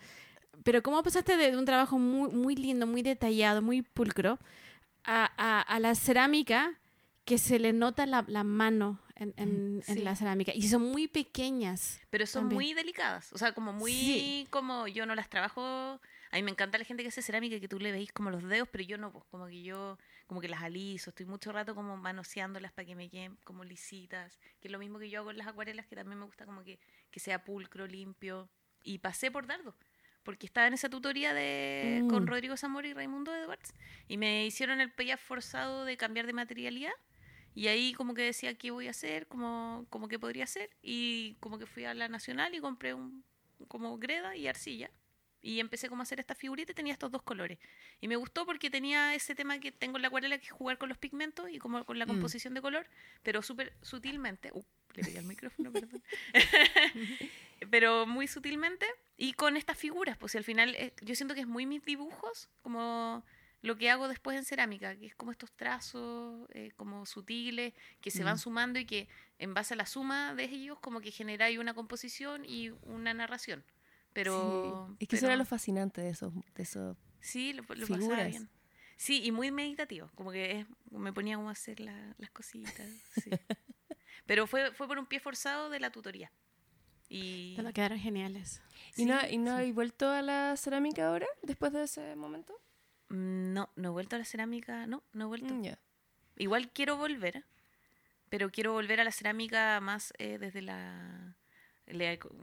[0.64, 4.38] Pero ¿cómo pasaste de un trabajo muy, muy lindo, muy detallado, muy pulcro,
[5.04, 6.74] a, a, a la cerámica
[7.24, 10.52] que se le nota la, la mano en, en- la cerámica?
[10.54, 12.00] Y son muy pequeñas.
[12.10, 12.56] Pero son También.
[12.56, 13.32] muy delicadas.
[13.32, 13.92] O sea, como muy.
[13.92, 14.46] Sí.
[14.50, 15.62] Como yo no las trabajo.
[15.62, 18.42] A mí me encanta la gente que hace cerámica que tú le veis como los
[18.42, 19.96] dedos, pero yo no, pues, como que yo,
[20.26, 24.38] como que las aliso, estoy mucho rato como manoseándolas para que me queden como lisitas,
[24.60, 26.64] que es lo mismo que yo hago en las acuarelas, que también me gusta como
[26.64, 26.78] que,
[27.10, 28.48] que sea pulcro, limpio.
[28.82, 29.76] Y pasé por dardo,
[30.22, 32.26] porque estaba en esa tutoría de, con Mm.
[32.26, 33.72] Rodrigo Zamora y Raimundo Edwards,
[34.08, 36.92] y me hicieron el payoff forzado de cambiar de materialidad.
[37.54, 40.68] Y ahí como que decía qué voy a hacer, como, como que podría hacer.
[40.82, 43.24] Y como que fui a la Nacional y compré un
[43.68, 44.90] como greda y arcilla.
[45.46, 47.58] Y empecé como a hacer esta figurita y tenía estos dos colores.
[48.00, 50.76] Y me gustó porque tenía ese tema que tengo en la acuarela, que es jugar
[50.76, 52.08] con los pigmentos y como con la Mm.
[52.08, 52.86] composición de color,
[53.22, 54.50] pero súper sutilmente.
[54.52, 56.02] Uh, le pegué al micrófono, perdón.
[57.70, 58.86] pero muy sutilmente
[59.16, 62.48] y con estas figuras, pues al final eh, yo siento que es muy mis dibujos,
[62.62, 63.24] como
[63.62, 68.10] lo que hago después en cerámica, que es como estos trazos eh, como sutiles que
[68.10, 68.38] se van Mm.
[68.38, 72.44] sumando y que en base a la suma de ellos como que generáis una composición
[72.44, 73.64] y una narración.
[74.16, 74.96] Pero Sí.
[75.00, 78.24] Es que eso era pero- lo fascinante de esos, de esos Sí, lo, lo pasaba
[78.24, 78.48] bien.
[78.96, 82.88] Sí, y muy meditativo, como que es- me ponía como a hacer la- las cositas.
[83.22, 83.30] sí.
[84.26, 86.32] Pero fue, fue por un pie forzado de la tutoría.
[87.08, 88.60] Y Te lo quedaron geniales.
[88.96, 92.52] ¿Y no, y no habéis vuelto a la cerámica ahora, después de ese momento?
[93.10, 95.54] mm, no, no he vuelto a la cerámica, no, no he vuelto.
[95.54, 95.66] Mm.
[96.38, 97.44] Igual quiero volver,
[98.30, 101.36] pero quiero volver a la cerámica más eh, desde la...
[101.86, 102.34] le- quiero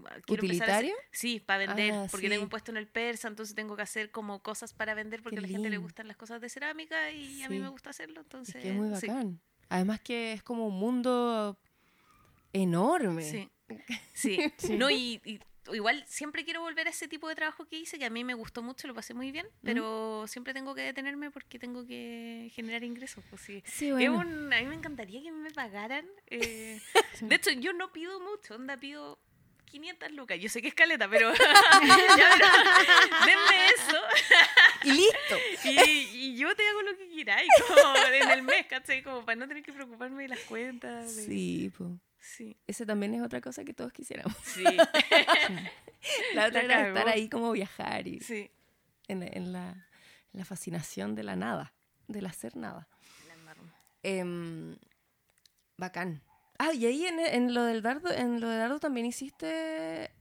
[0.43, 0.95] empezar a hacer- ¿Utilitario?
[1.11, 2.29] sí, para vender, Ah, porque sí.
[2.31, 5.35] tengo un puesto en el persa, entonces tengo que hacer como cosas para vender porque
[5.35, 7.89] Qué a la gente le gustan las cosas de cerámica y a mí me gusta
[7.91, 8.61] hacerlo, Es entonces...
[8.61, 9.07] que es muy sí.
[9.07, 9.39] bacán.
[9.69, 11.57] Además que es como un mundo
[12.53, 13.49] enorme.
[14.13, 14.77] Sí, sí.
[14.77, 15.39] No, y, y
[15.73, 18.35] igual siempre quiero volver a ese tipo de trabajo que hice, que a mí me
[18.35, 22.83] gustó mucho, lo pasé muy bien, pero siempre tengo que detenerme porque tengo que generar
[22.83, 23.23] ingresos.
[23.29, 23.63] Pues sí.
[23.65, 24.19] Sí, Es bueno.
[24.19, 26.05] un- a mí me encantaría que me pagaran.
[26.27, 26.79] eh,
[27.21, 29.17] De hecho, yo no pido mucho, onda, pido
[29.73, 30.39] 500 lucas.
[30.39, 33.97] Yo sé que es caleta, pero, ya, pero denme eso
[34.83, 35.37] Y listo.
[35.65, 39.01] y, y yo te hago lo que quieras, como en el mes, ¿cachai?
[39.03, 41.15] Como para no tener que preocuparme de las cuentas.
[41.15, 41.99] de- Sí, po.
[42.19, 42.55] Sí.
[42.67, 44.37] Ese también es otra cosa que todos quisiéramos.
[44.43, 44.63] Sí.
[46.35, 46.97] La otra La era cagó.
[46.97, 48.49] estar ahí como viajar y sí.
[49.07, 51.73] en, en la, en la fascinación de la nada,
[52.07, 52.87] del hacer nada.
[54.03, 54.77] Em,
[55.77, 56.21] bacán.
[56.59, 60.11] Ah, y ahí en, en lo del dardo, en lo de dardo también hiciste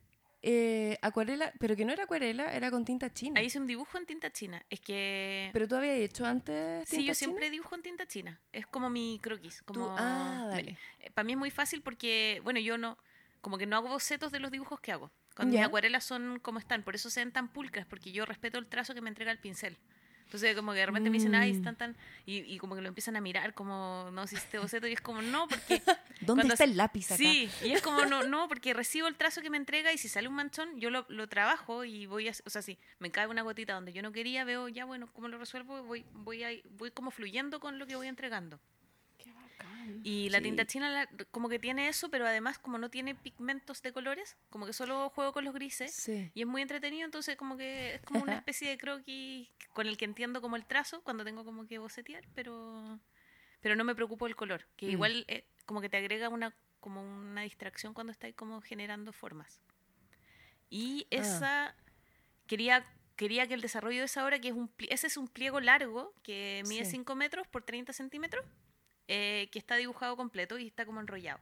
[0.43, 3.39] eh, acuarela, pero que no era acuarela, era con tinta china.
[3.39, 4.65] Ahí hice un dibujo en tinta china.
[4.71, 5.51] Es que.
[5.53, 7.15] Pero tú habías hecho antes tinta sí, yo china?
[7.15, 8.41] siempre dibujo en tinta china.
[8.53, 9.63] Es como mi croquis.
[9.73, 10.79] Tú- ah, dale.
[11.15, 12.99] Para mí es muy fácil porque, bueno, yo no.
[13.41, 15.11] Como que no hago bocetos de los dibujos que hago.
[15.35, 15.61] Cuando Ya.
[15.61, 16.83] mis acuarelas son como están.
[16.83, 19.39] Por eso se ven tan pulcras, porque yo respeto el trazo que me entrega el
[19.39, 19.77] pincel.
[20.33, 21.57] Entonces, como que de repente me dicen, ay, Mm.
[21.57, 21.97] están tan.
[22.25, 24.87] Y, y como que lo empiezan a mirar, como, no, si este boceto.
[24.87, 25.83] Y es como, no, porque
[26.23, 27.17] ¿Dónde está el lápiz acá?
[27.19, 30.09] Sí, y es como, no, no, porque recibo el trazo que me entrega y si
[30.09, 33.27] sale un manchón, yo lo, lo trabajo y voy a, o sea, si me cae
[33.27, 36.49] una gotita donde yo no quería, veo ya, bueno, cómo lo resuelvo, voy, voy, a,
[36.79, 38.59] voy como fluyendo con lo que voy entregando.
[40.05, 40.45] Y la Sí.
[40.45, 44.37] tinta china la- como que tiene eso, pero además como no tiene pigmentos de colores,
[44.51, 45.95] como que solo juego con los grises.
[45.95, 46.31] Sí.
[46.35, 49.97] Y es muy entretenido, entonces como que es como una especie de croquis con el
[49.97, 52.99] que entiendo como el trazo cuando tengo como que bocetear, pero
[53.61, 54.91] pero no me preocupo el color, que Mm.
[54.91, 59.61] igual eh, como que te agrega una como una distracción cuando estás como generando formas.
[60.69, 61.17] Y Ah.
[61.17, 61.77] esa
[62.47, 65.61] quería quería que el desarrollo de esa obra, que es un ese es un pliego
[65.61, 66.93] largo que mide Sí.
[66.93, 68.45] 5 metros por 30 centímetros,
[69.09, 71.41] eh, que está dibujado completo y está como enrollado.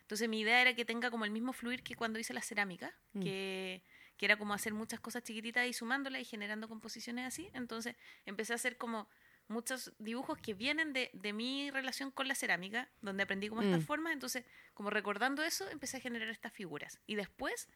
[0.00, 2.92] Entonces mi idea era que tenga como el mismo fluir que cuando hice la cerámica,
[3.14, 3.22] Mm.
[3.22, 3.82] que,
[4.16, 7.48] que era como hacer muchas cosas chiquititas y sumándolas y generando composiciones así.
[7.54, 7.96] Entonces
[8.26, 9.08] empecé a hacer como
[9.48, 13.80] muchos dibujos que vienen de, de mi relación con la cerámica, donde aprendí como estas
[13.82, 13.86] Mm.
[13.86, 14.12] formas.
[14.12, 14.44] Entonces,
[14.74, 16.98] como recordando eso, empecé a generar estas figuras.
[17.06, 17.68] Y después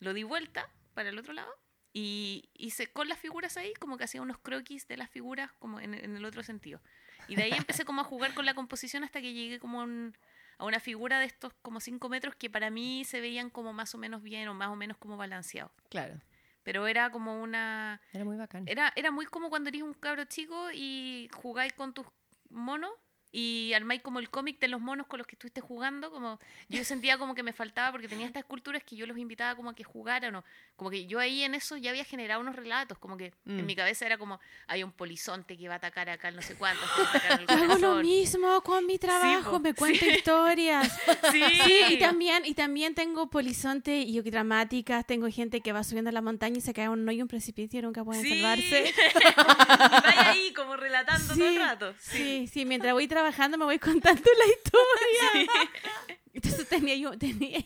[0.00, 1.52] lo di vuelta para el otro lado
[1.92, 5.80] y hice con las figuras ahí como que hacía unos croquis de las figuras como
[5.80, 6.80] en, en el otro sentido.
[7.28, 9.84] Y de ahí empecé como a jugar con la composición hasta que llegué como a,
[9.84, 10.16] un-
[10.58, 13.94] a una figura de estos como 5 metros que para mí se veían como más
[13.94, 15.72] o menos bien o más o menos como balanceados.
[15.90, 16.20] Claro.
[16.62, 18.00] Pero era como una...
[18.12, 18.64] Era muy bacán.
[18.66, 22.06] Era, era muy como cuando eres un cabro chico y jugáis con tus
[22.50, 22.90] monos
[23.36, 26.12] y armáis como el cómic de los monos con los que estuviste jugando.
[26.12, 29.56] Como yo sentía como que me faltaba porque tenía estas esculturas que yo los invitaba
[29.56, 30.36] como a que jugaran.
[30.36, 30.44] O,
[30.76, 32.96] como que yo ahí en eso ya había generado unos relatos.
[32.98, 33.58] Como que Mm.
[33.58, 36.54] en mi cabeza era como hay un polizonte que va a atacar acá no sé
[36.54, 36.80] cuánto.
[37.48, 40.92] Hago lo mismo con mi trabajo, po, me cuento historias.
[41.32, 46.10] Sí, Sí, y también, y también tengo polizonte y dramáticas, tengo gente que va subiendo
[46.10, 48.28] a la montaña y se cae un hoyo, un precipicio y nunca pueden Sí.
[48.30, 48.94] salvarse.
[49.24, 51.94] Y vaya ahí como relatando todo el rato.
[51.98, 53.23] Sí, sí, mientras voy trabajando
[53.58, 55.68] me voy contando la historia.
[56.34, 57.64] Entonces tenía yo, tenía,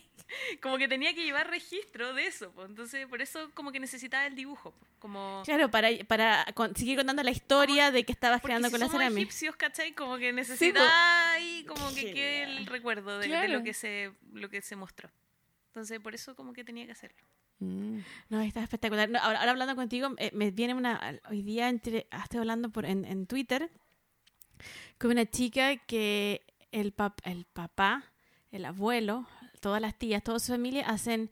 [0.61, 2.50] Como que tenía que llevar registro de eso.
[2.52, 2.64] po.
[2.64, 4.74] Entonces, por eso como que necesitaba el dibujo.
[4.98, 5.42] Como...
[5.44, 8.88] claro, para, para con- seguir contando la historia de que estabas creando si con la
[8.88, 9.20] cerámica.
[9.20, 9.92] egipcios, ¿cachai?
[9.94, 13.52] Como que necesitaba ahí como que quede el recuerdo de, de Claro.
[13.54, 15.11] lo que se lo que se mostró.
[15.68, 17.22] Entonces, por eso como que tenía que hacerlo.
[17.61, 18.00] Mm.
[18.28, 19.09] No, está espectacular.
[19.09, 21.20] No, ahora, ahora hablando contigo, eh, me viene una.
[21.30, 23.70] Hoy día entre, ah, estoy hablando por, en, en Twitter
[24.98, 26.42] con una chica que
[26.72, 28.04] el, pap- el papá,
[28.50, 29.26] el abuelo,
[29.61, 31.30] todas las tías, toda su familia hacen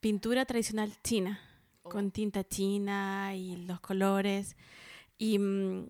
[0.00, 1.40] pintura tradicional china,
[1.82, 4.56] con tinta china y los colores.
[5.18, 5.86] Y mm,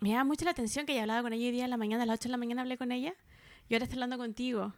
[0.00, 2.02] me llama mucho la atención que ya hablaba con ella hoy día en la mañana,
[2.04, 3.14] a las 8 de la mañana hablé con ella
[3.68, 4.72] y ahora está hablando contigo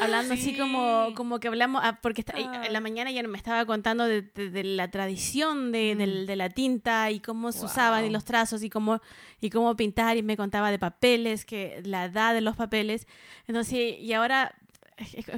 [0.00, 0.56] hablando así sí.
[0.56, 2.66] como, como que hablamos, ah, porque está- Ah.
[2.66, 5.98] en la mañana ya me estaba contando de, de- de la tradición de, Mm.
[5.98, 8.12] del- de la tinta y cómo se usaban y Wow.
[8.14, 9.00] los trazos y cómo,
[9.40, 13.06] y cómo pintar y me contaba de papeles, que la edad de los papeles.
[13.46, 14.54] Entonces, y ahora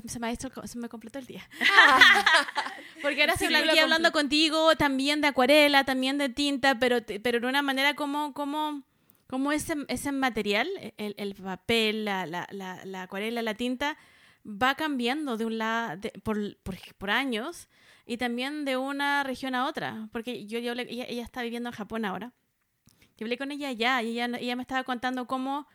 [0.07, 1.49] se me, ha hecho- se me completó el día.
[3.03, 7.41] Porque ahora Sí, estoy aquí hablando contigo también de acuarela, también de tinta, pero, pero
[7.41, 8.83] de una manera como, como
[9.29, 10.69] cómo ese, ese material,
[10.99, 13.97] el, el papel, la, la, la, la acuarela, la tinta,
[14.47, 17.69] va cambiando de un lado por, por, por años
[18.07, 20.09] y también de una región a otra.
[20.13, 22.33] Porque yo, yo hablé- ella, ella está viviendo en Japón ahora.
[23.17, 25.67] Yo hablé con ella allá y ella, ella me estaba contando cómo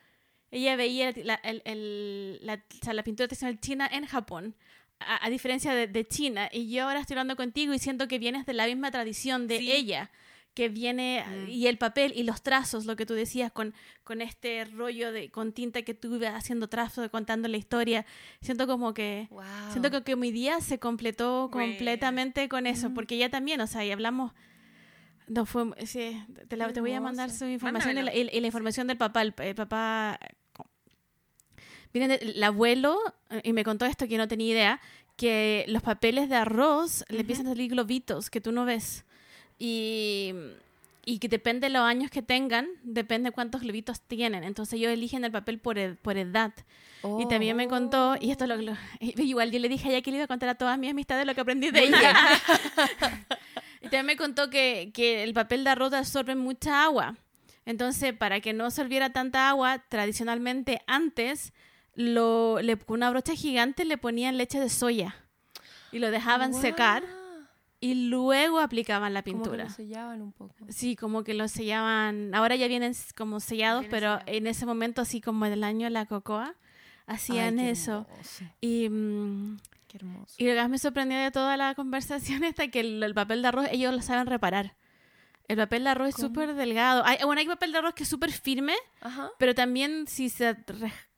[0.52, 4.56] ella veía la, el- el- la, o sea, la pintura tradicional china en Japón,
[5.00, 6.50] a, a diferencia de, de China.
[6.52, 9.58] Y yo ahora estoy hablando contigo y siento que vienes de la misma tradición de
[9.60, 9.72] Sí.
[9.72, 10.12] ella,
[10.54, 11.50] que viene, Mm.
[11.50, 13.74] y el papel y los trazos, lo que tú decías, con,
[14.04, 18.06] con este rollo de con tinta que ibas haciendo trazos, contando la historia.
[18.42, 19.28] Siento como que...
[19.32, 19.44] Wow.
[19.72, 22.94] Siento que, que mi día se completó completamente con eso, Mm.
[22.94, 24.34] porque ella también, o sea, y hablamos,
[25.28, 28.32] no fue, sí, te, la- te voy a mandar su información y la, Mándamelo.
[28.34, 30.20] y- y la información del papá, el, el papá,
[31.94, 33.00] de- el abuelo,
[33.30, 34.82] eh, y me contó esto que no tenía idea,
[35.16, 39.06] que los papeles de arroz le empiezan a salir globitos que tú no ves,
[39.66, 40.34] y...
[41.04, 44.44] Y que depende de los años que tengan, depende cuántos globitos tienen.
[44.44, 46.54] Entonces ellos eligen el papel por, ed- por edad.
[47.20, 50.12] Y también me contó, y esto lo, lo- igual yo le dije a ella que
[50.12, 52.14] le iba a contar a todas mis amistades lo que aprendí de ella.
[53.82, 57.16] y también me contó que, que el papel de arroz absorbe mucha agua.
[57.66, 61.52] Entonces, para que no absorbiera tanta agua, tradicionalmente antes,
[61.96, 65.16] lo, le, con una brocha gigante le ponían leche de soya
[65.92, 67.21] y lo dejaban secar Guau.
[67.82, 69.64] Y luego aplicaban la Como que pintura.
[69.66, 70.56] lo sellaban un poco.
[70.70, 72.34] Sí, como que lo sellaban.
[72.34, 74.38] Ahora ya vienen como sellados, Vienen pero sellados.
[74.38, 76.56] en ese momento, así como en el año de la cocoa,
[77.08, 78.06] hacían Ay, qué eso.
[78.08, 80.36] hermoso, Y, mm, Qué hermoso.
[80.38, 83.42] y lo que más me sorprendió de toda la conversación está que el, el papel
[83.42, 84.76] de arroz ellos lo saben reparar.
[85.48, 86.28] El papel de arroz es ¿Cómo?
[86.30, 87.04] súper delgado.
[87.04, 89.32] Hay, bueno, hay papel de arroz que es súper firme, Ajá.
[89.40, 90.56] pero también si se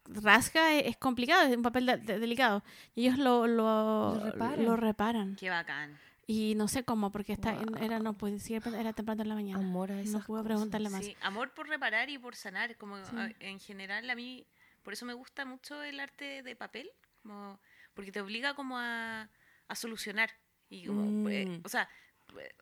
[0.07, 2.63] rasga es, es complicado, es un papel de- de- delicado.
[2.95, 4.65] Y ellos lo, lo, Lo reparan.
[4.65, 5.35] lo reparan.
[5.35, 5.99] Qué bacán.
[6.25, 7.83] Y no sé cómo, porque está, Guau.
[7.83, 9.59] era, no decir, era temprano en la mañana.
[9.59, 10.55] Amor a esas no puedo cosas.
[10.55, 11.03] preguntarle más.
[11.03, 12.77] Sí, amor por reparar y por sanar.
[12.77, 13.15] Como Sí.
[13.17, 14.47] a- en general a mí,
[14.83, 16.89] por eso me gusta mucho el arte de papel,
[17.21, 17.59] como,
[17.93, 19.29] porque te obliga como a,
[19.67, 20.31] a solucionar.
[20.69, 21.61] Y como, eh, Mm.
[21.65, 21.89] o sea,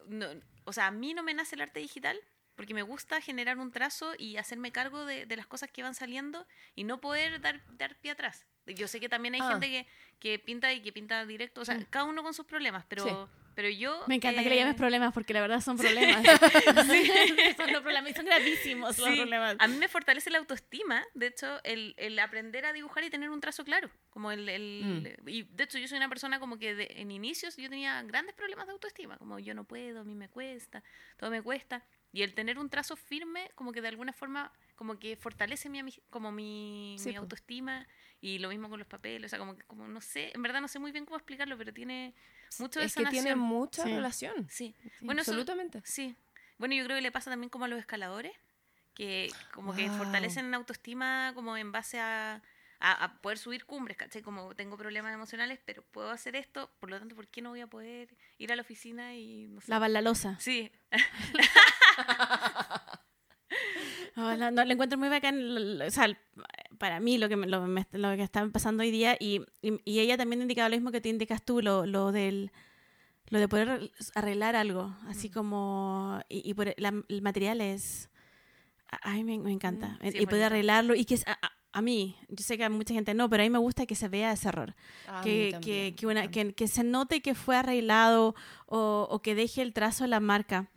[0.08, 0.28] no-
[0.66, 2.20] o sea, a mí no me nace el arte digital
[2.56, 5.96] porque me gusta generar un trazo y hacerme cargo de, de las cosas que van
[5.96, 8.46] saliendo y no poder dar, dar pie atrás.
[8.68, 9.52] Yo sé que también hay Ah.
[9.52, 9.88] gente que,
[10.20, 11.86] que pinta y que pinta directo, o sea, Mm.
[11.90, 13.12] cada uno con sus problemas, pero, Sí.
[13.56, 14.04] Pero yo...
[14.08, 16.24] Me encanta que le llames eh, problemas porque la verdad son problemas.
[17.58, 19.56] son los problemas y son gravísimos los Sí, problemas.
[19.60, 23.30] A mí me fortalece la autoestima, de hecho, el, el aprender a dibujar y tener
[23.30, 23.90] un trazo claro.
[24.10, 27.58] Como el, el- Y de hecho, yo soy una persona como que de- en inicios
[27.58, 30.84] yo tenía grandes problemas de autoestima, como yo no puedo, a mí me cuesta,
[31.18, 31.84] todo me cuesta.
[32.14, 35.82] Y el tener un trazo firme, como que de alguna forma, como que fortalece mi,
[36.10, 37.88] como mi, Sí, mi autoestima.
[38.22, 40.62] Y lo mismo con los papeles, o sea, como que, como no sé, en verdad
[40.62, 42.14] no sé muy bien cómo explicarlo, pero tiene
[42.60, 43.90] mucho de Es que tiene mucha Sí.
[43.96, 44.48] relación.
[44.50, 44.76] Sí.
[45.02, 45.82] Bueno, eso- absolutamente.
[45.84, 46.16] Sí.
[46.60, 48.34] Bueno, yo creo que le pasa también como a los escaladores,
[48.94, 52.44] que como que fortalecen la autoestima como en base a,
[52.80, 54.22] a, a poder subir cumbres, ¿cachai?
[54.22, 57.62] Como tengo problemas emocionales, pero puedo hacer esto, por lo tanto, ¿por qué no voy
[57.62, 59.72] a poder ir a la oficina y no sé?
[59.72, 60.38] Lavar la losa.
[60.40, 60.72] Sí,
[64.16, 65.36] No, no, no, lo encuentro muy bacán.
[65.40, 66.08] l- l- O sea,
[66.78, 69.80] para mí lo que, me- lo, me- lo que está pasando hoy día y, y,
[69.86, 72.52] y ella también indicaba lo mismo que te indicas tú, lo, lo del
[73.30, 75.32] lo de poder arregl- arreglar algo, así Mm.
[75.34, 78.10] como y, y por la- el material es
[78.92, 81.26] a a mí me, me encanta Mm, y sí, es poder arreglarlo y que es-
[81.26, 81.38] a,
[81.72, 83.96] a- mí yo sé que a mucha gente no pero a mí me gusta que
[83.96, 84.76] se vea ese error
[85.24, 86.48] que, que, también, que, una, también.
[86.50, 88.36] que, que se note que fue arreglado
[88.66, 90.68] o, o que deje el trazo de la marca.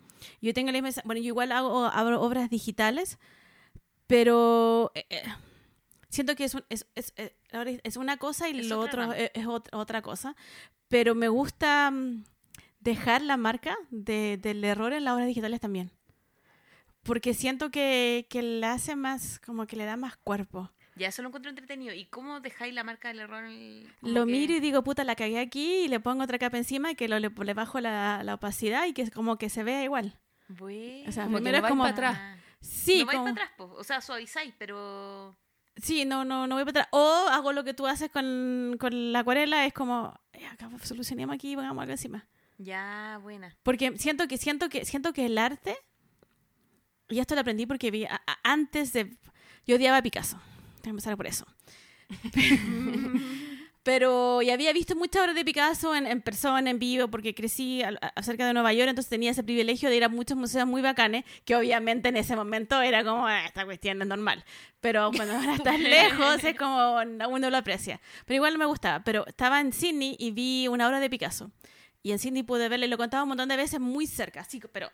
[0.41, 3.19] Yo tengo la misma, bueno, yo igual hago, hago obras digitales,
[4.07, 5.23] pero eh, eh,
[6.09, 8.91] siento que es, un- es, es, eh, ahora es una cosa y Es lo otra
[8.91, 9.17] otro rama.
[9.17, 10.37] es, es ot- otra cosa,
[10.89, 12.25] pero me gusta mm,
[12.81, 15.91] dejar la marca de- del error en las obras digitales también.
[17.03, 20.71] Porque siento que, que le hace más, como que le da más cuerpo.
[20.97, 21.95] Ya eso lo encuentro entretenido.
[21.95, 23.45] ¿Y cómo dejáis la marca del error?
[23.45, 26.39] en el- Lo que- miro y digo, puta, la cagué aquí y le pongo otra
[26.39, 29.49] capa encima que lo, le, le bajo la, la opacidad y que es como que
[29.51, 30.19] se vea igual.
[30.49, 31.09] Bueno.
[31.09, 31.83] O sea, Como que primero no es como...
[31.85, 32.39] pa' atrás.
[32.61, 33.65] Sí, no vais como- para atrás, po.
[33.77, 35.37] o sea, suavizáis, pero...
[35.77, 36.89] sí, no, no, no voy para atrás.
[36.93, 41.35] O hago lo que tú haces con, con la acuarela, es como, "Eh, acá solucionemos
[41.35, 42.27] aquí y pongamos algo encima.
[42.59, 43.55] Ya, buena.
[43.65, 45.77] Porque siento que, siento que, siento que el arte,
[47.09, 49.17] y esto lo aprendí porque vi a- a- antes de,
[49.67, 50.39] yo odiaba a Picasso,
[50.91, 51.47] empezar por eso.
[53.83, 57.83] Pero y había visto muchas obras de Picasso en, en persona, en vivo, porque crecí
[57.83, 60.67] al- a- cerca de Nueva York, entonces tenía ese privilegio de ir a muchos museos
[60.67, 64.43] muy bacanes, que obviamente en ese momento era como, "Ah, esta cuestión es normal.
[64.81, 66.95] Pero cuando ahora estás lejos es como,
[67.29, 68.01] uno lo aprecia.
[68.25, 69.05] Pero igual me gustaba.
[69.05, 71.51] Pero estaba en Sydney y vi una obra de Picasso.
[72.03, 74.61] Y en Sydney pude verla y lo contaba un montón de veces muy cerca, así,
[74.73, 74.91] pero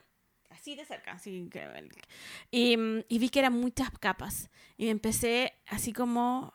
[0.60, 1.12] así de cerca.
[1.12, 1.68] Así que-
[2.50, 2.76] y,
[3.08, 4.50] y vi que eran muchas capas.
[4.76, 6.52] Y empecé así como,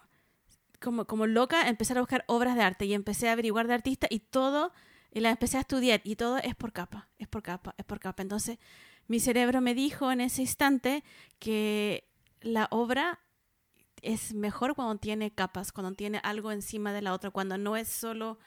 [0.79, 2.85] como, como loca a empezar a buscar obras de arte.
[2.85, 4.71] Y empecé a averiguar de artistas y todo,
[5.11, 6.01] y las empecé a estudiar.
[6.03, 8.21] Y todo es por capa, es por capa, es por capa.
[8.21, 8.59] Entonces
[9.07, 11.03] mi cerebro me dijo en ese instante
[11.39, 12.07] que
[12.41, 13.19] la obra
[14.01, 17.87] es mejor cuando tiene capas, cuando tiene algo encima de la otra, cuando no es
[17.87, 18.37] solo,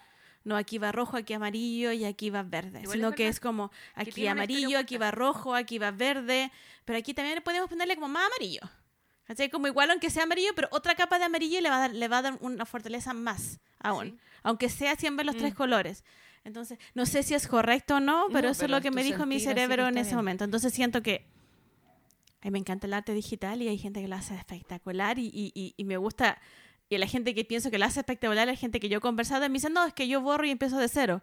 [0.44, 3.40] no aquí va rojo, aquí amarillo y aquí va verde, Igual sino es que es
[3.40, 6.50] como aquí amarillo, aquí va rojo, aquí va verde,
[6.84, 8.60] pero aquí también podemos ponerle como más amarillo.
[9.24, 9.50] ¿Cachai?
[9.50, 12.08] Como igual aunque sea amarillo, pero otra capa de amarillo le va a dar, le
[12.08, 14.18] va a dar una fortaleza más aún, Sí.
[14.42, 15.56] aunque sea siempre los tres Mm.
[15.56, 16.02] colores.
[16.44, 19.04] Entonces, no sé si es correcto o no, pero No, eso es lo que me
[19.04, 20.16] dijo mi cerebro en ese bien.
[20.16, 20.44] momento.
[20.44, 21.26] Entonces siento que
[22.40, 25.26] a mí me encanta el arte digital y hay gente que lo hace espectacular y,
[25.26, 26.40] y- y- y me gusta.
[26.88, 29.42] Y la gente que pienso que lo hace espectacular, la gente que yo he conversado,
[29.48, 31.22] me dicen, no, es que yo borro y empiezo de cero.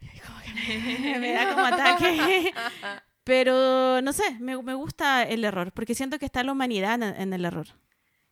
[0.00, 0.52] Y como que
[0.98, 2.52] me, me da como ataque.
[3.24, 7.02] Pero no sé, me, me gusta el error, porque siento que está la humanidad en,
[7.20, 7.66] en el error.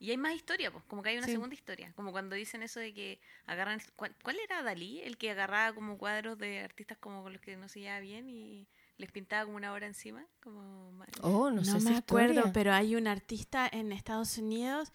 [0.00, 1.32] Y hay más historia, pues, como que hay una Sí.
[1.32, 1.92] segunda historia.
[1.94, 3.80] Como cuando dicen eso de que agarran.
[3.96, 5.00] ¿Cuál, cuál era Dalí?
[5.00, 8.28] El que agarraba como cuadros de artistas como con los que no se llevaba bien
[8.28, 10.24] y les pintaba como una obra encima.
[10.40, 10.92] Como...
[11.22, 14.92] Oh, no, No, sé me acuerdo, pero hay un artista en Estados Unidos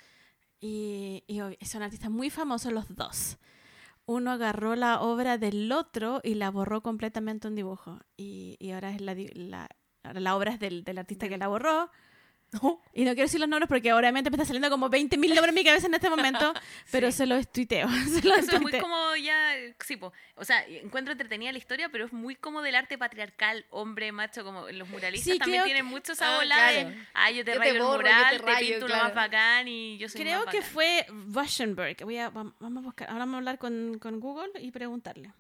[0.65, 3.37] y, y son artistas muy famosos los dos.
[4.05, 7.99] Uno agarró la obra del otro y la borró completamente un dibujo.
[8.15, 9.67] Y, y ahora es la,
[10.13, 11.91] la obra es del, del artista que la borró.
[12.93, 15.55] Y no quiero decir los nombres porque obviamente me está saliendo como 20.000 nombres en
[15.55, 16.53] mi cabeza en este momento,
[16.91, 17.17] pero Sí.
[17.17, 17.87] se los tuiteo.
[18.05, 18.81] Se los Eso es muy tuiteo.
[18.81, 20.13] como ya, sí, po.
[20.35, 24.43] o sea, encuentro entretenida la historia, pero es muy como del arte patriarcal, hombre, macho,
[24.43, 26.89] como los muralistas Sí, también creo tienen que- mucho esa Ah, bola claro.
[26.89, 28.87] de, ah, yo te Yo te rayo el borro, te mural, te, rayo, pinto uno
[28.87, 29.03] claro.
[29.05, 30.71] más bacán y yo soy Creo más que bacán.
[30.73, 31.97] fue Russianberg.
[32.03, 35.31] Voy a, vam- vamos a buscar, ahora vamos a hablar con, con Google y preguntarle.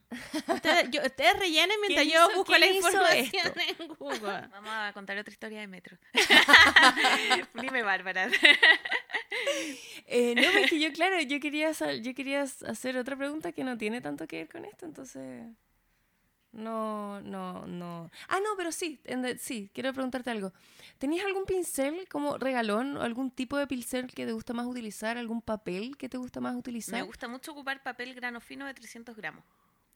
[0.47, 4.47] Ustedes, yo- ustedes rellenen mientras ¿Quién yo hizo- busco la información en Google.
[4.51, 5.97] Vamos a contar otra historia de metro.
[7.55, 8.29] Dime, Bárbara.
[10.07, 13.77] Eh, no, es que yo, claro, yo quería, yo quería hacer otra pregunta que no
[13.77, 15.45] tiene tanto que ver con esto, entonces...
[16.51, 18.11] No, no, no.
[18.27, 20.53] Ah, no, pero sí, en de- sí, quiero preguntarte algo.
[20.99, 25.17] ¿Tenías algún pincel como regalón o algún tipo de pincel que te gusta más utilizar?
[25.17, 26.93] ¿Algún papel que te gusta más utilizar?
[26.93, 29.43] Me gusta mucho ocupar papel grano fino de 300 gramos.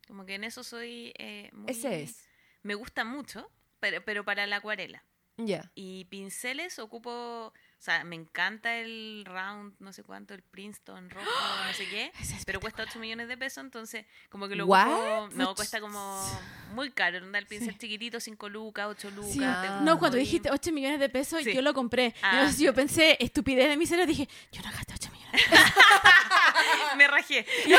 [0.07, 1.69] Como que en eso soy eh, muy...
[1.71, 2.27] Ese es.
[2.63, 5.03] Me gusta mucho, pero, pero para la acuarela.
[5.37, 5.71] Ya.
[5.75, 11.29] Y pinceles ocupo, o sea, me encanta el round, no sé cuánto, el Princeton rojo,
[11.67, 15.29] no sé qué, es pero cuesta 8 millones de pesos, entonces como que lo ocupo,
[15.35, 16.25] no, cuesta como
[16.73, 17.37] muy caro, ¿no?
[17.37, 19.31] el pincel chiquitito, 5 lucas, 8 lucas.
[19.31, 19.39] Sí.
[19.43, 19.81] Ah.
[19.83, 21.53] No, cuando dijiste 8 millones de pesos, Sí.
[21.53, 22.15] yo lo compré.
[22.23, 22.39] Ah.
[22.39, 25.41] Entonces yo pensé, estupidez de mi cerebro, dije, yo no gasté 8 millones.
[26.97, 27.45] me rajé.
[27.67, 27.77] No,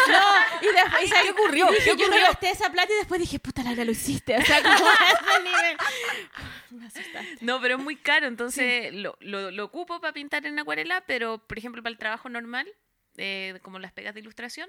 [0.63, 1.67] y después, ¿y ¿qué ocurrió?
[1.67, 2.23] Dije, ¿Qué yo ocurrió?
[2.27, 4.37] gasté esa plata y después dije, puta, Laura, lo hiciste.
[4.37, 5.77] O sea, como a ese nivel.
[6.71, 7.39] Me asustaste.
[7.41, 11.39] No, pero es muy caro, entonces lo, lo, lo ocupo para pintar en acuarela, pero
[11.39, 12.69] por ejemplo para el trabajo normal,
[13.17, 14.69] eh, como las pegas de ilustración,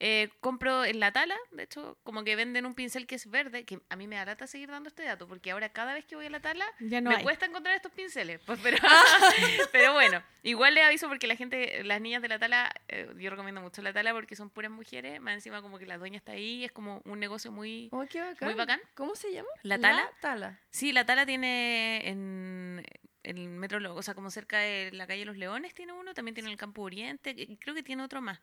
[0.00, 3.64] eh, compro en la tala, de hecho, como que venden un pincel que es verde,
[3.64, 6.16] que a mí me da lata seguir dando este dato, porque ahora cada vez que
[6.16, 7.22] voy a la tala Ya no me hay.
[7.22, 8.78] cuesta encontrar estos pinceles, pues, pero,
[9.72, 13.30] pero bueno, igual les aviso porque la gente, las niñas de la tala, eh, yo
[13.30, 16.32] recomiendo mucho la tala porque son puras mujeres, más encima como que la dueña está
[16.32, 17.90] ahí, es como un negocio muy...
[17.92, 18.36] Oh, bacán.
[18.40, 18.80] Muy bacán.
[18.94, 19.48] ¿Cómo se llama?
[19.62, 20.10] ¿La tala?
[20.20, 20.58] tala.
[20.70, 22.84] Sí, la Tala tiene en
[23.22, 26.50] el metro, o sea, como cerca de la calle Los Leones tiene uno, también tiene
[26.50, 28.40] el Campo Oriente, y creo que tiene otro más.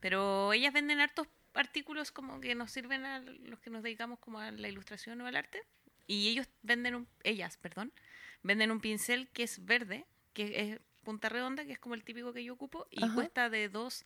[0.00, 4.38] Pero ellas venden hartos artículos como que nos sirven a los que nos dedicamos como
[4.38, 5.62] a la ilustración o al arte.
[6.06, 7.92] Y ellos venden un, ellas, perdón,
[8.42, 10.04] venden un pincel que es verde,
[10.34, 13.14] que es punta redonda, que es como el típico que yo ocupo, y Ajá.
[13.14, 14.04] cuesta de 2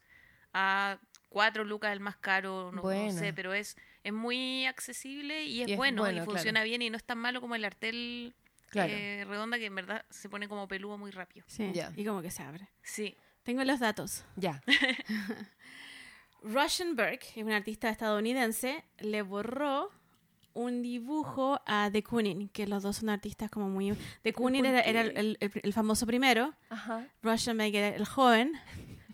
[0.52, 0.98] a
[1.28, 5.72] 4 lucas el más caro, no, sé, pero es, es muy accesible y es, Y
[5.72, 6.30] es bueno, bueno, y claro.
[6.32, 8.34] funciona bien y no es tan malo como el artel
[8.70, 8.92] Claro.
[8.92, 11.44] eh, redonda que en verdad se pone como peludo muy rápido.
[11.48, 11.92] Sí, Ya.
[11.96, 12.68] y como que se abre.
[12.82, 13.16] Sí.
[13.42, 14.24] Tengo los datos.
[14.36, 14.60] Ya.
[14.66, 15.06] Russianberg,
[17.40, 19.90] es un artista estadounidense, le borró
[20.52, 23.96] un dibujo a De Kooning, que los dos son artistas como muy...
[24.24, 27.06] De Kooning era, era el, el- el- el famoso primero, Ajá.
[27.22, 28.52] Era el joven,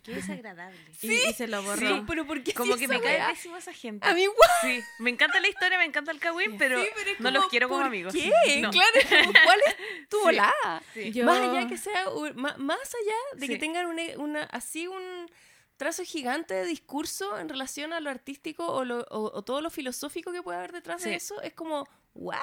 [0.03, 0.77] Qué desagradable.
[1.01, 1.85] y, y se lo borró.
[1.95, 4.07] Sí, pero ¿por qué Como que me cae pésimo esa gente.
[4.07, 4.49] A mí igual.
[4.61, 7.67] Sí, me encanta la historia, me encanta el Kawin, pero, Sí, pero no los quiero
[7.67, 8.13] como ¿por amigos.
[8.13, 8.31] ¿Qué?
[8.61, 8.71] No.
[8.71, 9.75] Claro, como, ¿cuál es
[10.09, 10.23] tu Sí.
[10.23, 10.83] volada?
[10.93, 11.11] Sí.
[11.11, 12.05] Yo- Más allá que sea,
[12.35, 13.59] más allá de que Sí.
[13.59, 15.29] tengan una, una- así un
[15.77, 19.69] trazo gigante de discurso en relación a lo artístico o, lo- o- o todo lo
[19.69, 21.09] filosófico que puede haber detrás Sí.
[21.09, 22.37] de eso, es como, ¿what?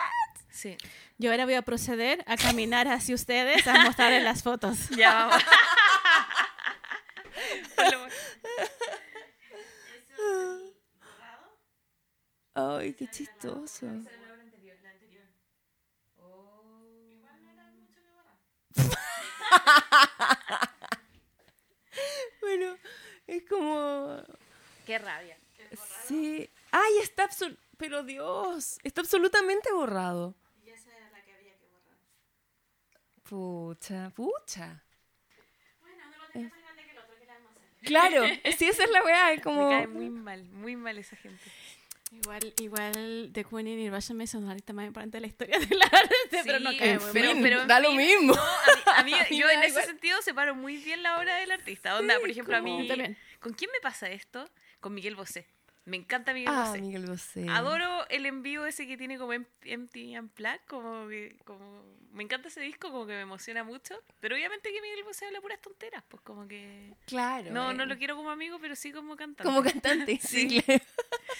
[0.51, 0.77] Sí.
[1.19, 4.89] Yo ahora voy a proceder a caminar hacia ustedes a mostrarles las fotos.
[4.97, 5.43] Ya vamos.
[12.55, 13.86] Ay, qué chistoso.
[22.40, 22.77] bueno,
[23.26, 24.22] es como...
[24.86, 25.38] Qué rabia.
[26.06, 26.51] Sí.
[26.70, 27.56] ¡Ay, está absol...
[27.76, 30.34] Pero Dios, está absolutamente borrado.
[30.64, 31.98] Y esa era la que había que borrar.
[33.24, 34.84] Pucha, pucha.
[35.80, 37.80] Bueno, uno lo tenía más grande que el otro, que la vamos a hacer?
[37.82, 38.24] Claro,
[38.56, 39.68] sí, esa es la weá, es como...
[39.68, 41.42] Me cae muy mal, muy mal esa gente.
[42.23, 46.15] Igual, igual The Queen y Russian Mason ahorita más importante de la historia del arte,
[46.45, 48.35] pero no Sí, cae En pero- fin, pero en da lo mismo.
[48.35, 49.85] No, a mí, a mí- A yo me en ese igual.
[49.86, 51.99] sentido separo muy bien la obra del artista.
[51.99, 52.89] Onda, por ejemplo, a como- mí...
[52.89, 53.16] También.
[53.41, 54.49] ¿Con quién me pasa esto?
[54.81, 55.47] Con Miguel Bosé.
[55.86, 56.81] Me encanta Miguel Ah, Bosé.
[56.81, 57.47] Miguel Bosé.
[57.51, 62.23] Adoro el envío ese que tiene como em- Empty and Black, como que, como me
[62.23, 65.61] encanta ese disco, como que me emociona mucho, pero obviamente que Miguel Bosé habla puras
[65.61, 67.51] tonteras, pues como que Claro.
[67.51, 69.43] no no eh, lo quiero como amigo, pero sí como cantante.
[69.43, 70.49] Como cantante, Sí.
[70.49, 70.65] sí,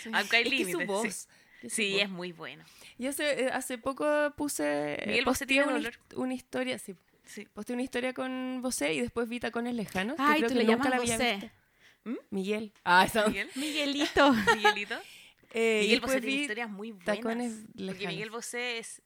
[0.03, 0.19] claro.
[0.19, 0.87] Aunque hay Es que su límites.
[0.87, 1.03] voz.
[1.15, 1.29] sí.
[1.63, 2.03] que su Sí, voz.
[2.03, 2.65] es muy bueno.
[2.99, 4.05] Yo hace, eh, hace poco
[4.37, 5.03] puse.
[5.07, 6.95] Miguel Bosé posteé tiene una, una historia, sí.
[7.25, 7.47] Sí.
[7.55, 10.17] Posté una historia con Bosé y después vi Tacones Lejanos.
[10.17, 11.51] que Ay, creo tú que le nunca llamas la Bosé.
[12.05, 12.15] ¿Mm?
[12.31, 12.73] Miguel.
[12.85, 13.27] Ah, esa.
[13.29, 14.33] Miguel, Miguelito.
[14.57, 14.95] Miguelito.
[15.55, 17.07] Eh, y Miguel Bosé tiene historias muy buenas.
[17.07, 17.53] Tacones
[17.87, 18.07] Porque.
[18.09, 19.01] Miguel Bosé es,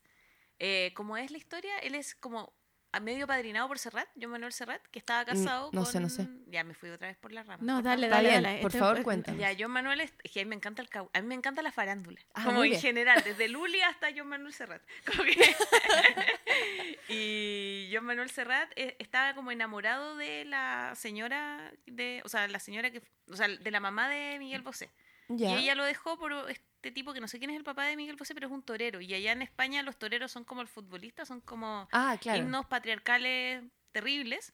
[0.58, 2.52] eh, como es la historia, él es como
[2.90, 5.92] a medio padrinado por Serrat, John Manuel Serrat, que estaba casado Mm, no con...
[5.92, 6.26] sé, no sé.
[6.46, 7.62] Ya me fui otra vez por la rama.
[7.62, 8.58] No, dale, dale, dale.
[8.60, 9.38] por Este- favor, cuéntame.
[9.38, 11.60] Ya, John Manuel, es, que a mí me encanta el cau- a mí me encanta
[11.62, 14.82] la farándula, Ah, como en general, desde Luli hasta John Manuel Serrat.
[15.06, 15.54] Como que-
[17.08, 22.58] y John Manuel Serrat eh, estaba como enamorado de la señora de, o sea, la
[22.60, 24.90] señora que, o sea, de la mamá de Miguel Bosé.
[25.28, 25.50] Ya.
[25.50, 26.32] Y ella lo dejó por
[26.78, 28.62] este tipo que no sé quién es el papá de Miguel Bosé, pero es un
[28.62, 29.00] torero.
[29.00, 32.38] Y allá en España los toreros son como el futbolista, son como Ah, claro.
[32.38, 34.52] himnos patriarcales terribles.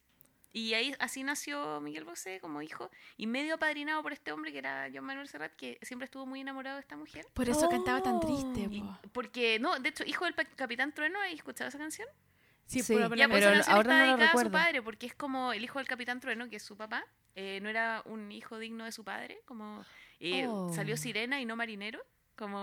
[0.52, 4.58] Y ahí así nació Miguel Bosé como hijo y medio apadrinado por este hombre que
[4.58, 7.26] era John Manuel Serrat, que siempre estuvo muy enamorado de esta mujer.
[7.34, 8.20] Por eso cantaba tan Oh.
[8.20, 8.82] triste, Y-
[9.12, 12.08] porque, no, de hecho, hijo del Capitán Trueno, ¿has escuchado esa canción?
[12.66, 14.80] Sí, pero- Ya, pues pero esa canción ahora está no lo dedicada a su padre,
[14.82, 18.02] porque es como el hijo del Capitán Trueno, que es su papá, eh, no era
[18.06, 19.84] un hijo digno de su padre, como
[20.20, 20.72] eh, Oh.
[20.74, 22.00] salió sirena y no marinero,
[22.36, 22.58] como...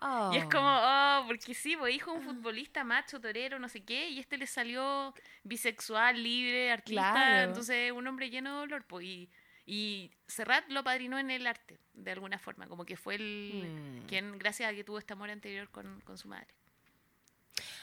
[0.00, 0.30] Oh.
[0.32, 3.84] Y es como, oh, porque sí, pues hijo de un futbolista macho, torero, no sé
[3.84, 5.12] qué, y este le salió
[5.42, 7.48] bisexual, libre, artista, Claro.
[7.48, 9.30] entonces un hombre lleno de dolor, pues, y,
[9.66, 13.62] y Serrat lo padrinó en el arte, de alguna forma, como que fue el
[14.02, 14.06] Mm.
[14.06, 16.48] quien, gracias a que tuvo este amor anterior con, con su madre.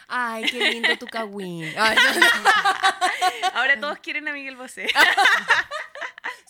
[0.08, 1.72] Ay, qué lindo tu cagüín.
[3.54, 4.88] Ahora todos quieren a Miguel Bosé,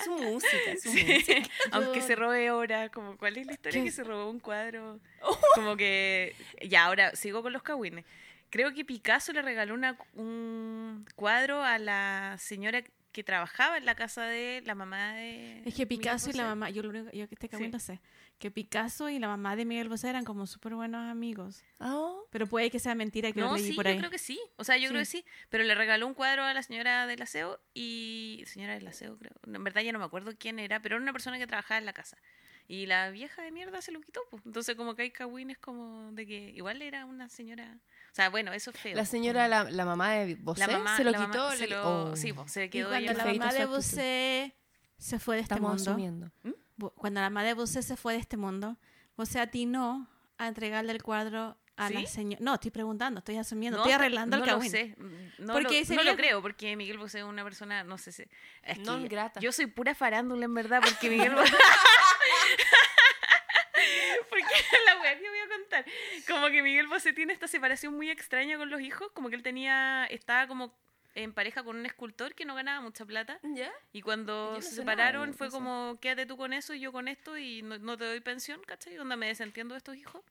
[0.03, 1.03] su música, su Sí.
[1.06, 1.41] música.
[1.72, 3.86] aunque Yo- se robe ahora, como cuál es la historia ¿Qué?
[3.86, 4.99] que se robó un cuadro,
[5.56, 6.36] como que,
[6.68, 8.06] ya, ahora sigo con los cagüines.
[8.49, 12.82] Creo que Picasso le regaló una, un cuadro a la señora
[13.14, 15.61] que trabajaba en la casa de la mamá de.
[15.65, 17.68] Es que Picasso y la mamá, yo lo único yo que este Sí.
[17.69, 17.99] lo sé,
[18.41, 21.63] que Picasso y la mamá de Miguel Bosé eran como súper buenos amigos.
[21.80, 23.97] Oh, Pero puede que sea mentira que lo No, leí sí, por yo ahí.
[23.99, 24.38] creo que sí.
[24.57, 25.23] O sea, yo creo que Sí.
[25.49, 28.43] Pero le regaló un cuadro a la señora del aseo y.
[28.47, 29.31] Señora del aseo, creo.
[29.45, 31.85] En verdad ya no me acuerdo quién era, pero era una persona que trabajaba en
[31.85, 32.18] la casa.
[32.68, 34.22] Y la vieja de mierda se lo quitó.
[34.31, 34.41] pues.
[34.45, 37.77] Entonces, como que hay cagüines como de que igual era una señora.
[38.11, 38.95] O sea, bueno, eso es feo.
[38.95, 41.51] la señora, la, la mamá de Bosé, La mamá- se lo la mamá quitó.
[41.51, 43.65] se le- lo- oh, Sí, pues, se Y quedó cuando ella la mamá de.
[43.65, 44.55] Bosé
[44.97, 46.31] se fue de este Estamos mundo, asumiendo.
[46.43, 46.55] Bu-
[46.95, 48.78] cuando la mamá de Bosé se fue de este mundo,
[49.16, 52.08] Bosé atinó a entregarle el cuadro a la ¿Sí?
[52.08, 52.40] señora.
[52.44, 54.72] No, estoy preguntando, estoy asumiendo, No, estoy arreglando no el cagüín.
[54.72, 54.95] sé.
[55.40, 58.12] No, Porque lo, no sería- lo creo, porque Miguel Bosé es una persona, no sé
[58.12, 58.24] si...
[58.64, 59.40] Es que grata.
[59.40, 61.52] Yo soy pura farándula, en verdad, porque Miguel Bosé...
[64.30, 64.45] porque
[64.86, 65.86] la weá que voy a contar.
[66.28, 69.44] Como que Miguel Bosé tiene esta separación muy extraña con los hijos, como que él
[69.44, 70.06] tenía...
[70.06, 70.74] Estaba como
[71.15, 73.39] en pareja con un escultor que no ganaba mucha plata.
[73.43, 73.71] ¿Ya?
[73.91, 75.51] Y cuando no se nada, separaron fue sé.
[75.53, 78.61] como, quédate tú con eso y yo con esto y no, no te doy pensión,
[78.65, 78.97] ¿cachai?
[78.97, 80.21] Onda me desentiendo de estos hijos.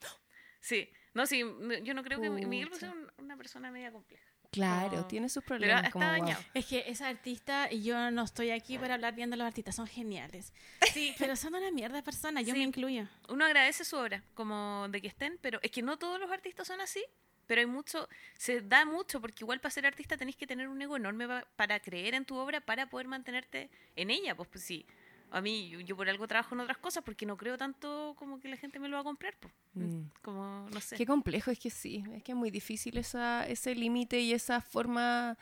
[0.61, 1.41] Sí, no, sí,
[1.83, 2.91] yo no creo que Mi- Miguel Pucha.
[2.91, 4.25] un- una persona media compleja.
[4.51, 5.07] Claro, No.
[5.07, 5.85] tiene sus Pero problemas.
[5.85, 6.13] está como, wow.
[6.19, 6.43] dañado.
[6.55, 9.77] Es que esa artista, y yo no estoy aquí para hablar bien de los artistas,
[9.77, 10.53] son geniales.
[10.93, 12.59] Sí, Pero son una mierda de personas, yo Sí.
[12.59, 13.07] me incluyo.
[13.29, 16.67] uno agradece su obra, como de que estén, pero es que no todos los artistas
[16.67, 17.05] son así,
[17.51, 18.09] pero hay mucho,
[18.39, 21.45] se da mucho, porque igual para ser artista tenés que tener un ego enorme pa-
[21.57, 24.87] para creer en tu obra, para poder mantenerte en ella, pues, pues sí.
[25.33, 28.39] A mí, yo, yo por algo trabajo en otras cosas, porque no creo tanto como
[28.39, 29.53] que la gente me lo va a comprar, pues.
[29.75, 30.03] Mm.
[30.23, 30.95] Como, no sé.
[30.95, 34.61] Qué complejo, es que sí, es que es muy difícil esa, ese límite y esa
[34.61, 35.37] forma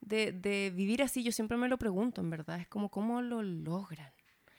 [0.00, 1.22] de, de vivir así.
[1.22, 4.10] Yo siempre me lo pregunto, en verdad, es como cómo lo logran.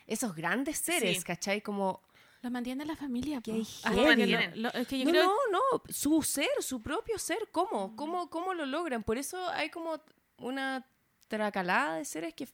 [0.06, 1.24] Esos grandes seres, Sí.
[1.24, 1.62] ¿cachai?
[1.62, 2.04] Como,
[2.42, 3.38] Lo mantiene la familia.
[3.38, 3.72] Hasta heavy.
[4.02, 4.62] que Mantienen.
[4.62, 7.96] lo- lo- es que yo no, creo- no, no, su ser, su propio ser, ¿cómo?
[7.96, 9.04] ¿Cómo, cómo lo logran?
[9.04, 10.00] Por eso hay como
[10.38, 10.86] una
[11.28, 12.48] tracalada de seres que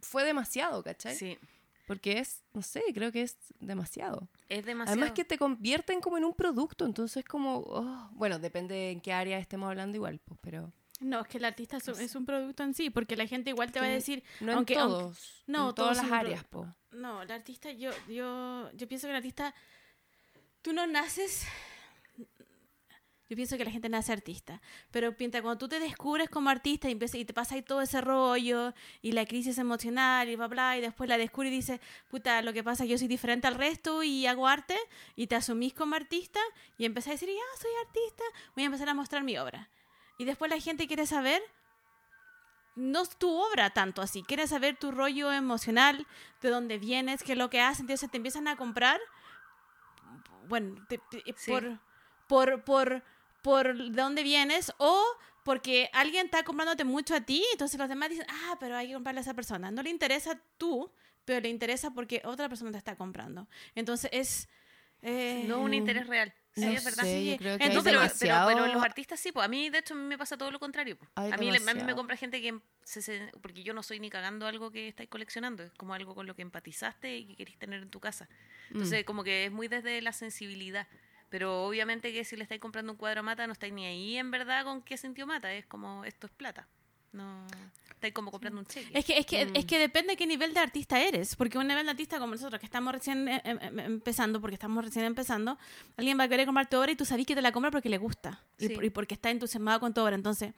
[0.00, 1.16] fue demasiado, ¿cachai?
[1.16, 1.36] Sí,
[1.88, 4.28] Porque es, no sé, creo que es demasiado.
[4.48, 4.92] es demasiado.
[5.00, 9.12] Además que te convierten como en un producto, entonces como, oh, bueno, depende en qué
[9.12, 12.24] área estemos hablando igual, pues, pero No, es que el artista es un, es un
[12.26, 14.98] producto en sí, porque la gente igual te va a decir, No aunque, en aunque-
[15.02, 15.42] todos.
[15.46, 16.66] no, en todos todas las áreas, po.
[16.90, 19.54] No, el artista, yo, yo, yo pienso que el artista,
[20.62, 21.46] tú no naces,
[23.28, 26.88] yo pienso que la gente nace artista, pero piensa, cuando tú te descubres como artista
[26.88, 30.48] y, empiezas, y te pasa ahí todo ese rollo y la crisis emocional y bla,
[30.48, 33.08] bla, y después la descubres y dices, puta, lo que pasa es que yo soy
[33.08, 34.78] diferente al resto y hago arte
[35.14, 36.40] y te asumís como artista
[36.78, 38.24] y empezás a decir, ya, soy artista,
[38.54, 39.68] voy a empezar a mostrar mi obra.
[40.16, 41.42] Y después la gente quiere saber
[42.78, 46.06] no es tu obra tanto así, quiere saber tu rollo emocional,
[46.40, 49.00] de dónde vienes, qué es lo que haces, entonces te empiezan a comprar,
[50.48, 51.50] bueno, te- te- Sí.
[51.52, 51.78] por,
[52.26, 53.02] por, por,
[53.42, 55.02] por de dónde vienes o
[55.44, 58.94] porque alguien está comprándote mucho a ti, entonces los demás dicen, ah, pero hay que
[58.94, 59.70] comprarle a esa persona.
[59.70, 60.90] No le interesa tú,
[61.24, 63.48] pero le interesa porque otra persona te está comprando.
[63.74, 64.48] Entonces es...
[65.02, 66.34] eh, No un interés real.
[66.54, 67.04] Sí, No es verdad.
[67.04, 69.78] sé, Sí, yo creo que entonces, pero, pero, los artistas sí, pues a mí de
[69.78, 70.96] hecho a mí me pasa todo lo contrario.
[70.98, 71.08] pues.
[71.14, 74.10] A, mí, a mí me compra gente que se- se- porque yo no soy ni
[74.10, 77.58] cagando algo que estáis coleccionando, es como algo con lo que empatizaste y que queréis
[77.58, 78.28] tener en tu casa.
[78.70, 78.74] Mm.
[78.74, 80.88] Entonces como que es muy desde la sensibilidad.
[81.30, 84.16] Pero obviamente que si le estáis comprando un cuadro a Mata no estáis ni ahí
[84.16, 86.66] en verdad con qué sintió Mata, es como esto es plata.
[87.12, 87.46] No
[87.90, 88.96] estáis como comprando un cheque.
[88.96, 89.56] Es que, es, que, Mm.
[89.56, 92.32] es que depende de qué nivel de artista eres, porque un nivel de artista como
[92.32, 95.58] nosotros, que estamos recién eh, em- em- empezando, porque estamos recién empezando,
[95.96, 97.88] alguien va a querer comprar tu obra y tú sabes que te la compra porque
[97.88, 98.74] le gusta y, Sí.
[98.74, 100.14] por- y porque está entusiasmado con tu obra.
[100.14, 100.52] Entonces,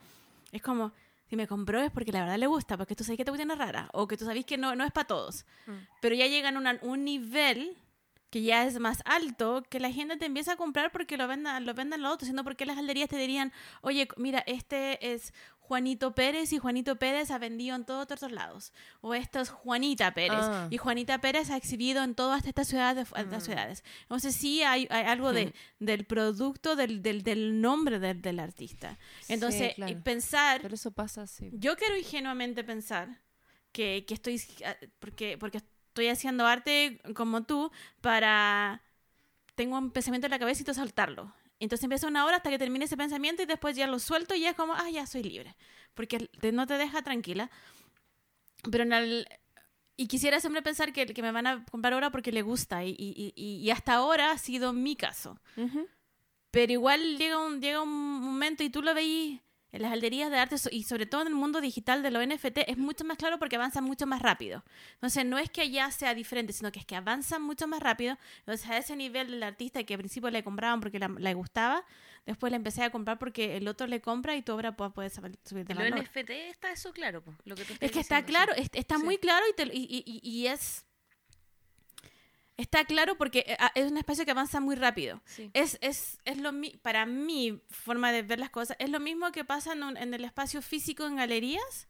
[0.52, 0.92] es como,
[1.30, 3.50] si me compró es porque la verdad le gusta, porque tú sabes que te cuestión
[3.52, 5.46] es rara, o que tú sabes que no, no es para todos.
[5.66, 5.72] Mm.
[6.02, 7.74] Pero ya llegan a un nivel
[8.28, 11.64] que ya es más alto, que la gente te empieza a comprar porque lo vendan,
[11.66, 15.32] lo vendan los otros, sino porque las galerías te dirían, oye, mira, este es
[15.70, 18.72] Juanito Pérez y Juanito Pérez ha vendido en todos otros lados.
[19.02, 20.66] O esto es Juanita Pérez Ah.
[20.68, 23.06] y Juanita Pérez ha exhibido en todas estas ciudades.
[23.16, 23.84] estas ciudades.
[24.02, 28.98] Entonces sí hay, hay algo de, del producto, del, del, del nombre del, del artista.
[29.20, 29.92] Sí, Entonces, claro.
[29.92, 31.50] y pensar Pero eso pasa así.
[31.52, 33.20] yo quiero ingenuamente pensar
[33.70, 37.70] que, que estoy ah, porque porque estoy haciendo arte como tú
[38.00, 38.82] para
[39.54, 41.32] tengo un pensamiento en la cabeza y tengo que soltarlo
[41.64, 44.40] entonces empiezo una hora hasta que termine ese pensamiento y después ya lo suelto y
[44.40, 45.56] ya es como ah ya soy libre
[45.94, 47.50] porque te- no te deja tranquila.
[48.70, 49.28] Pero en el
[49.96, 52.90] y quisiera siempre pensar que, que me van a comprar ahora porque le gusta y,
[52.98, 55.38] y, y, y hasta ahora ha sido mi caso.
[56.50, 59.40] Pero igual llega un, llega un momento y tú lo veis
[59.72, 62.58] en las galerías de arte y sobre todo en el mundo digital de los NFT
[62.68, 64.64] es mucho más claro porque avanzan mucho más rápido.
[64.94, 68.18] Entonces no es que allá sea diferente, sino que es que avanzan mucho más rápido.
[68.40, 71.84] Entonces a ese nivel el artista que al principio le compraban porque la- le gustaba,
[72.26, 75.10] después le empecé a comprar porque el otro le compra y tu obra puede, puede
[75.10, 75.30] subir
[75.66, 76.00] de En lo valor.
[76.00, 78.68] NFT está eso claro, lo que tú Es que está diciendo, claro, sí.
[78.72, 80.84] está muy claro y, te y- y- y es...
[82.60, 85.20] Está claro porque eh, ah, es un espacio que avanza muy rápido.
[85.24, 85.50] Sí.
[85.54, 89.32] Es, es, es lo mi- para mi forma de ver las cosas, es lo mismo
[89.32, 91.88] que pasa en, un- en el espacio físico en galerías,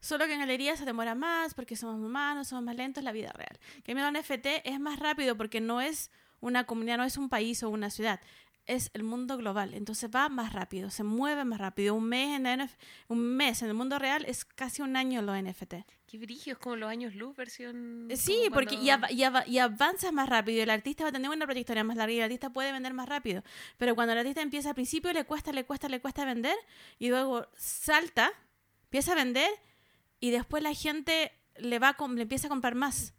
[0.00, 3.32] solo que en galerías se demora más porque somos humanos, somos más lentos, la vida
[3.32, 3.58] real.
[3.82, 6.10] Que en NFT es más rápido porque no es
[6.40, 8.20] una comunidad, no es un país o una ciudad,
[8.66, 9.74] es el mundo global.
[9.74, 11.94] Entonces va más rápido, se mueve más rápido.
[11.94, 12.74] Un mes en, la NF
[13.08, 15.74] un mes en el mundo real es casi un año los NFT.
[16.06, 18.06] Qué brillo, es como los años luz versión...
[18.10, 20.62] Eh, Sí, porque y, cuando- av- y av- y avanzas más rápido.
[20.62, 23.08] El artista va a tener una trayectoria más larga y el artista puede vender más
[23.08, 23.42] rápido.
[23.78, 26.56] Pero cuando el artista empieza al principio, le cuesta, le cuesta, le cuesta vender
[26.98, 28.32] y luego salta,
[28.84, 29.50] empieza a vender
[30.20, 33.12] y después la gente le va a le empieza a comprar más.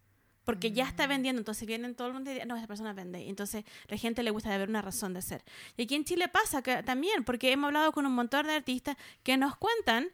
[0.46, 0.88] Porque ya Mm.
[0.90, 3.28] está vendiendo, entonces vienen todo el mundo y dicen, no, esa persona vende.
[3.28, 5.44] Entonces la gente le gusta de ver una razón de ser.
[5.76, 8.96] Y aquí en Chile pasa que, también, porque hemos hablado con un montón de artistas
[9.24, 10.08] que nos cuentan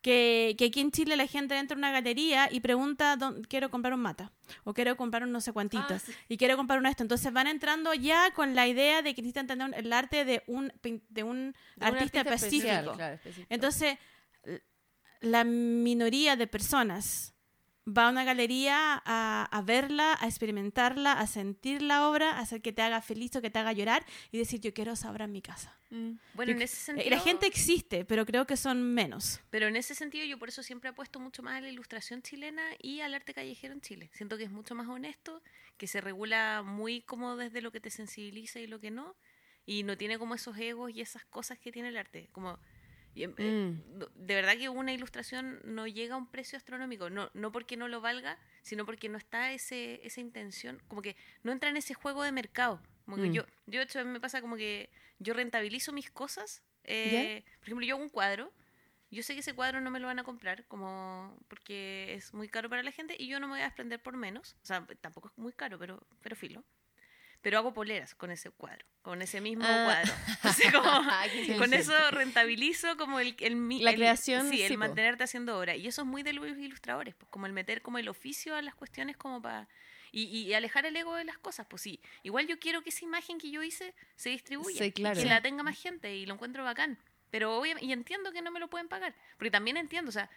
[0.00, 3.70] que, que aquí en Chile la gente entra a una galería y pregunta, "Dó- quiero
[3.70, 4.32] comprar un mata,
[4.64, 6.12] o quiero comprar un no sé cuantito, Ah, sí.
[6.28, 7.04] y quiero comprar un esto.
[7.04, 10.72] Entonces van entrando ya con la idea de que necesitan tener el arte de un,
[10.82, 11.54] de un, De un
[11.84, 12.66] artista, específico.
[12.66, 13.46] especial, claro, específico.
[13.48, 13.96] Entonces,
[15.20, 17.31] la minoría de personas
[17.86, 22.62] va a una galería a, a verla, a experimentarla, a sentir la obra, a hacer
[22.62, 25.24] que te haga feliz o que te haga llorar y decir, yo quiero esa obra
[25.24, 25.76] en mi casa.
[25.90, 26.12] Mm.
[26.34, 27.10] Bueno, Yo- en ese Eh, sentido...
[27.10, 29.40] La gente existe, pero creo que son menos.
[29.50, 32.62] Pero en ese sentido yo por eso siempre apuesto mucho más a la ilustración chilena
[32.80, 34.10] y al arte callejero en Chile.
[34.14, 35.42] Siento que es mucho más honesto,
[35.76, 39.16] que se regula muy como desde lo que te sensibiliza y lo que no,
[39.66, 42.28] y no tiene como esos egos y esas cosas que tiene el arte.
[42.32, 42.58] Como
[43.14, 43.80] y, eh, Mm.
[44.14, 47.88] de verdad que una ilustración no llega a un precio astronómico, no, no porque no
[47.88, 51.94] lo valga, sino porque no está ese, esa intención, como que no entra en ese
[51.94, 52.80] juego de mercado.
[53.04, 53.32] Como que Mm.
[53.32, 56.62] yo, yo de hecho a mí me pasa como que yo rentabilizo mis cosas.
[56.84, 58.52] eh, por ejemplo, yo hago un cuadro
[59.12, 62.48] yo sé que ese cuadro no me lo van a comprar como porque es muy
[62.48, 64.56] caro para la gente y yo no me voy a desprender por menos.
[64.62, 66.64] O sea, tampoco es muy caro, pero, pero filo.
[67.42, 69.84] Pero hago poleras con ese cuadro, con ese mismo Ah.
[69.84, 70.12] cuadro.
[70.72, 71.24] Como, Ah,
[71.58, 74.80] con eso rentabilizo como el, el mi- La el- creación, sí, el sí, po.
[74.80, 75.76] mantenerte haciendo obra.
[75.76, 78.62] Y eso es muy de los ilustradores, pues, como el meter como el oficio a
[78.62, 79.68] las cuestiones como para...
[80.14, 81.98] Y, y alejar el ego de las cosas, pues sí.
[82.22, 84.76] Igual yo quiero que esa imagen que yo hice se distribuya.
[84.78, 85.14] Sí, y claro.
[85.16, 85.28] que Sí.
[85.28, 86.98] la tenga más gente y lo encuentro bacán.
[87.30, 89.14] Pero obviamente, y entiendo que no me lo pueden pagar.
[89.38, 90.28] Porque también entiendo, o sea,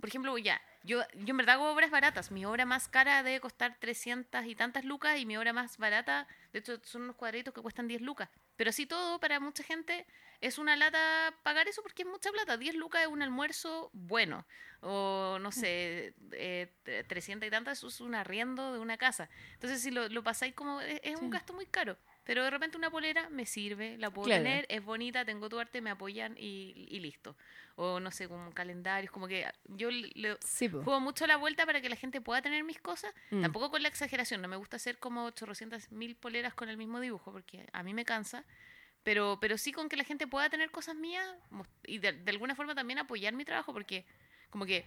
[0.00, 2.30] por ejemplo, ya, yo, yo en verdad hago obras baratas.
[2.30, 6.26] Mi obra más cara debe costar 300 y tantas lucas y mi obra más barata,
[6.52, 8.28] de hecho, son unos cuadritos que cuestan 10 lucas.
[8.56, 10.06] Pero así todo, para mucha gente,
[10.40, 12.56] es una lata pagar eso porque es mucha plata.
[12.56, 14.44] 10 lucas es un almuerzo bueno.
[14.80, 19.28] O no sé, eh, tre- 300 y tantas es un arriendo de una casa.
[19.54, 20.80] Entonces, si lo, lo pasáis como.
[20.80, 21.96] Es, es un gasto muy caro.
[22.24, 24.44] Pero de repente una polera me sirve, la puedo Claro.
[24.44, 27.36] tener, es bonita, tengo tu arte, me apoyan y, y listo.
[27.74, 31.80] O no sé, como calendarios, como que yo le, Sí, juego mucho la vuelta para
[31.80, 33.12] que la gente pueda tener mis cosas.
[33.30, 33.42] Mm.
[33.42, 37.00] Tampoco con la exageración, no me gusta hacer como 800 mil poleras con el mismo
[37.00, 38.44] dibujo, porque a mí me cansa.
[39.02, 41.26] Pero, pero sí con que la gente pueda tener cosas mías
[41.84, 44.04] y de, de alguna forma también apoyar mi trabajo, porque
[44.48, 44.86] como que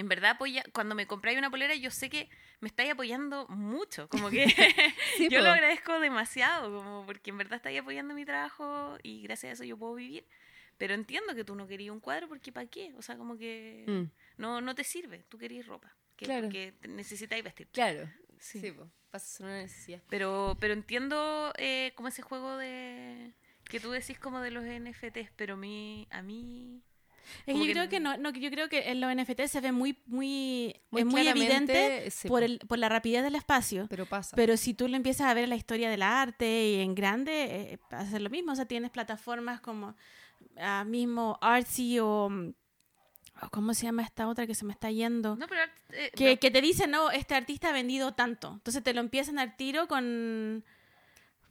[0.00, 2.28] en verdad apoya, cuando me compráis una polera yo sé que
[2.60, 4.46] me estáis apoyando mucho, como que
[5.16, 5.44] Sí, yo po.
[5.44, 9.64] lo agradezco demasiado, como porque en verdad estáis apoyando mi trabajo y gracias a eso
[9.64, 10.26] yo puedo vivir.
[10.76, 12.94] Pero entiendo que tú no querías un cuadro porque ¿para qué?
[12.96, 14.10] O sea, como que Mm.
[14.40, 16.42] no, no te sirve, tú querías ropa, que Claro.
[16.44, 17.68] porque necesitáis vestir.
[17.72, 18.08] Claro.
[18.38, 18.60] Sí.
[18.60, 18.88] Sí, po.
[19.10, 20.02] Pasa a ser una necesidad.
[20.08, 23.34] Pero, pero entiendo eh, como ese juego de
[23.64, 26.82] que tú decís como de los NFTs, pero mí, a mí
[27.46, 29.60] Es que yo que creo que no, no, yo creo que en los NFT se
[29.60, 32.44] ve muy, muy, Muy es muy evidente por po.
[32.44, 33.86] el, por la rapidez del espacio.
[33.88, 34.36] Pero pasa.
[34.36, 37.72] Pero si tú lo empiezas a ver en la historia del arte y en grande,
[37.72, 37.78] eh,
[38.10, 38.52] ser lo mismo.
[38.52, 39.96] O sea, tienes plataformas como
[40.56, 42.52] ah, mismo Artsy o, mm,
[43.42, 45.36] o ¿Cómo se llama esta otra que se me está yendo?
[45.36, 48.54] no, pero eh, que, que te dicen, no, este artista ha vendido tanto.
[48.54, 50.64] Entonces te lo empiezan al tiro con...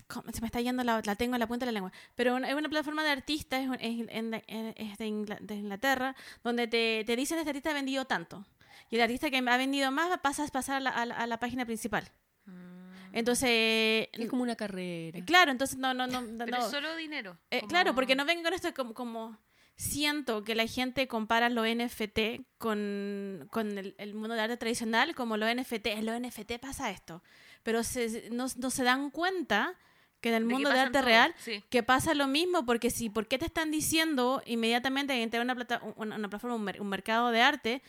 [0.07, 0.31] ¿cómo?
[0.31, 1.91] Se me está yendo, la, la tengo en la punta de la lengua.
[2.15, 6.15] Pero es una plataforma de artistas, es, es en- en- es de, Ingla- de Inglaterra,
[6.43, 8.45] donde te, te dicen, este artista ha vendido tanto.
[8.89, 11.27] Y el artista que ha vendido más pasas a pasar a la, a la- a
[11.27, 12.09] la página principal.
[12.45, 14.07] Mm, Entonces...
[14.13, 15.19] es como una carrera.
[15.25, 16.21] Claro, entonces no, no, no.
[16.21, 16.65] no, pero no.
[16.65, 17.37] es solo dinero.
[17.51, 19.37] Eh, como- Claro, porque no vengan con esto como, como
[19.75, 22.19] siento que la gente compara lo NFT
[22.57, 25.87] con, con el, el mundo del arte tradicional como lo NFT.
[25.87, 27.21] En lo NFT pasa esto,
[27.63, 29.75] pero se, no, no se dan cuenta
[30.21, 31.63] que en el de mundo pasan arte todo, real sí.
[31.69, 35.55] que pasa lo mismo, porque si, ¿por qué te están diciendo inmediatamente que entre una,
[35.55, 37.81] plata, una, una plataforma, un, mer- un mercado de arte,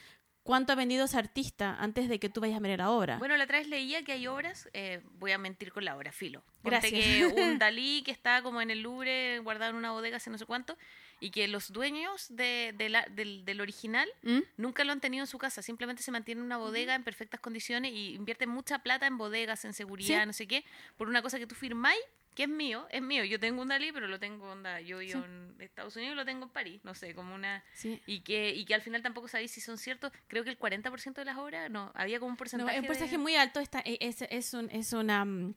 [0.42, 3.18] cuánto ha vendido ese artista antes de que tú vayas a ver la obra?
[3.18, 6.10] Bueno, la otra vez leía que hay obras, eh, voy a mentir con la obra,
[6.12, 6.42] filo.
[6.62, 6.92] Ponte Gracias.
[6.92, 10.38] que un Dalí que está como en el Louvre, guardado en una bodega, hace no
[10.38, 10.76] sé cuánto,
[11.20, 14.38] y que los dueños de, de la- del, del original ¿Mm?
[14.56, 17.40] nunca lo han tenido en su casa, simplemente se mantiene en una bodega en perfectas
[17.40, 20.26] condiciones y invierten mucha plata en bodegas, en seguridad, Sí.
[20.26, 20.64] no sé qué,
[20.96, 22.00] por una cosa que tú firmáis,
[22.34, 23.24] que es mío, es mío.
[23.24, 25.26] Yo tengo un Dalí, pero lo tengo, onda, yo vivo Sí.
[25.26, 27.64] en Estados Unidos y lo tengo en París, no sé, como una...
[27.74, 28.00] Sí.
[28.06, 30.12] Y que, y que al final tampoco sabéis si son ciertos.
[30.28, 32.78] Creo que el 40% de las obras, no, había como un porcentaje.
[32.78, 33.58] un porcentaje de- muy alto.
[33.58, 35.54] Está, e, es, es, un- es una, mm,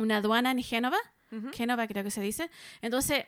[0.00, 0.98] una aduana en Génova.
[1.30, 1.50] Ujú.
[1.54, 2.50] Génova creo que se dice.
[2.82, 3.24] Entonces,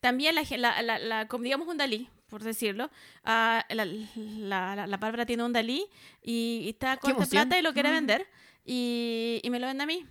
[0.00, 2.90] también la, la, la, la- como digamos un Dalí, por decirlo,
[3.24, 5.86] ah, la, la, la, la Bárbara tiene un Dalí
[6.22, 7.48] y, y está con emoción.
[7.48, 7.94] plata y lo quiere Mm.
[7.94, 8.26] vender
[8.64, 10.04] y, y me lo vende a mí.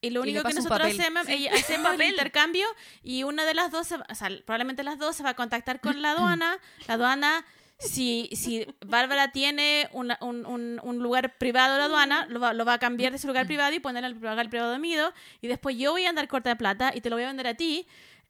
[0.00, 2.66] Y lo Y único que pasa un nosotros hacemos, Sí, un hacemos el intercambio
[3.04, 5.80] y una de las dos, se o sea, probablemente las dos se va a contactar
[5.80, 6.58] con la aduana.
[6.88, 7.44] La aduana,
[7.78, 12.52] si, si Bárbara tiene una- un, un- un lugar privado de la aduana, lo va,
[12.52, 15.12] lo va a cambiar de ese lugar privado y poner al lugar privado mío.
[15.40, 17.46] Y después yo voy a andar corta de plata y te lo voy a vender
[17.46, 17.86] a ti.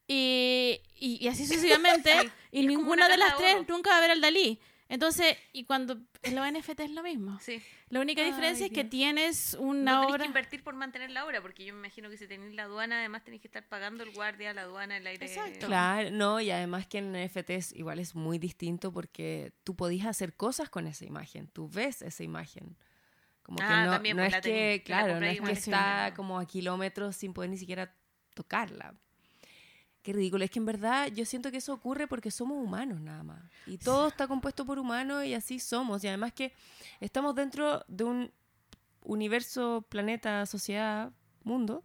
[0.07, 2.13] Y, y, y así sucesivamente.
[2.51, 3.65] Y y como ninguna una de las tres oro.
[3.69, 4.61] nunca va a ver al Dalí.
[4.89, 7.39] Entonces, y cuando en los NFT es lo mismo.
[7.41, 7.63] Sí.
[7.89, 8.91] La única Ay, diferencia es que Dios.
[8.91, 10.19] tienes No una tenéis obra.
[10.19, 12.99] que invertir por mantener la obra, porque yo me imagino que si tenéis la aduana,
[12.99, 15.25] además tenéis que estar pagando el guardia, la aduana, el aire.
[15.25, 15.67] Exacto.
[15.67, 20.35] Claro, no, y además que en NFTs igual es muy distinto porque tú podías hacer
[20.37, 22.77] cosas con esa imagen, tú ves esa imagen.
[23.43, 25.41] Como que Ah, no, también, no pues, es la que, que la claro, no es
[25.41, 27.97] que es está como a kilómetros sin poder ni siquiera
[28.35, 28.95] tocarla.
[30.03, 33.23] Qué ridículo, es que en verdad yo siento que eso ocurre porque somos humanos nada
[33.23, 33.41] más.
[33.67, 36.03] Y todo está compuesto por humanos y así somos.
[36.03, 36.53] Y además que
[37.01, 38.33] estamos dentro de un
[39.05, 41.13] universo, planeta, sociedad,
[41.45, 41.85] mundo,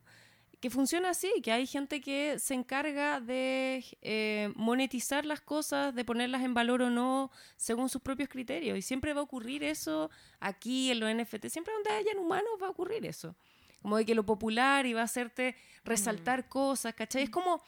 [0.59, 6.03] que funciona así, que hay gente que se encarga de eh, monetizar las cosas, de
[6.03, 8.77] ponerlas en valor o no, según sus propios criterios.
[8.77, 11.47] Y siempre va a ocurrir eso aquí en los NFT.
[11.49, 13.35] Siempre donde hayan humanos va a ocurrir eso.
[13.83, 17.23] Como de que lo popular y va a hacerte resaltar cosas, ¿cachai?
[17.23, 17.61] Es como,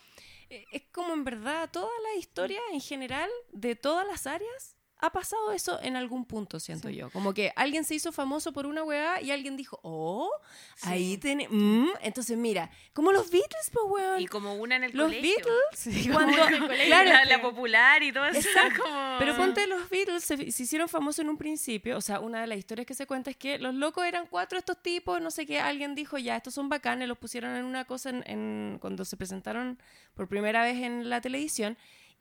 [0.49, 5.51] es como en verdad toda la historia en general de todas las áreas ha pasado
[5.53, 7.09] eso en algún punto, siento yo.
[7.11, 10.29] Como que alguien se hizo famoso por una weá y alguien dijo, oh,
[10.83, 11.47] ahí tiene.
[11.49, 11.89] mm".
[12.01, 14.21] Entonces, mira, como los Beatles, pues weón.
[14.21, 15.31] Y como una en el Los colegio.
[15.45, 16.33] Beatles, cuando.
[16.35, 18.47] Claro, claro, la, popular y todo eso.
[18.83, 21.97] Como- Pero ponte los Beatles, se, se hicieron famosos en un principio.
[21.97, 24.57] O sea, una de las historias que se cuenta es que los locos eran cuatro
[24.57, 25.59] de estos tipos, no sé qué.
[25.59, 29.15] Alguien dijo, ya, estos son bacanes, los pusieron en una cosa en, en- cuando se
[29.17, 29.79] presentaron
[30.13, 31.77] por primera vez en la televisión.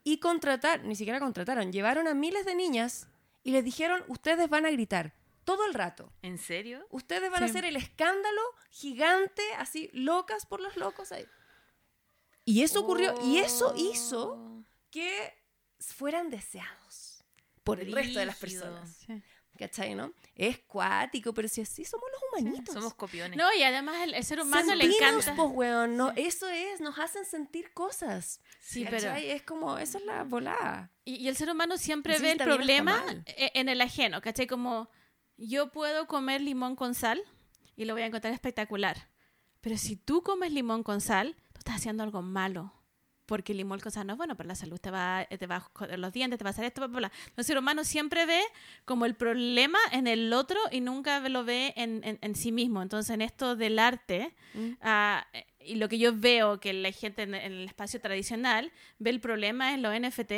[0.08, 3.08] Y contrataron, ni siquiera contrataron, llevaron a miles de niñas
[3.44, 5.12] y les dijeron, ustedes van a gritar
[5.44, 6.10] todo el rato.
[6.22, 6.86] ¿En serio?
[6.90, 8.40] Ustedes van a hacer el escándalo
[8.70, 11.26] gigante, así, locas por los locos ahí.
[12.46, 14.64] Y eso ocurrió, y eso hizo Oh.
[14.90, 15.34] que
[15.78, 17.22] fueran deseados
[17.62, 18.96] por el resto de las personas.
[19.06, 19.22] Sí.
[19.58, 20.12] ¿Cachai, no?
[20.36, 22.72] Es cuático, pero si así somos los humanitos.
[22.74, 23.36] Somos copiones.
[23.36, 25.34] No, y además el, el ser humano le Sentimos, encanta.
[25.42, 25.96] pues, weón.
[25.96, 28.40] No, eso es, nos hacen sentir cosas.
[28.60, 29.00] Sí, ¿Cachai?
[29.00, 30.92] pero- Es como, esa es la volada.
[31.04, 34.46] Y, y el ser humano siempre ve el problema e- en el ajeno, ¿cachai?
[34.46, 34.88] Como
[35.36, 37.20] yo puedo comer limón con sal
[37.74, 39.10] y lo voy a encontrar espectacular.
[39.60, 42.72] Pero si tú comes limón con sal, tú estás haciendo algo malo.
[43.28, 45.56] Porque el limón con sal no es bueno para la salud, te va, te va
[45.56, 47.12] a joder los dientes, te va a hacer esto, bla, bla, bla.
[47.36, 48.40] El ser humano siempre ve
[48.86, 52.80] como el problema en el otro y nunca lo ve en, en- en sí mismo.
[52.82, 54.70] Entonces, en esto del arte, Mm.
[54.80, 55.26] ah,
[55.60, 59.20] y lo que yo veo que la gente en, en el espacio tradicional ve el
[59.20, 60.32] problema en los NFT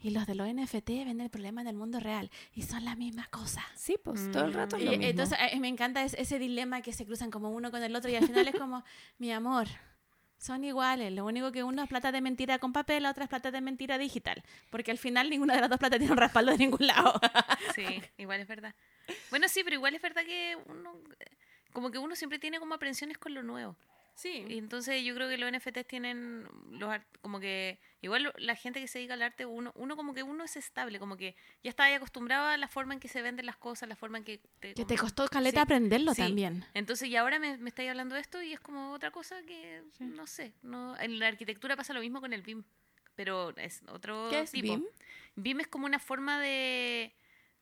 [0.00, 2.94] y los de los NFT ven el problema en el mundo real y son la
[2.94, 3.66] misma cosa.
[3.74, 5.04] Sí, pues, todo el rato es Y, lo mismo.
[5.06, 8.08] entonces eh, me encanta es- ese dilema que se cruzan como uno con el otro
[8.08, 8.84] y al final es como,
[9.18, 9.66] mi amor,
[10.38, 13.30] son iguales, lo único que uno es plata de mentira con papel, la otra es
[13.30, 16.52] plata de mentira digital, porque al final ninguna de las dos plata tiene un respaldo
[16.52, 17.20] de ningún lado.
[17.74, 18.74] Sí, igual es verdad.
[19.30, 20.94] Bueno, sí, pero igual es verdad que uno,
[21.72, 23.76] como que uno siempre tiene como aprensiones con lo nuevo.
[24.16, 24.44] Y Sí.
[24.48, 28.88] entonces yo creo que los NFTs tienen los art- como que igual la gente que
[28.88, 31.84] se dedica al arte uno uno como que uno es estable como que ya está
[31.84, 34.40] ahí acostumbrado a la forma en que se venden las cosas la forma en que
[34.58, 36.22] te, Que te costó caleta Sí, aprenderlo sí.
[36.22, 36.64] también.
[36.72, 39.82] entonces y ahora me, me estáis hablando de esto y es como otra cosa que
[39.98, 42.64] no sé no en la arquitectura pasa lo mismo con el BIM
[43.16, 44.84] pero es otro ¿Qué es tipo BIM?
[45.36, 47.14] BIM es como una forma de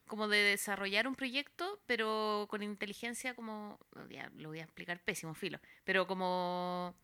[0.06, 3.78] como de desarrollar un proyecto, pero con inteligencia como
[4.10, 6.94] ya lo voy a explicar pésimo filo, pero como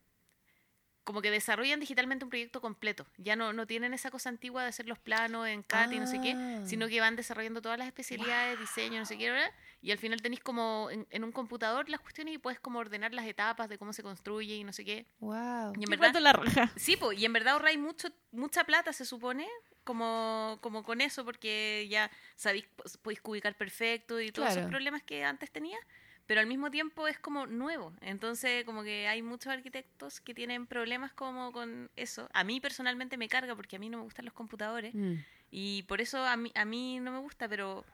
[1.02, 3.04] como que desarrollan digitalmente un proyecto completo.
[3.16, 6.06] Ya no, no tienen esa cosa antigua de hacer los planos en CAD y no
[6.06, 6.62] sé qué, Ah.
[6.66, 9.50] sino que van desarrollando todas las especialidades, diseño, no sé qué, ¿verdad?
[9.82, 13.14] y al final tenéis como en, en un computador las cuestiones y puedes como ordenar
[13.14, 15.06] las etapas de cómo se construye y no sé qué.
[15.20, 15.72] Wow.
[15.74, 16.70] Y en Qué verdad, la raja.
[16.76, 19.48] Sí, po, y en verdad ahorráis mucho, mucha plata, se supone,
[19.90, 24.60] como, como con eso, porque ya sabéis, pues, podéis ubicar perfecto y todos Claro.
[24.60, 25.76] esos problemas que antes tenía,
[26.28, 27.92] pero al mismo tiempo es como nuevo.
[28.02, 32.28] Entonces, como que hay muchos arquitectos que tienen problemas como con eso.
[32.32, 35.14] A mí personalmente me carga porque a mí no me gustan los computadores Mm.
[35.50, 37.84] y por eso a mí, a mí no me gusta, pero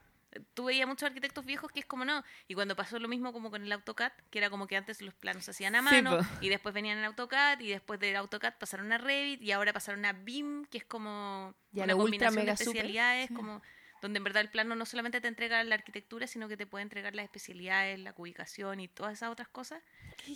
[0.54, 2.22] tú veías muchos arquitectos viejos que es como no.
[2.48, 5.14] Y cuando pasó lo mismo como con el AutoCAD, que era como que antes los
[5.14, 8.92] planos se hacían a mano y después venían en AutoCAD y después del AutoCAD pasaron
[8.92, 12.56] a Revit y ahora pasaron a BIM, que es como Ya una ultra, combinación de
[12.56, 12.68] super.
[12.68, 13.62] especialidades, como
[14.06, 16.82] donde en verdad el plano no solamente te entrega la arquitectura, sino que te puede
[16.82, 19.82] entregar las especialidades, la ubicación y todas esas otras cosas.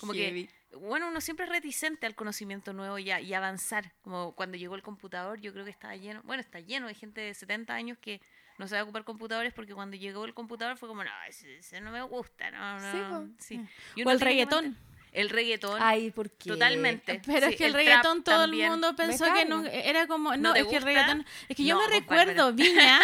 [0.01, 0.49] Como que,
[0.79, 3.93] bueno, uno siempre es reticente al conocimiento nuevo y, a- y avanzar.
[4.03, 7.21] Como cuando llegó el computador, yo creo que estaba lleno, bueno, está lleno de gente
[7.21, 8.21] de 70 años que
[8.59, 11.91] no sabe ocupar computadores porque cuando llegó el computador fue como, no, ese, ese no
[11.93, 13.27] me gusta, no, no.
[13.39, 13.61] Sí, sí.
[13.95, 14.77] Y O el reggaetón.
[15.13, 15.81] El reggaetón.
[15.83, 16.51] Ay, ¿por qué?
[16.51, 17.21] Totalmente.
[17.27, 18.67] Pero Sí, es que el, reggaetón todo también.
[18.67, 21.57] el mundo pensó que no, era como, no, ¿No te es que el reggaetón, es
[21.57, 23.01] que yo me recuerdo Viña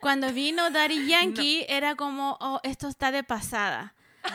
[0.00, 3.94] cuando vino Daddy Yankee era como, oh, esto está de pasada.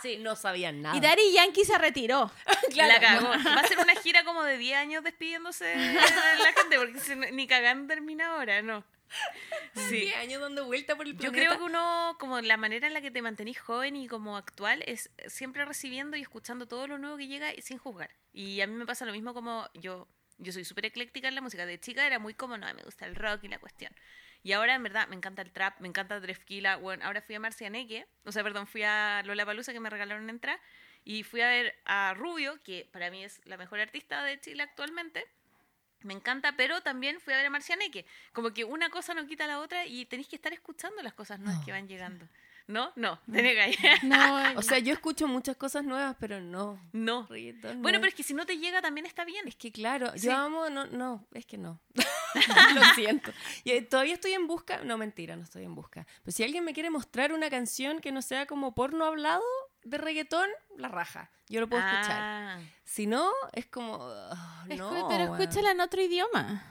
[0.00, 0.96] Sí, no sabían nada.
[0.96, 2.30] Y Daddy Yankee se retiró.
[2.76, 3.30] La cagó.
[3.30, 7.16] Va a ser una gira como de 10 años despidiéndose de la gente porque si
[7.16, 8.84] no- ni cagando termina ahora, no.
[9.74, 10.00] Sí.
[10.00, 11.46] 10 años dando vuelta por el Yo planeta.
[11.46, 14.82] creo que uno, como la manera en la que te mantenís joven y como actual,
[14.86, 18.10] es siempre recibiendo y escuchando todo lo nuevo que llega y sin juzgar.
[18.32, 20.08] Y a mí me pasa lo mismo como yo,
[20.38, 21.64] yo soy súper ecléctica en la música.
[21.64, 23.94] De chica era muy como, no, me gusta el rock y la cuestión.
[24.42, 26.76] Y ahora, en verdad, me encanta el trap, me encanta Drefkila.
[26.76, 30.28] Bueno, ahora fui a Marcianeque, o sea, perdón, fui a Lola Palusa que me regalaron
[30.30, 30.60] entrar.
[31.04, 34.62] Y fui a ver a Rubio, que para mí es la mejor artista de Chile
[34.62, 35.24] actualmente.
[36.02, 38.06] Me encanta, pero también fui a ver a Marcianeque.
[38.32, 41.38] Como que una cosa no quita la otra y tenéis que estar escuchando las cosas
[41.40, 41.64] nuevas No.
[41.66, 42.26] que van llegando.
[42.68, 42.92] ¿No?
[42.96, 43.76] No, te negáis.
[44.02, 46.78] No, O sea, yo escucho muchas cosas nuevas, pero no.
[46.92, 47.26] no.
[47.28, 48.02] Reggaetón, Bueno, no.
[48.02, 49.48] pero es que si no te llega también está bien.
[49.48, 50.26] Es que claro, Sí.
[50.26, 51.80] yo amo, no, no, es que no.
[52.74, 53.32] Lo siento.
[53.64, 56.06] Y, eh, todavía estoy en busca, no mentira, no estoy en busca.
[56.22, 59.42] Pero si alguien me quiere mostrar una canción que no sea como porno hablado
[59.88, 61.30] de reggaetón, la raja.
[61.48, 62.18] Yo lo puedo escuchar.
[62.20, 62.60] Ah.
[62.84, 66.62] Si no, es como, ah, Escu- pero escúchala en otro idioma.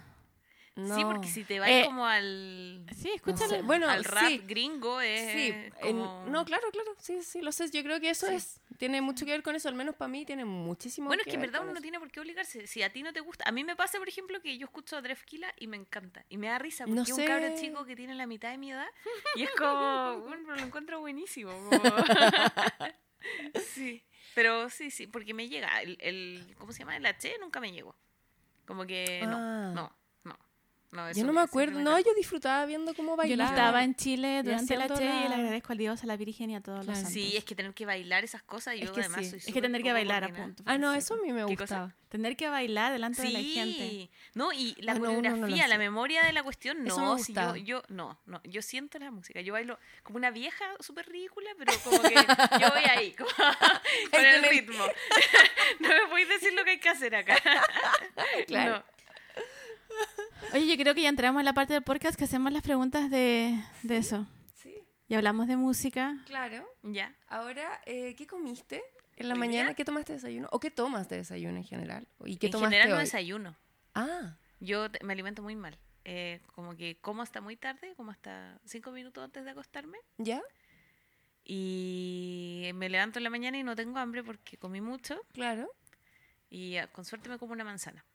[0.76, 0.96] No.
[0.96, 3.50] Sí, porque si te vas Eh, como al, Sí, No escúchalo.
[3.50, 3.62] sé.
[3.64, 4.38] Bueno, al rap sí.
[4.46, 5.98] gringo, es Sí, en-
[6.32, 7.68] no, claro, claro, sí, sí, lo sé.
[7.72, 8.36] Yo creo que eso Sí.
[8.36, 11.28] es, tiene mucho que ver con eso, al menos para mí tiene muchísimo Bueno, es
[11.28, 12.68] que en ver verdad uno no tiene por qué obligarse.
[12.68, 13.44] Si a ti no te gusta.
[13.48, 16.24] A mí me pasa, por ejemplo, que yo escucho a Drefkila y me encanta.
[16.30, 18.60] Y me da risa porque No es un cabro chico que tiene la mitad de
[18.60, 18.86] mi edad.
[19.36, 20.22] Y es como.
[20.28, 21.54] Bueno, lo encuentro buenísimo.
[21.54, 21.72] como-
[23.74, 24.04] sí.
[24.36, 25.82] Pero sí, sí, porque me llega.
[25.82, 26.96] El, el- ¿Cómo se llama?
[26.98, 27.96] El H nunca me llegó.
[28.66, 29.38] Como que no.
[29.38, 29.72] Ah.
[29.74, 29.96] No, no.
[30.92, 33.50] No eso Yo no me acuerdo, me no, yo disfrutaba viendo cómo Yo bailaba.
[33.52, 36.16] no estaba en Chile durante la Che y la- le agradezco al Dios, a la
[36.18, 37.14] Virgen y a todos los santos.
[37.14, 38.76] Sí, es que tener que bailar esas cosas.
[38.78, 39.30] Yo Es que además sí.
[39.32, 40.64] soy Es que tener que bailar a punto.
[40.66, 41.94] Ah, no, eso a mí me gustaba.
[42.10, 43.80] Tener que bailar delante de la gente.
[43.80, 47.16] Sí, no, y la Ah, no, no coreografía, la memoria de la cuestión, Eso no,
[47.16, 50.64] me si yo, yo, no, no, yo siento la música, yo bailo como una vieja
[50.80, 52.14] súper ridícula, pero como que
[52.62, 53.30] yo voy ahí, como-
[54.12, 54.86] con el ritmo.
[55.82, 57.38] no me podéis decir lo que hay que hacer acá.
[58.48, 58.84] Claro.
[60.54, 63.10] Oye, yo creo que ya entramos en la parte del podcast que hacemos las preguntas
[63.10, 64.26] de, de eso.
[64.56, 64.76] Sí,
[65.08, 66.18] Y hablamos de música.
[66.26, 66.68] claro.
[66.84, 67.14] Ya.
[67.28, 68.82] Ahora, eh, ¿qué comiste
[69.18, 69.70] en la ¿Hoy mañana?
[69.70, 69.76] día?
[69.76, 70.48] ¿Qué tomaste de desayuno?
[70.52, 72.08] ¿O qué tomas de desayuno en general?
[72.26, 73.58] ¿Y qué en tomaste general no desayuno.
[73.96, 75.78] Ah, Yo me alimento muy mal.
[76.06, 79.98] Eh, como que como hasta muy tarde, como hasta cinco minutos antes de acostarme.
[80.18, 80.42] ¿ya?
[81.44, 85.20] Y me levanto en la mañana y no tengo hambre porque comí mucho.
[85.34, 85.70] Claro.
[86.50, 88.06] Y ah, con suerte me como una manzana.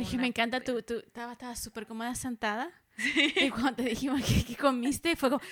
[0.00, 2.70] Es que me encanta, tú, tú estabas estaba súper cómoda sentada.
[3.36, 5.42] Y cuando te dijimos que, que comiste, fue como...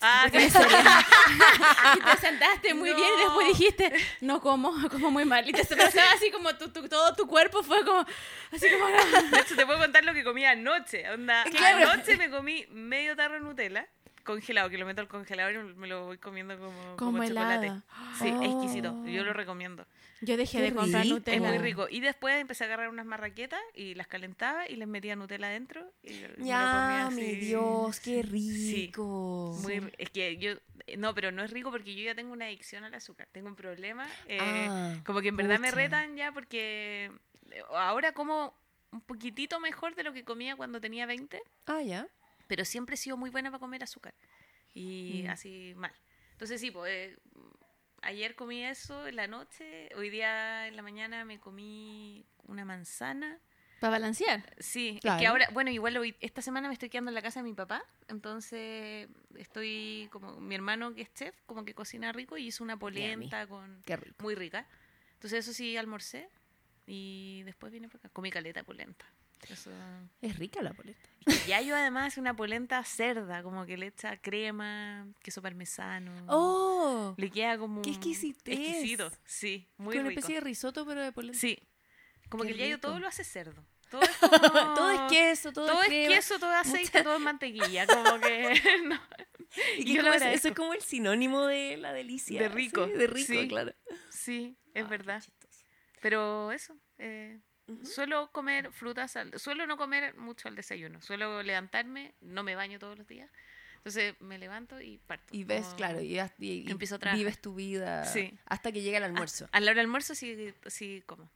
[0.00, 0.48] Ah, sí.
[0.50, 1.06] salía.
[1.96, 3.52] y te sentaste muy bien y después No.
[3.52, 3.92] dijiste,
[4.22, 5.46] no como, como muy mal.
[5.48, 8.00] Y te sentaste así como tu, tu- todo tu cuerpo fue como...
[8.50, 8.86] Así como...
[9.30, 11.08] De hecho, te puedo contar lo que comí anoche.
[11.10, 11.90] Onda, Claro.
[11.90, 13.86] Anoche me comí medio tarro de Nutella
[14.26, 17.72] congelado, que lo meto al congelador y me lo voy comiendo como, Como chocolate.
[18.18, 18.92] Sí, es exquisito.
[18.92, 19.06] Oh.
[19.06, 19.86] Yo lo recomiendo.
[20.20, 21.14] Yo dejé Qué de comprar rico.
[21.16, 21.36] Nutella.
[21.36, 21.86] Es muy rico.
[21.90, 25.90] Y después empecé a agarrar unas marraquetas y las calentaba y les metía Nutella adentro.
[26.02, 27.22] Y me lo Ya, mi.
[27.36, 28.28] Dios, qué Sí.
[28.28, 29.56] rico.
[29.62, 30.52] Muy, es que yo,
[30.98, 33.28] no, pero no es rico porque yo ya tengo una adicción al azúcar.
[33.32, 34.06] Tengo un problema.
[34.26, 34.38] eh,
[34.68, 37.10] Ah, como que en verdad me retan ya porque
[37.50, 38.54] eh, ahora como
[38.92, 42.06] un poquitito mejor de lo que comía cuando tenía 20, Ah, ya.
[42.46, 44.14] Pero siempre he sido muy buena para comer azúcar.
[44.74, 45.30] Y Mm.
[45.30, 45.92] así mal.
[46.32, 47.18] Entonces sí, pues eh,
[48.02, 53.38] ayer comí eso en la noche, hoy día en la mañana me comí una manzana.
[53.80, 54.54] Para balancear.
[54.58, 57.40] Sí, es que ahora, bueno, igual hoy- esta semana me estoy quedando en la casa
[57.40, 62.36] de mi papá, entonces estoy como mi hermano que es chef, como que cocina rico
[62.38, 64.16] y hizo una polenta con Qué rico.
[64.22, 64.66] muy rica.
[65.14, 66.28] Entonces eso sí almorcé
[66.86, 69.04] y después vine para acá, comí caleta polenta.
[69.48, 69.70] Eso.
[70.22, 71.08] Es rica la polenta.
[71.46, 76.12] Ya yo además una polenta cerda, como que le echa crema, queso parmesano.
[76.28, 77.14] ¡Oh!
[77.16, 78.58] Le queda como ¡Qué exquisitez!
[78.58, 80.20] exquisito, sí, muy una rico.
[80.20, 81.38] especie de risotto, pero de polenta.
[81.38, 81.58] Sí.
[82.28, 82.88] Como Qué que el yayo rico.
[82.88, 83.64] todo lo hace cerdo.
[83.90, 84.30] Todo es, como-
[84.74, 86.14] todo es queso, todo, todo es es crema.
[86.14, 89.00] queso, todo es aceite, todo es mantequilla, como que no.
[89.78, 92.40] Y que yo es- eso es como el sinónimo de la delicia.
[92.40, 93.48] De rico, sí, de rico, sí.
[93.48, 93.72] claro.
[94.10, 95.24] Sí, es Ah, verdad.
[96.02, 97.40] Pero eso, eh,
[97.82, 102.78] Suelo comer frutas, al- suelo no comer mucho al desayuno, suelo levantarme, no me baño
[102.78, 103.30] todos los días,
[103.78, 105.26] entonces me levanto y parto.
[105.36, 107.18] Y ves, como- claro, y, y- y empiezo a trabajar.
[107.18, 108.38] vives tu vida Sí.
[108.46, 109.48] hasta que llega el almuerzo.
[109.50, 111.28] A la hora del almuerzo sí, sí como,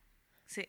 [0.46, 0.68] sí.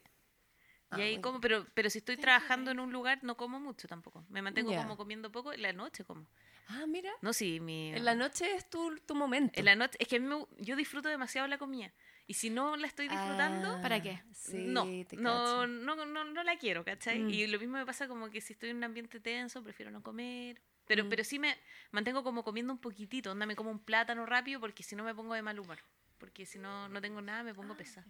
[0.89, 3.59] Ah, Y ahí muy como, pero, pero si estoy trabajando en un lugar no como
[3.59, 4.25] mucho tampoco.
[4.29, 6.27] Me mantengo como comiendo poco, en la noche como.
[6.67, 7.11] Ah, mira.
[7.21, 7.93] No, sí, mi...
[7.93, 9.59] En la noche es tu, tu momento.
[9.59, 11.93] En la noche, es que a mí me- yo disfruto demasiado la comida.
[12.27, 14.21] Y si no la estoy disfrutando, Ah, ¿Para qué?
[14.33, 17.19] Sí, no, te no, no, no, no la quiero, ¿cachai?
[17.19, 17.29] Mm.
[17.29, 20.01] Y lo mismo me pasa como que si estoy en un ambiente tenso, prefiero no
[20.01, 20.61] comer.
[20.87, 21.09] Pero, Mm.
[21.09, 21.57] pero sí me
[21.91, 25.13] mantengo como comiendo un poquitito, onda me como un plátano rápido porque si no me
[25.15, 25.79] pongo de mal humor.
[26.17, 28.07] Porque si no, no tengo nada, me Ah, pongo pesada.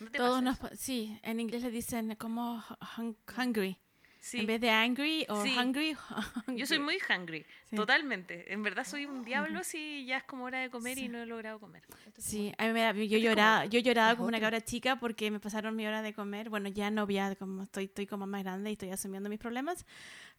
[0.00, 0.78] ¿No te Todos pasa nos...
[0.80, 2.62] Sí, en inglés le dicen como
[2.98, 3.78] hun- hungry.
[4.24, 4.38] Sí.
[4.40, 5.54] En vez de angry o Sí.
[5.58, 5.94] hungry.
[6.56, 7.76] Yo soy muy hungry, Sí.
[7.76, 8.50] totalmente.
[8.54, 11.26] En verdad soy un diablo si ya es como hora de comer y no he
[11.26, 11.82] logrado comer.
[12.16, 15.40] Sí, a mí me da, yo lloraba, yo lloraba como una cabra chica porque me
[15.40, 16.48] pasaron mi hora de comer.
[16.48, 19.84] Bueno, ya no ya como estoy, estoy como más grande y estoy asumiendo mis problemas,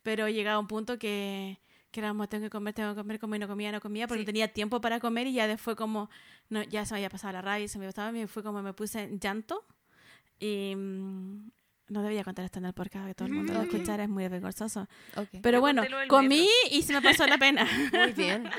[0.01, 1.59] pero llegaba un punto que,
[1.91, 4.07] que era como tengo que comer, tengo que comer, como y no comía, no comía,
[4.07, 6.09] porque no tenía tiempo para comer y ya después como,
[6.49, 8.73] no, ya se me había pasado la rabia se me estaba, y fue como me
[8.73, 9.63] puse en llanto
[10.39, 11.51] y mm,
[11.87, 13.65] no debía contar esto en el podcast, que todo el mundo lo Ok.
[13.65, 14.87] escuchara, es muy vergonzoso.
[15.15, 15.29] Ok.
[15.41, 17.65] Pero bueno, comí y se me pasó la pena.
[17.93, 18.49] Muy bien.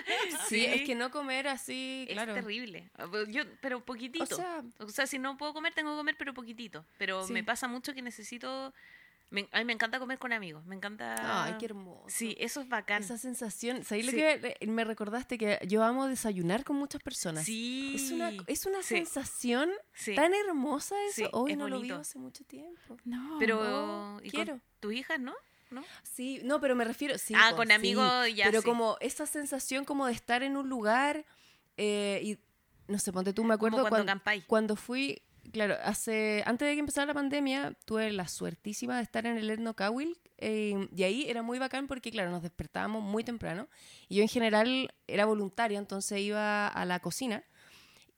[0.49, 0.65] Sí, Sí.
[0.67, 2.33] es que no comer así, claro.
[2.35, 2.89] Es terrible.
[3.29, 4.25] Yo, pero poquitito.
[4.25, 6.85] O sea, O sea, si no puedo comer, tengo que comer, pero poquitito.
[6.99, 7.33] Pero Sí.
[7.33, 8.73] me pasa mucho que necesito...
[9.31, 10.65] me- a mí me encanta comer con amigos.
[10.67, 11.45] Me encanta...
[11.45, 12.05] ay, qué hermoso.
[12.09, 13.03] Sí, eso es bacán.
[13.03, 15.37] Esa sensación, ¿sabes lo que me recordaste?
[15.39, 17.45] Que yo amo desayunar con muchas personas.
[17.45, 17.95] Sí.
[17.97, 18.97] Es una, es una Sí.
[18.97, 20.15] sensación Sí.
[20.15, 21.15] tan hermosa eso.
[21.15, 22.97] Sí, Hoy es no lo vivo hace mucho tiempo.
[23.05, 23.37] No.
[23.39, 24.21] Pero...
[24.23, 24.61] ¿y con quiero.
[24.81, 25.35] ¿Tus hijas, no?
[25.71, 25.83] ¿no?
[26.05, 27.19] Sí, no, pero me refiero.
[27.19, 28.65] Sí, Ah, con sí, amigos, ya, Pero sí.
[28.69, 31.25] como esa sensación como de estar en un lugar
[31.77, 32.39] eh, y
[32.87, 35.21] no sé, ponte tú, me acuerdo Como cuando cuando, cuando fui,
[35.53, 39.51] claro, hace antes de que empezara la pandemia, tuve la suertísima de estar en el
[39.51, 43.69] Etno Cawil eh, y ahí era muy bacán porque, claro, nos despertábamos muy temprano
[44.09, 47.45] y yo en general era voluntaria, entonces iba a la cocina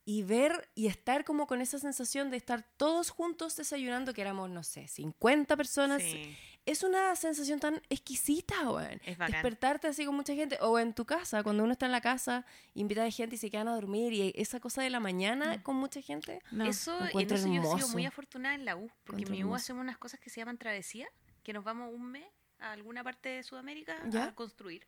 [0.05, 4.49] y ver y estar como con esa sensación de estar todos juntos desayunando, que éramos,
[4.49, 6.01] no sé, 50 personas.
[6.01, 6.35] Sí.
[6.65, 9.01] Es una sensación tan exquisita, weón.
[9.05, 9.33] Es bacán.
[9.33, 10.57] Despertarte así con mucha gente.
[10.61, 13.49] O en tu casa, cuando uno está en la casa, invita a gente y se
[13.49, 14.13] quedan a dormir.
[14.13, 16.41] Y esa cosa de la mañana con mucha gente.
[16.51, 16.65] No.
[16.65, 19.41] Eso, en eso yo he sido muy afortunada en la U, porque en mi U
[19.41, 19.55] hermoso.
[19.63, 21.07] hacemos unas cosas que se llaman travesía,
[21.43, 22.25] que nos vamos un mes
[22.59, 24.25] a alguna parte de Sudamérica ¿Ya?
[24.25, 24.85] a construir.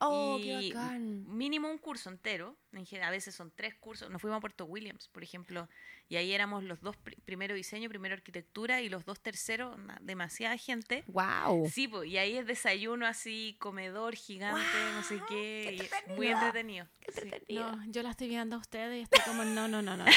[0.00, 1.24] ¡Oh, Y qué bacán!
[1.26, 2.56] Mínimo un curso entero,
[3.02, 4.10] a veces son tres cursos.
[4.10, 5.68] Nos fuimos a Puerto Williams, por ejemplo,
[6.08, 10.56] y ahí éramos los dos, pri- primero diseño, primero arquitectura, y los dos terceros, demasiada
[10.58, 11.02] gente.
[11.06, 11.70] ¡Wow!
[11.70, 14.60] Sí, pues, y ahí es desayuno así, comedor gigante,
[14.94, 15.78] no sé qué,
[16.08, 16.86] y muy entretenido!
[17.06, 17.46] entretenido.
[17.48, 17.54] sí.
[17.54, 20.04] No, yo la estoy viendo a ustedes y estoy como, no, no, no, no.
[20.04, 20.12] No,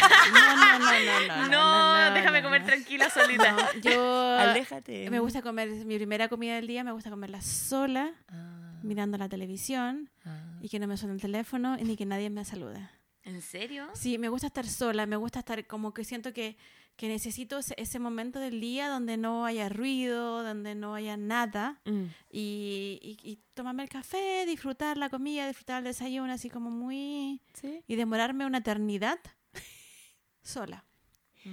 [0.55, 2.09] no, no, no, no.
[2.09, 2.67] No, déjame no, comer no.
[2.67, 3.51] tranquila solita.
[3.53, 5.09] No, yo Aléjate.
[5.09, 9.29] me gusta comer, mi primera comida del día me gusta comerla sola, Ah, mirando la
[9.29, 10.57] televisión ah.
[10.61, 12.89] y que no me suene el teléfono ni que nadie me salude.
[13.23, 13.87] ¿En serio?
[13.93, 16.57] Sí, me gusta estar sola, me gusta estar como que siento que,
[16.95, 21.79] que necesito ese, ese momento del día donde no haya ruido, donde no haya nada
[21.85, 22.05] Mm.
[22.31, 27.41] y, y, y tomarme el café, disfrutar la comida, disfrutar el desayuno, así como muy...
[27.53, 27.83] ¿Sí?
[27.87, 29.19] y demorarme una eternidad
[30.41, 30.85] sola.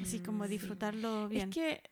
[0.03, 1.49] Así como disfrutarlo bien.
[1.51, 1.83] Es que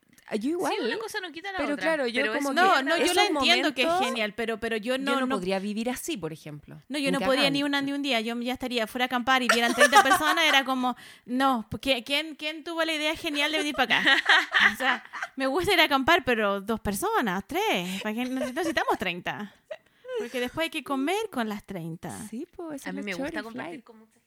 [0.41, 0.73] yo igual.
[0.79, 1.83] Sí, una cosa no quita la pero otra.
[1.95, 4.33] claro, yo pero es como un- que- no, no, yo la entiendo que es genial,
[4.35, 6.81] pero, pero yo no, yo no, no, podría vivir así, por ejemplo.
[6.89, 8.21] no, yo no podría ni una ni un día.
[8.21, 10.97] Yo ya estaría fuera a acampar y vieran 30 personas, era como,
[11.27, 14.17] no, porque ¿quién, ¿quién tuvo la idea genial de venir para acá?
[14.73, 15.05] O sea,
[15.37, 19.53] me gusta ir a acampar, pero dos personas, tres, ¿para qué necesitamos 30?
[20.19, 22.29] Porque después hay que comer con las 30.
[22.29, 24.24] Sí, pues A mí me gusta compartir con mucha gente.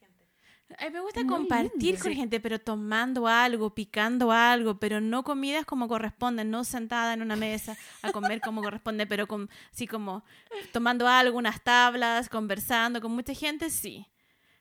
[0.76, 2.02] A mí me gusta Muy compartir lindo.
[2.02, 2.16] con Sí.
[2.18, 7.36] gente, pero tomando algo, picando algo, pero no comidas como corresponde, no sentada en una
[7.36, 10.24] mesa a comer como corresponde, pero con, sí como
[10.72, 14.06] tomando algo, unas tablas, conversando con mucha gente, sí.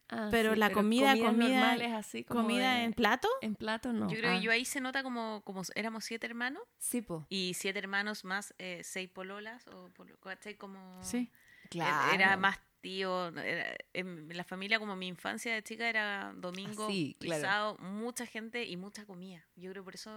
[0.10, 3.56] Ah, pero sí, la comida, comidas comida, normales así como comida de- en plato, en
[3.56, 4.10] plato no.
[4.10, 7.24] Yo creo Ah, que yo ahí se nota como, como éramos siete hermanos Sí, pues.
[7.28, 10.18] y siete hermanos más eh, seis pololas o polo-.
[10.58, 11.30] Como sí.
[11.70, 12.14] Claro.
[12.14, 16.88] era más tío era- en la familia como mi infancia de chica era domingo
[17.20, 17.42] claro.
[17.42, 20.10] sábado, mucha gente y mucha comida yo creo por eso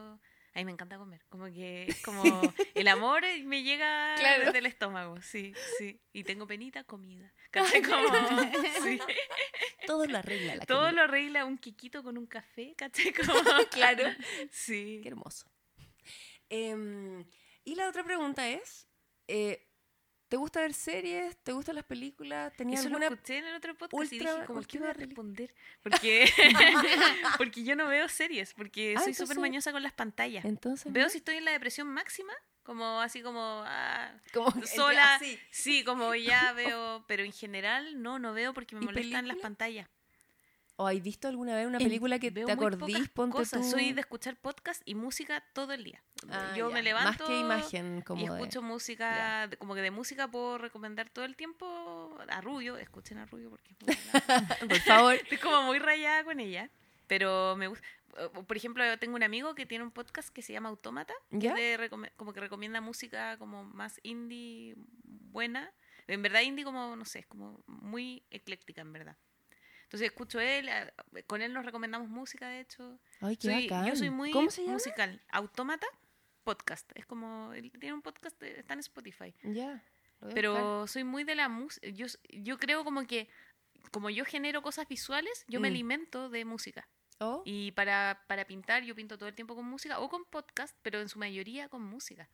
[0.52, 2.22] a mí me encanta comer como que es como
[2.74, 4.46] el amor me llega Claro.
[4.46, 7.82] desde el estómago sí sí y tengo penita comida ¿cachai?
[7.82, 8.08] como
[8.82, 9.00] sí.
[9.86, 10.92] Todo lo arregla la todo comida.
[10.92, 13.12] lo arregla un quiquito con un café ¿cachai?
[13.12, 13.32] como
[13.70, 14.04] Claro.
[14.50, 15.46] sí Qué hermoso.
[16.48, 17.24] Em,
[17.64, 18.88] y la otra pregunta es,
[19.28, 19.68] eh,
[20.30, 21.36] ¿te gusta ver series?
[21.42, 22.52] ¿Te gustan las películas?
[22.56, 23.08] ¿Tenías Eso alguna...
[23.08, 25.54] lo escuché en el otro podcast y ultra- dije, como, ¿qué voy a responder?
[25.82, 26.24] Porque,
[27.36, 30.44] porque yo no veo series, porque Ah, soy súper mañosa con las pantallas.
[30.46, 31.10] Entonces, Veo ¿no?
[31.10, 32.32] si estoy en la depresión máxima,
[32.62, 35.16] como así como ah, Como sola.
[35.16, 35.38] así.
[35.50, 39.36] Sí, como ya veo, pero en general no, no veo porque me ¿Y molestan las
[39.38, 39.88] pantallas.
[40.80, 43.08] ¿O has visto alguna vez una película que Veo te acordís?
[43.10, 43.60] Ponte cosas.
[43.60, 43.70] tú...
[43.72, 46.02] Soy de escuchar podcast y música todo el día.
[46.30, 46.74] Ah, yo ya.
[46.74, 50.56] me levanto Más que imagen, como y de- escucho música, como que de música puedo
[50.56, 54.48] recomendar todo el tiempo a Rubio, escuchen a Rubio porque es muy buena.
[54.68, 55.14] Por favor.
[55.22, 56.70] Estoy como muy rayada con ella.
[57.06, 57.84] Pero me gusta.
[58.46, 61.54] Por ejemplo, tengo un amigo que tiene un podcast que se llama Autómata, que ¿Ya?
[61.54, 65.72] de recome- como que recomienda música como más indie buena.
[66.06, 69.16] En verdad indie como, no sé, es como muy ecléctica en verdad.
[69.90, 70.70] Entonces escucho él,
[71.26, 73.00] con él nos recomendamos música, de hecho.
[73.20, 73.88] Ay, qué Soy- bacán.
[73.88, 74.74] yo soy muy ¿Cómo se llama?
[74.74, 75.20] musical.
[75.32, 75.84] Autómata
[76.44, 76.88] podcast.
[76.94, 79.34] Es como, él tiene un podcast, eh, está en Spotify.
[79.42, 79.82] Ya.
[80.32, 81.88] Pero soy muy de la música.
[81.88, 83.28] Yo, yo creo como que,
[83.90, 85.72] como yo genero cosas visuales, yo me Mm.
[85.72, 86.88] alimento de música.
[87.18, 90.76] Oh, Y para, para pintar, yo pinto todo el tiempo con música o con podcast,
[90.82, 92.28] pero en su mayoría con música.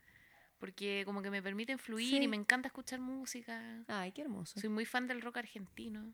[0.59, 2.23] Porque como que me permiten fluir Sí.
[2.23, 3.83] y me encanta escuchar música.
[3.89, 4.61] Ay, qué hermoso.
[4.61, 6.13] Soy muy fan del rock argentino.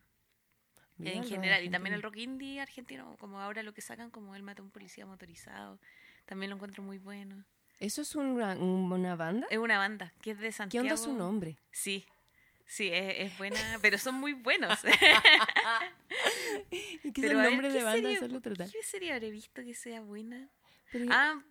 [0.99, 1.63] En el general.
[1.63, 4.65] Y también el rock indie argentino, como ahora lo que sacan, como él mata a
[4.65, 5.79] un policía motorizado.
[6.25, 7.43] También lo encuentro muy bueno.
[7.79, 9.47] ¿Eso es una, un- una banda?
[9.49, 10.83] Es una banda que es de ¿Qué Santiago.
[10.85, 11.57] onda su nombre?
[11.71, 12.05] Sí.
[12.65, 14.79] Sí, es, es buena, pero son muy buenos.
[16.71, 18.01] ¿Y qué es Pero el ver, nombre ¿qué de banda?
[18.01, 18.69] serie- Hacerlo tratar.
[18.71, 20.47] ¿Qué serie habré visto que sea buena?
[20.91, 21.41] Pero- Ah,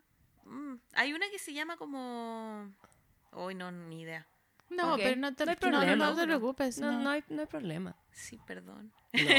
[0.45, 2.73] mm, hay una que se llama como...
[3.33, 4.27] Hoy no, ni idea.
[4.77, 6.07] No, pero no te, no hay no, no, problema.
[6.07, 6.79] no te preocupes.
[6.79, 7.97] no, No, no, hay, no hay problema.
[8.13, 8.93] Sí, perdón.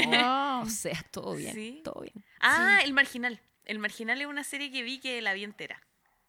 [0.08, 0.60] No.
[0.62, 1.54] O sea, todo bien.
[1.54, 1.80] Sí.
[1.84, 2.24] Todo bien.
[2.40, 3.40] Ah, El Marginal.
[3.64, 5.80] El Marginal es una serie que vi que la vi entera.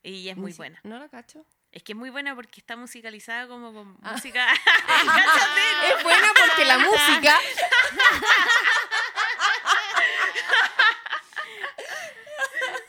[0.04, 0.80] Y es muy buena.
[0.84, 1.46] No la cacho.
[1.72, 4.14] Es que es muy buena porque está musicalizada como con Ah.
[4.14, 4.48] música.
[5.98, 7.36] Es buena porque la música.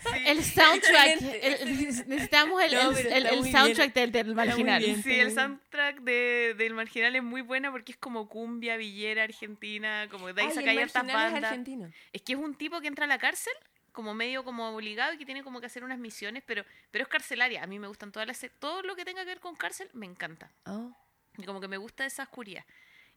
[0.02, 0.08] sí.
[0.26, 1.22] El soundtrack.
[1.42, 4.82] El- necesitamos el, No, el- soundtrack del, del marginal.
[4.82, 5.02] bien.
[5.02, 10.08] Sí, el soundtrack de, del Marginal es muy buena porque es como cumbia, villera, argentina,
[10.10, 11.44] como de ahí saca estas es bandas.
[11.44, 11.90] argentino.
[12.12, 13.52] Es que es un tipo que entra a la cárcel
[13.92, 17.08] como medio como obligado y que tiene como que hacer unas misiones, pero, pero es
[17.08, 17.62] carcelaria.
[17.62, 18.44] A mí me gustan todas las...
[18.58, 20.50] Todo lo que tenga que ver con cárcel me encanta.
[20.66, 20.94] Oh.
[21.38, 22.64] Y como que me gusta esa oscuridad.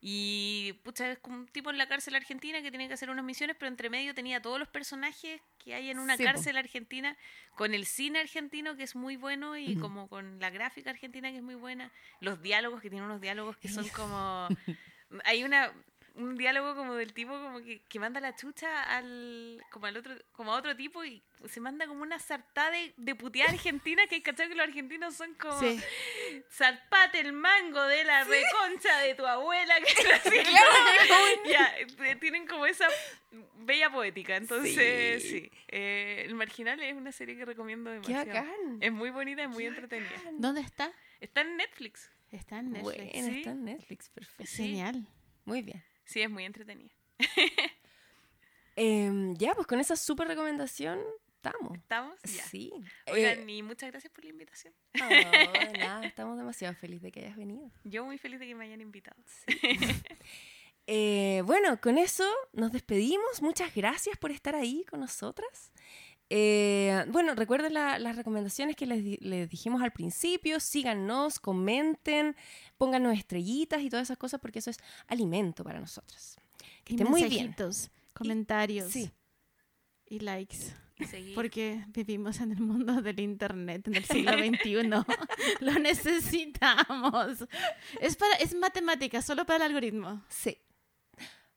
[0.02, 3.26] Y pucha, es como un tipo en la cárcel argentina que tiene que hacer unas
[3.26, 6.30] misiones, pero entre medio tenía todos los personajes que hay en una Sí, po.
[6.32, 7.18] cárcel argentina,
[7.56, 11.38] con el cine argentino que es muy bueno y como con la gráfica argentina que
[11.38, 11.92] es muy buena.
[12.22, 14.48] Los diálogos, que tienen unos diálogos que son como...
[15.26, 15.74] Hay una
[16.15, 20.15] un diálogo como del tipo como que, que manda la chucha al como al otro
[20.31, 24.15] como a otro tipo y se manda como una sartada de, de puteada argentina que
[24.15, 25.80] hay que cachar que los argentinos son como Sí.
[26.52, 29.73] zarpate el mango de la reconcha de tu abuela.
[29.99, 31.76] Que así, ya,
[32.06, 32.88] eh, tienen como esa
[33.60, 34.36] bella poética.
[34.36, 35.30] Entonces, Sí.
[35.30, 35.52] sí.
[35.69, 38.27] Eh, el Marginal es una serie que recomiendo ¡Qué demasiado.
[38.27, 38.77] bacán!
[38.81, 40.10] Es muy bonita, es muy entretenida.
[40.34, 40.91] ¿Dónde está?
[41.19, 42.11] Está en Netflix.
[42.31, 42.95] Está en Netflix.
[42.98, 43.38] Bueno, Sí.
[43.40, 44.45] está en Netflix, perfecto.
[44.45, 44.64] Sí.
[44.68, 45.07] Genial.
[45.45, 45.84] Muy bien.
[46.10, 46.91] Sí, es muy entretenida.
[48.76, 50.99] Em, ya, pues con esa súper recomendación
[51.36, 51.77] estamos.
[51.77, 52.19] ¿Estamos?
[52.23, 52.44] Ya.
[52.45, 52.72] Sí.
[53.11, 54.73] Oigan, Eh, y muchas gracias por la invitación.
[54.95, 54.98] oh,
[55.77, 57.69] nada, estamos demasiado felices de que hayas venido.
[57.84, 59.22] Yo muy feliz de que me hayan invitado.
[60.91, 63.44] Eh, bueno, con eso nos despedimos.
[63.44, 65.72] Muchas gracias por estar ahí con nosotras.
[66.32, 70.60] Eh, bueno, recuerden la- las recomendaciones que les, di- les dijimos al principio.
[70.60, 72.36] Síganos, comenten,
[72.78, 74.78] pónganos estrellitas y todas esas cosas porque eso es
[75.08, 76.38] alimento para nosotras.
[76.84, 77.56] Que Y esté muy bien.
[78.14, 79.10] comentarios Sí.
[80.08, 80.58] y likes.
[81.10, 81.34] Seguir.
[81.34, 84.84] Porque vivimos en el mundo del internet en el siglo XXI.
[85.62, 87.46] Lo necesitamos.
[88.02, 90.22] Es, para, es matemática, solo para el algoritmo.
[90.28, 90.58] Sí.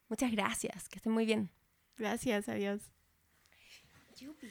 [0.09, 0.89] Muchas gracias.
[0.89, 1.51] Que estén muy bien.
[1.99, 2.83] Gracias, adiós.
[4.17, 4.47] Yupi.